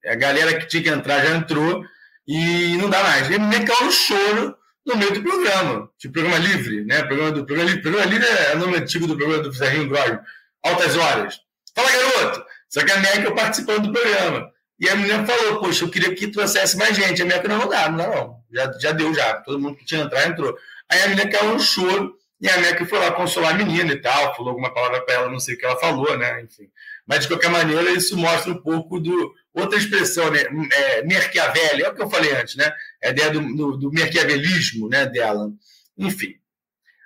A 0.04 0.14
galera 0.14 0.58
que 0.58 0.66
tinha 0.66 0.82
que 0.82 0.90
entrar 0.90 1.24
já 1.24 1.34
entrou 1.36 1.82
e 2.28 2.76
não 2.76 2.90
dá 2.90 3.02
mais. 3.02 3.30
E 3.30 3.38
me 3.38 3.64
caiu 3.64 3.86
no 3.86 3.90
choro 3.90 4.56
no 4.84 4.96
meio 4.96 5.14
do 5.14 5.22
programa, 5.22 5.90
de 5.98 6.10
programa 6.10 6.38
livre, 6.38 6.84
né? 6.84 7.02
Programa 7.04 7.32
do 7.32 7.46
programa 7.46 7.70
livre. 7.70 7.82
Programa 7.82 8.10
livre 8.10 8.28
é 8.28 8.54
o 8.54 8.58
nome 8.58 8.76
antigo 8.76 9.06
do 9.06 9.16
programa 9.16 9.42
do 9.42 9.54
Serginho 9.54 9.88
Grosmo. 9.88 10.20
Altas 10.62 10.96
horas. 10.96 11.40
Fala, 11.74 11.90
garoto! 11.90 12.44
Só 12.74 12.84
que 12.84 12.90
a 12.90 12.98
Merkel 12.98 13.32
participando 13.36 13.86
do 13.86 13.92
programa. 13.92 14.50
E 14.80 14.88
a 14.88 14.96
menina 14.96 15.24
falou, 15.24 15.60
poxa, 15.60 15.84
eu 15.84 15.88
queria 15.88 16.12
que 16.12 16.26
trouxesse 16.26 16.76
mais 16.76 16.96
gente. 16.96 17.22
A 17.22 17.24
Merkel, 17.24 17.48
não, 17.48 17.58
não 17.58 17.68
dá, 17.68 17.88
não 17.88 17.98
não. 17.98 18.36
Já, 18.52 18.72
já 18.80 18.90
deu, 18.90 19.14
já. 19.14 19.34
Todo 19.34 19.60
mundo 19.60 19.76
que 19.76 19.84
tinha 19.84 20.00
entrar 20.00 20.26
entrou. 20.26 20.56
Aí 20.90 21.00
a 21.02 21.06
menina 21.06 21.30
caiu 21.30 21.52
no 21.52 21.60
choro. 21.60 22.16
E 22.40 22.48
a 22.48 22.58
Merkel 22.58 22.84
foi 22.84 22.98
lá 22.98 23.12
consolar 23.12 23.54
a 23.54 23.56
menina 23.56 23.92
e 23.92 24.00
tal, 24.00 24.34
falou 24.34 24.50
alguma 24.50 24.74
palavra 24.74 25.00
para 25.02 25.14
ela, 25.14 25.30
não 25.30 25.38
sei 25.38 25.54
o 25.54 25.58
que 25.58 25.64
ela 25.64 25.78
falou, 25.78 26.18
né? 26.18 26.42
Enfim. 26.42 26.68
Mas, 27.06 27.20
de 27.20 27.28
qualquer 27.28 27.48
maneira, 27.48 27.88
isso 27.92 28.16
mostra 28.16 28.50
um 28.50 28.60
pouco 28.60 28.98
do. 28.98 29.32
Outra 29.52 29.78
expressão, 29.78 30.28
né? 30.32 30.40
É, 30.72 31.04
Merchiavelli, 31.04 31.84
é 31.84 31.88
o 31.88 31.94
que 31.94 32.02
eu 32.02 32.10
falei 32.10 32.34
antes, 32.34 32.56
né? 32.56 32.74
É 33.00 33.08
a 33.08 33.10
ideia 33.12 33.30
do, 33.30 33.40
do, 33.54 33.76
do 33.76 33.92
merquiavelismo 33.92 34.88
né, 34.88 35.06
dela. 35.06 35.48
Enfim. 35.96 36.34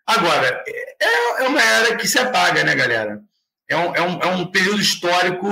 Agora, 0.06 0.64
é, 0.66 1.42
é 1.44 1.46
uma 1.46 1.62
era 1.62 1.94
que 1.94 2.08
se 2.08 2.18
apaga, 2.18 2.64
né, 2.64 2.74
galera? 2.74 3.20
É 3.68 3.76
um, 3.76 3.94
é 3.94 4.02
um, 4.02 4.20
é 4.20 4.26
um 4.26 4.46
período 4.46 4.80
histórico 4.80 5.46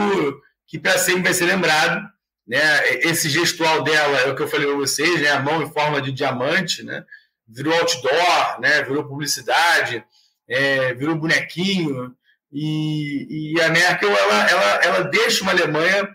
que 0.66 0.78
para 0.78 0.98
sempre 0.98 1.24
vai 1.24 1.34
ser 1.34 1.46
lembrado. 1.46 2.02
Né? 2.46 2.88
Esse 3.00 3.28
gestual 3.28 3.82
dela 3.82 4.18
é 4.20 4.30
o 4.30 4.34
que 4.34 4.42
eu 4.42 4.48
falei 4.48 4.66
para 4.66 4.76
vocês, 4.76 5.20
né? 5.20 5.30
a 5.30 5.40
mão 5.40 5.62
em 5.62 5.72
forma 5.72 6.00
de 6.00 6.12
diamante, 6.12 6.82
né? 6.82 7.04
virou 7.46 7.74
outdoor, 7.74 8.60
né? 8.60 8.82
virou 8.82 9.06
publicidade, 9.06 10.04
é, 10.48 10.94
virou 10.94 11.16
bonequinho. 11.16 12.14
E, 12.52 13.54
e, 13.54 13.60
a 13.60 13.68
Merkel 13.68 14.08
ela, 14.08 14.50
ela, 14.50 14.74
ela 14.82 15.00
deixa 15.02 15.42
uma 15.42 15.52
Alemanha 15.52 16.08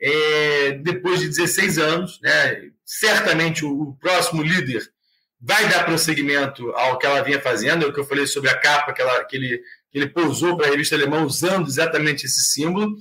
é, 0.00 0.72
depois 0.72 1.20
de 1.20 1.28
16 1.28 1.78
anos. 1.78 2.20
Né? 2.20 2.70
Certamente 2.84 3.64
o, 3.64 3.82
o, 3.82 3.96
próximo 3.96 4.42
líder 4.42 4.82
vai 5.40 5.68
dar 5.68 5.84
prosseguimento 5.84 6.70
ao 6.72 6.98
que 6.98 7.06
ela 7.06 7.22
vinha 7.22 7.40
fazendo, 7.40 7.84
é 7.84 7.88
o 7.88 7.92
que 7.92 8.00
eu 8.00 8.04
falei 8.04 8.26
sobre 8.26 8.50
a 8.50 8.58
capa 8.58 8.92
que, 8.92 9.00
ela, 9.00 9.24
que, 9.24 9.36
ele, 9.36 9.62
ele 9.92 10.08
pousou 10.08 10.56
para 10.56 10.66
a 10.66 10.70
revista 10.70 10.94
alemã 10.94 11.24
usando 11.24 11.66
exatamente 11.66 12.26
esse 12.26 12.42
símbolo. 12.42 12.96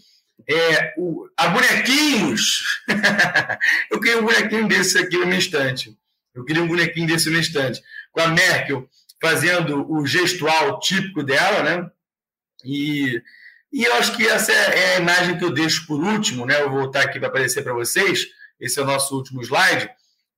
É, 0.50 0.94
o, 0.98 1.28
a 1.36 1.48
bonequinhos! 1.48 2.82
eu 3.92 4.00
queria 4.00 4.20
um 4.20 4.26
bonequinho 4.26 4.68
desse 4.68 4.98
aqui 4.98 5.18
no 5.18 5.34
instante. 5.34 5.98
Eu 6.34 6.46
queria 6.46 6.64
um 6.64 6.68
bonequinho 6.68 7.08
desse 7.08 7.30
no 7.30 7.38
instante. 7.38 7.82
Com 8.12 8.22
a 8.22 8.28
Merkel 8.28 8.88
fazendo 9.22 9.92
o 9.92 10.06
gestual 10.06 10.80
típico 10.80 11.24
dela, 11.24 11.64
né? 11.64 11.90
E, 12.64 13.22
e 13.74 13.84
eu 13.84 13.94
acho 13.96 14.16
que 14.16 14.28
essa 14.28 14.52
é, 14.52 14.80
é 14.80 14.96
a 14.96 15.00
imagem 15.00 15.38
que 15.38 15.44
eu 15.44 15.52
deixo 15.52 15.86
por 15.88 16.04
último, 16.04 16.46
né? 16.46 16.62
Eu 16.62 16.70
vou 16.70 16.82
voltar 16.82 17.02
aqui 17.02 17.20
para 17.20 17.28
aparecer 17.28 17.64
para 17.64 17.74
vocês. 17.74 18.28
Esse 18.60 18.80
é 18.80 18.84
o 18.84 18.86
nosso 18.86 19.16
último 19.16 19.42
slide, 19.42 19.90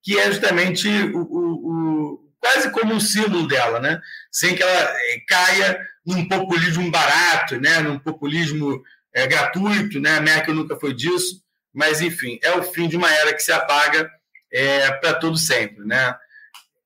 que 0.03 0.17
é 0.17 0.31
justamente 0.31 0.87
o, 0.89 1.21
o, 1.21 1.71
o, 1.71 2.31
quase 2.39 2.71
como 2.71 2.93
um 2.93 2.99
símbolo 2.99 3.47
dela, 3.47 3.79
né? 3.79 4.01
Sem 4.31 4.55
que 4.55 4.63
ela 4.63 4.71
é, 4.71 5.19
caia 5.27 5.79
num 6.05 6.27
populismo 6.27 6.89
barato, 6.91 7.59
né? 7.59 7.79
Num 7.79 7.99
populismo 7.99 8.81
é, 9.13 9.27
gratuito, 9.27 9.99
né? 9.99 10.17
A 10.17 10.21
Merkel 10.21 10.55
nunca 10.55 10.75
foi 10.75 10.93
disso, 10.93 11.41
mas 11.73 12.01
enfim, 12.01 12.39
é 12.41 12.51
o 12.51 12.63
fim 12.63 12.87
de 12.87 12.97
uma 12.97 13.11
era 13.11 13.33
que 13.33 13.41
se 13.41 13.51
apaga 13.51 14.09
é, 14.51 14.91
para 14.91 15.13
todo 15.15 15.37
sempre, 15.37 15.85
né? 15.85 16.15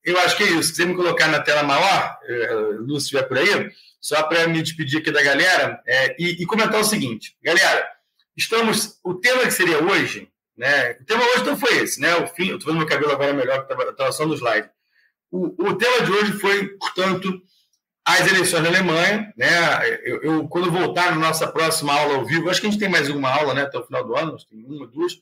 Eu 0.03 0.19
acho 0.19 0.35
que 0.35 0.43
é 0.43 0.51
isso. 0.51 0.75
Se 0.75 0.85
me 0.85 0.95
colocar 0.95 1.27
na 1.27 1.39
tela 1.39 1.63
maior, 1.63 2.17
Lúcio 2.79 3.05
estiver 3.05 3.23
por 3.23 3.37
aí, 3.37 3.71
só 4.03 4.21
para 4.23 4.47
me 4.47 4.61
despedir 4.61 4.99
aqui 4.99 5.11
da 5.11 5.23
galera 5.23 5.81
é, 5.87 6.13
e, 6.19 6.43
e, 6.43 6.45
comentar 6.45 6.79
o 6.79 6.83
seguinte, 6.83 7.37
galera, 7.41 7.87
estamos. 8.35 8.99
O 9.01 9.13
tema 9.13 9.43
que 9.43 9.51
seria 9.51 9.81
hoje, 9.81 10.27
né? 10.57 10.97
O 10.99 11.05
tema 11.05 11.23
hoje 11.23 11.41
então 11.41 11.57
foi 11.57 11.77
esse, 11.77 12.01
né? 12.01 12.13
O 12.17 12.27
fim. 12.27 12.49
Eu 12.49 12.57
estou 12.57 12.73
vendo 12.73 12.79
meu 12.79 12.87
cabelo 12.87 13.13
agora 13.13 13.33
melhor 13.33 13.65
que 13.65 13.73
estava 13.73 14.11
só 14.11 14.25
no 14.25 14.35
slide. 14.35 14.69
O, 15.33 15.69
o 15.69 15.75
tema 15.75 16.05
de 16.05 16.11
hoje 16.11 16.33
foi, 16.33 16.67
portanto, 16.77 17.41
as 18.05 18.27
eleições 18.27 18.61
da 18.61 18.69
Alemanha, 18.69 19.33
né? 19.35 19.49
Eu, 20.03 20.21
eu, 20.21 20.47
quando 20.47 20.71
voltar 20.71 21.09
na 21.09 21.17
nossa 21.17 21.47
próxima 21.47 21.91
aula 21.91 22.17
ao 22.17 22.25
vivo, 22.25 22.51
acho 22.51 22.61
que 22.61 22.67
a 22.67 22.69
gente 22.69 22.79
tem 22.79 22.87
mais 22.87 23.09
uma 23.09 23.31
aula, 23.31 23.55
né? 23.55 23.63
Até 23.63 23.79
o 23.79 23.83
final 23.83 24.05
do 24.05 24.15
ano, 24.15 24.37
tem 24.47 24.63
uma, 24.63 24.85
duas, 24.85 25.13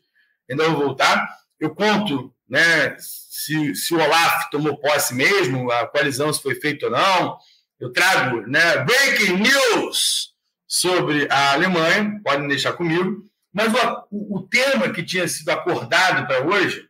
ainda 0.49 0.67
vou 0.67 0.87
voltar. 0.87 1.29
Eu 1.57 1.73
conto, 1.73 2.35
né? 2.49 2.97
Se, 2.99 3.73
se 3.73 3.95
o 3.95 4.01
Olaf 4.01 4.49
tomou 4.51 4.77
posse 4.77 5.15
mesmo, 5.15 5.71
a 5.71 5.87
coalizão 5.87 6.33
se 6.33 6.41
foi 6.41 6.55
feita 6.55 6.87
ou 6.87 6.91
não. 6.91 7.37
Eu 7.79 7.93
trago, 7.93 8.41
né? 8.47 8.83
Breaking 8.83 9.37
news 9.37 10.33
sobre 10.67 11.25
a 11.31 11.53
Alemanha, 11.53 12.19
podem 12.21 12.49
deixar 12.49 12.73
comigo. 12.73 13.25
Mas 13.53 13.71
o, 14.11 14.39
o 14.39 14.41
tema 14.41 14.89
que 14.89 15.03
tinha 15.03 15.25
sido 15.25 15.47
acordado 15.51 16.27
para 16.27 16.45
hoje, 16.45 16.85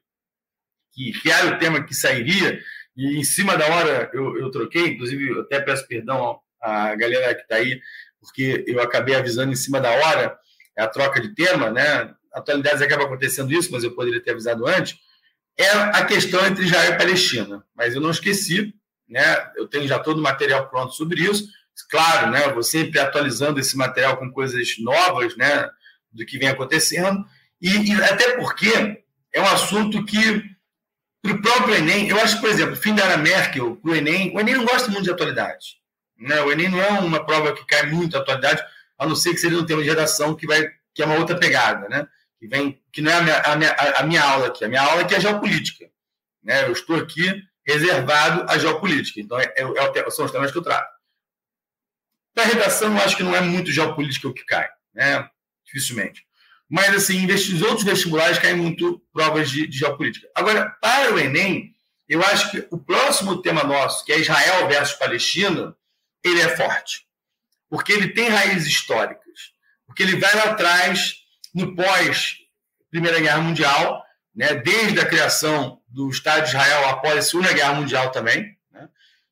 que, 0.92 1.12
que 1.22 1.30
era 1.30 1.56
o 1.56 1.60
tema 1.60 1.84
que 1.84 1.94
sairia, 1.94 2.60
e 2.96 3.20
em 3.20 3.24
cima 3.24 3.58
da 3.58 3.66
hora 3.68 4.10
eu, 4.14 4.38
eu 4.38 4.52
troquei, 4.52 4.90
inclusive 4.90 5.30
eu 5.30 5.42
até 5.42 5.60
peço 5.60 5.88
perdão 5.88 6.40
à 6.62 6.96
galera 6.96 7.34
que 7.34 7.42
está 7.42 7.56
aí, 7.56 7.80
porque 8.20 8.64
eu 8.68 8.82
acabei 8.82 9.16
avisando 9.16 9.52
em 9.52 9.56
cima 9.56 9.80
da 9.80 9.90
hora 9.90 10.38
a 10.78 10.88
troca 10.88 11.20
de 11.20 11.34
tema, 11.34 11.70
né? 11.70 12.14
Atualidades 12.34 12.82
acaba 12.82 13.04
acontecendo 13.04 13.52
isso, 13.52 13.72
mas 13.72 13.84
eu 13.84 13.94
poderia 13.94 14.22
ter 14.22 14.32
avisado 14.32 14.66
antes. 14.66 14.98
É 15.58 15.70
a 15.70 16.06
questão 16.06 16.46
entre 16.46 16.64
Israel 16.64 16.94
e 16.94 16.98
Palestina. 16.98 17.64
Mas 17.76 17.94
eu 17.94 18.02
não 18.02 18.12
esqueci, 18.12 18.74
né? 19.08 19.52
Eu 19.56 19.68
tenho 19.68 19.88
já 19.88 20.00
todo 20.00 20.20
o 20.20 20.24
material 20.24 20.70
pronto 20.70 20.94
sobre 20.94 21.22
isso. 21.22 21.48
Claro, 21.90 22.32
né? 22.32 22.48
Vou 22.50 22.64
sempre 22.64 23.00
atualizando 23.00 23.60
esse 23.60 23.76
material 23.76 24.18
com 24.18 24.32
coisas 24.32 24.76
novas, 24.80 25.36
né? 25.36 25.70
Do 26.12 26.26
que 26.26 26.38
vem 26.38 26.48
acontecendo. 26.48 27.26
E, 27.62 27.92
e 27.92 27.94
até 28.04 28.38
porque 28.38 29.04
é 29.34 29.42
um 29.42 29.48
assunto 29.48 30.04
que 30.06 30.44
para 31.22 31.34
o 31.34 31.42
próprio 31.42 31.76
Enem, 31.76 32.10
eu 32.10 32.20
acho, 32.20 32.40
por 32.40 32.50
exemplo, 32.50 32.76
fim 32.76 32.96
da 32.96 33.04
era 33.04 33.18
Merkel, 33.18 33.80
o 33.84 33.96
Enem, 33.96 34.36
o 34.36 34.40
Enem 34.40 34.56
não 34.56 34.66
gosta 34.66 34.90
muito 34.90 35.04
de 35.04 35.12
atualidade. 35.12 35.80
Né? 36.18 36.42
O 36.42 36.52
Enem 36.52 36.70
não 36.70 36.82
é 36.82 36.90
uma 36.90 37.24
prova 37.24 37.54
que 37.54 37.66
cai 37.66 37.88
muito 37.88 38.18
atualidade, 38.18 38.64
a 38.98 39.06
não 39.06 39.16
ser 39.16 39.32
que 39.32 39.38
seja 39.38 39.58
um 39.58 39.66
tema 39.66 39.84
de 39.84 39.90
redação 39.90 40.36
que, 40.36 40.48
vai, 40.48 40.68
que 40.94 41.02
é 41.02 41.06
uma 41.06 41.16
outra 41.16 41.38
pegada, 41.38 41.88
né? 41.90 42.08
que, 42.40 42.48
vem, 42.48 42.82
que 42.92 43.02
não 43.02 43.12
é 43.12 43.16
a 43.16 43.22
minha, 43.22 43.38
a, 43.40 43.56
minha, 43.56 43.72
a 43.72 44.04
minha 44.04 44.24
aula 44.24 44.48
aqui. 44.48 44.66
A 44.66 44.68
minha 44.68 44.82
aula 44.82 45.02
aqui 45.02 45.14
é 45.14 45.20
geopolítica. 45.20 45.90
Né? 46.44 46.66
Eu 46.66 46.72
estou 46.72 46.96
aqui 46.96 47.44
reservado 47.66 48.46
à 48.50 48.58
geopolítica. 48.58 49.20
Então, 49.20 49.40
é, 49.40 49.54
é, 49.56 49.64
é, 49.64 50.10
são 50.10 50.26
os 50.26 50.32
temas 50.32 50.52
que 50.52 50.58
eu 50.58 50.64
trato. 50.64 50.92
Para 52.34 52.46
redação, 52.46 52.96
eu 52.96 53.04
acho 53.04 53.16
que 53.16 53.24
não 53.24 53.36
é 53.36 53.42
muito 53.42 53.72
geopolítica 53.72 54.28
o 54.28 54.34
que 54.34 54.44
cai. 54.44 54.68
Né? 54.94 55.30
Dificilmente. 55.66 56.26
Mas, 56.72 56.96
assim, 56.96 57.26
os 57.26 57.62
outros 57.62 57.84
vestibulares 57.84 58.40
caem 58.40 58.56
muito 58.56 59.04
provas 59.12 59.50
de, 59.50 59.68
de 59.68 59.78
geopolítica. 59.78 60.30
Agora, 60.34 60.70
para 60.82 61.14
o 61.14 61.20
Enem, 61.20 61.76
eu 62.08 62.24
acho 62.24 62.50
que 62.50 62.66
o 62.72 62.78
próximo 62.78 63.42
tema 63.42 63.62
nosso, 63.62 64.06
que 64.06 64.14
é 64.14 64.18
Israel 64.18 64.70
versus 64.70 64.96
Palestina, 64.96 65.76
ele 66.24 66.40
é 66.40 66.56
forte. 66.56 67.06
Porque 67.70 67.92
ele 67.92 68.14
tem 68.14 68.30
raízes 68.30 68.68
históricas. 68.68 69.52
Porque 69.86 70.02
ele 70.02 70.16
vai 70.16 70.34
lá 70.34 70.44
atrás, 70.46 71.16
no 71.54 71.76
pós 71.76 72.38
Primeira 72.90 73.20
Guerra 73.20 73.42
Mundial, 73.42 74.06
né, 74.34 74.56
desde 74.56 74.98
a 75.02 75.06
criação 75.06 75.82
do 75.90 76.10
Estado 76.10 76.44
de 76.44 76.50
Israel 76.52 76.88
após 76.88 77.18
a 77.18 77.22
Segunda 77.22 77.52
Guerra 77.52 77.74
Mundial 77.74 78.12
também, 78.12 78.58
né, 78.72 78.88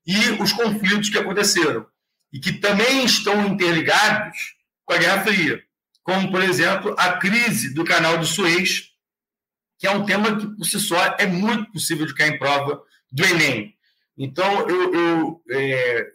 e 0.05 0.31
os 0.41 0.51
conflitos 0.51 1.09
que 1.09 1.17
aconteceram. 1.17 1.87
E 2.33 2.39
que 2.39 2.51
também 2.51 3.05
estão 3.05 3.47
interligados 3.47 4.37
com 4.83 4.93
a 4.93 4.97
Guerra 4.97 5.23
Fria 5.23 5.68
como, 6.03 6.31
por 6.31 6.41
exemplo, 6.41 6.95
a 6.97 7.13
crise 7.13 7.73
do 7.73 7.83
canal 7.83 8.17
de 8.17 8.27
Suez, 8.27 8.89
que 9.77 9.87
é 9.87 9.91
um 9.91 10.05
tema 10.05 10.37
que, 10.37 10.47
por 10.55 10.65
si 10.65 10.79
só, 10.79 11.15
é 11.19 11.25
muito 11.25 11.71
possível 11.71 12.05
de 12.05 12.13
cair 12.13 12.33
em 12.33 12.39
prova 12.39 12.81
do 13.11 13.25
Enem. 13.25 13.73
Então, 14.17 14.67
eu, 14.67 14.93
eu 14.93 15.41
é, 15.51 16.11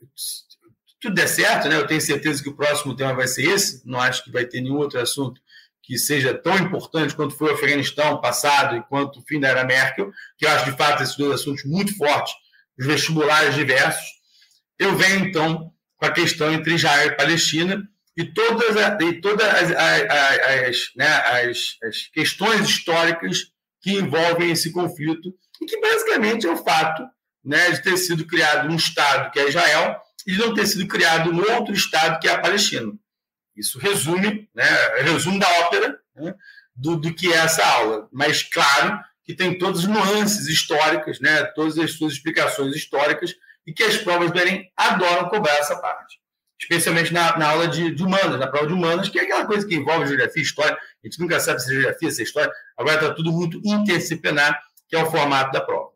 tudo 1.01 1.15
der 1.15 1.29
certo, 1.29 1.69
né? 1.69 1.77
eu 1.77 1.87
tenho 1.87 2.01
certeza 2.01 2.43
que 2.43 2.49
o 2.49 2.57
próximo 2.57 2.97
tema 2.97 3.15
vai 3.15 3.29
ser 3.29 3.49
esse, 3.51 3.83
não 3.87 4.01
acho 4.01 4.25
que 4.25 4.31
vai 4.31 4.45
ter 4.45 4.61
nenhum 4.61 4.77
outro 4.77 5.01
assunto 5.01 5.41
que 5.83 5.99
seja 5.99 6.33
tão 6.33 6.57
importante 6.57 7.15
quanto 7.15 7.37
foi 7.37 7.51
o 7.51 7.55
Afeganistão 7.55 8.19
passado 8.21 8.77
e 8.77 8.83
quanto 8.85 9.21
o 9.21 9.23
fim 9.23 9.39
da 9.39 9.49
era 9.49 9.65
Merkel, 9.65 10.11
que 10.39 10.47
eu 10.47 10.51
acho, 10.51 10.65
de 10.65 10.77
fato, 10.77 11.03
esses 11.03 11.15
dois 11.15 11.41
assuntos 11.41 11.63
muito 11.65 11.95
fortes, 11.97 12.33
os 12.79 12.87
vestibulares 12.87 13.55
diversos. 13.55 14.03
Eu 14.79 14.97
venho, 14.97 15.27
então, 15.27 15.71
com 15.97 16.07
a 16.07 16.11
questão 16.11 16.51
entre 16.51 16.75
Israel 16.75 17.09
e 17.09 17.17
Palestina, 17.17 17.87
e 18.17 18.25
todas, 18.25 18.77
e 19.01 19.21
todas 19.21 19.47
as, 19.47 19.71
as, 19.73 20.69
as, 20.69 20.77
né, 20.97 21.07
as, 21.09 21.77
as 21.83 22.07
questões 22.13 22.69
históricas 22.69 23.39
que 23.83 23.93
envolvem 23.93 24.51
esse 24.51 24.73
conflito, 24.73 25.35
e 25.61 25.67
que 25.67 25.81
basicamente 25.81 26.47
é 26.47 26.51
o 26.51 26.57
fato 26.57 27.03
né, 27.45 27.71
de 27.73 27.83
ter 27.83 27.97
sido 27.97 28.27
criado 28.27 28.71
um 28.71 28.77
Estado 28.77 29.31
que 29.31 29.39
é 29.39 29.49
Israel 29.49 30.01
e 30.27 30.33
de 30.33 30.39
não 30.39 30.55
ter 30.55 30.67
sido 30.67 30.87
criado 30.87 31.31
um 31.31 31.53
outro 31.53 31.75
Estado 31.75 32.21
que 32.21 32.29
é 32.29 32.33
a 32.33 32.41
Palestina. 32.41 32.93
Isso 33.57 33.79
resume, 33.79 34.49
né, 34.55 34.65
resumo 35.03 35.39
da 35.39 35.49
ópera 35.61 35.99
né, 36.17 36.35
do, 36.75 36.97
do 36.97 37.13
que 37.13 37.33
é 37.33 37.37
essa 37.37 37.65
aula. 37.65 38.09
Mas, 38.13 38.43
claro, 38.43 38.99
que 39.25 39.35
tem 39.35 39.59
todas 39.59 39.81
as 39.81 39.87
nuances 39.87 40.47
históricas, 40.47 41.21
né, 41.21 41.45
todas 41.55 41.79
as 41.79 41.93
suas 41.93 42.15
explicações 42.15 42.75
históricas, 42.75 43.35
e 43.67 43.73
que 43.73 43.83
as 43.83 43.97
provas 43.97 44.31
do 44.31 44.39
Enem 44.39 44.71
adoram 44.77 45.29
cobrar 45.29 45.55
essa 45.57 45.77
parte 45.81 46.24
especialmente 46.65 47.13
na, 47.13 47.37
na 47.37 47.51
aula 47.51 47.69
de, 47.69 47.91
de, 47.91 48.03
humanas, 48.03 48.41
na 48.41 48.47
prova 48.47 48.67
de 48.67 48.73
humanas, 48.73 49.09
que 49.09 49.19
é 49.19 49.23
aquela 49.23 49.47
coisa 49.47 49.67
que 49.67 49.75
envolve 49.75 50.07
geografia 50.07 50.43
e 50.43 50.45
história. 50.45 50.75
A 50.75 51.07
gente 51.07 51.21
nunca 51.21 51.39
sabe 51.39 51.61
se 51.63 51.71
é 51.71 51.75
geografia, 51.75 52.11
se 52.11 52.21
é 52.23 52.25
história. 52.25 52.53
Agora 52.77 52.97
está 52.97 53.15
tudo 53.15 53.31
muito 53.31 53.61
interdisciplinar, 53.63 54.59
que 54.89 54.97
é 54.97 55.03
o 55.03 55.11
formato 55.11 55.53
da 55.53 55.61
prova. 55.61 55.91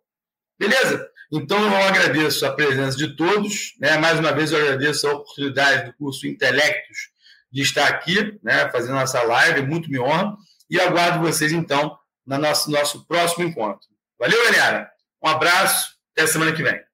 Beleza? 0.59 1.09
Então 1.33 1.59
eu 1.63 1.77
agradeço 1.77 2.45
a 2.45 2.53
presença 2.53 2.97
de 2.97 3.17
todos. 3.17 3.75
Né? 3.81 3.97
Mais 3.97 4.19
uma 4.19 4.33
vez 4.33 4.53
eu 4.53 4.61
agradeço 4.61 5.09
a 5.09 5.15
oportunidade 5.15 5.87
do 5.87 5.95
curso 5.95 6.27
Intelectos 6.27 7.11
de 7.51 7.63
estar 7.63 7.89
aqui, 7.89 8.39
né, 8.43 8.69
fazendo 8.71 8.99
essa 8.99 9.23
live, 9.23 9.63
muito 9.63 9.91
me 9.91 9.99
honra. 9.99 10.37
E 10.69 10.79
aguardo 10.79 11.27
vocês, 11.27 11.51
então, 11.51 11.99
no 12.27 12.37
nosso, 12.37 12.71
nosso 12.71 13.07
próximo 13.07 13.45
encontro. 13.45 13.89
Valeu, 14.19 14.45
galera! 14.45 14.91
Um 15.23 15.29
abraço, 15.29 15.95
até 16.15 16.27
semana 16.27 16.53
que 16.53 16.63
vem. 16.63 16.88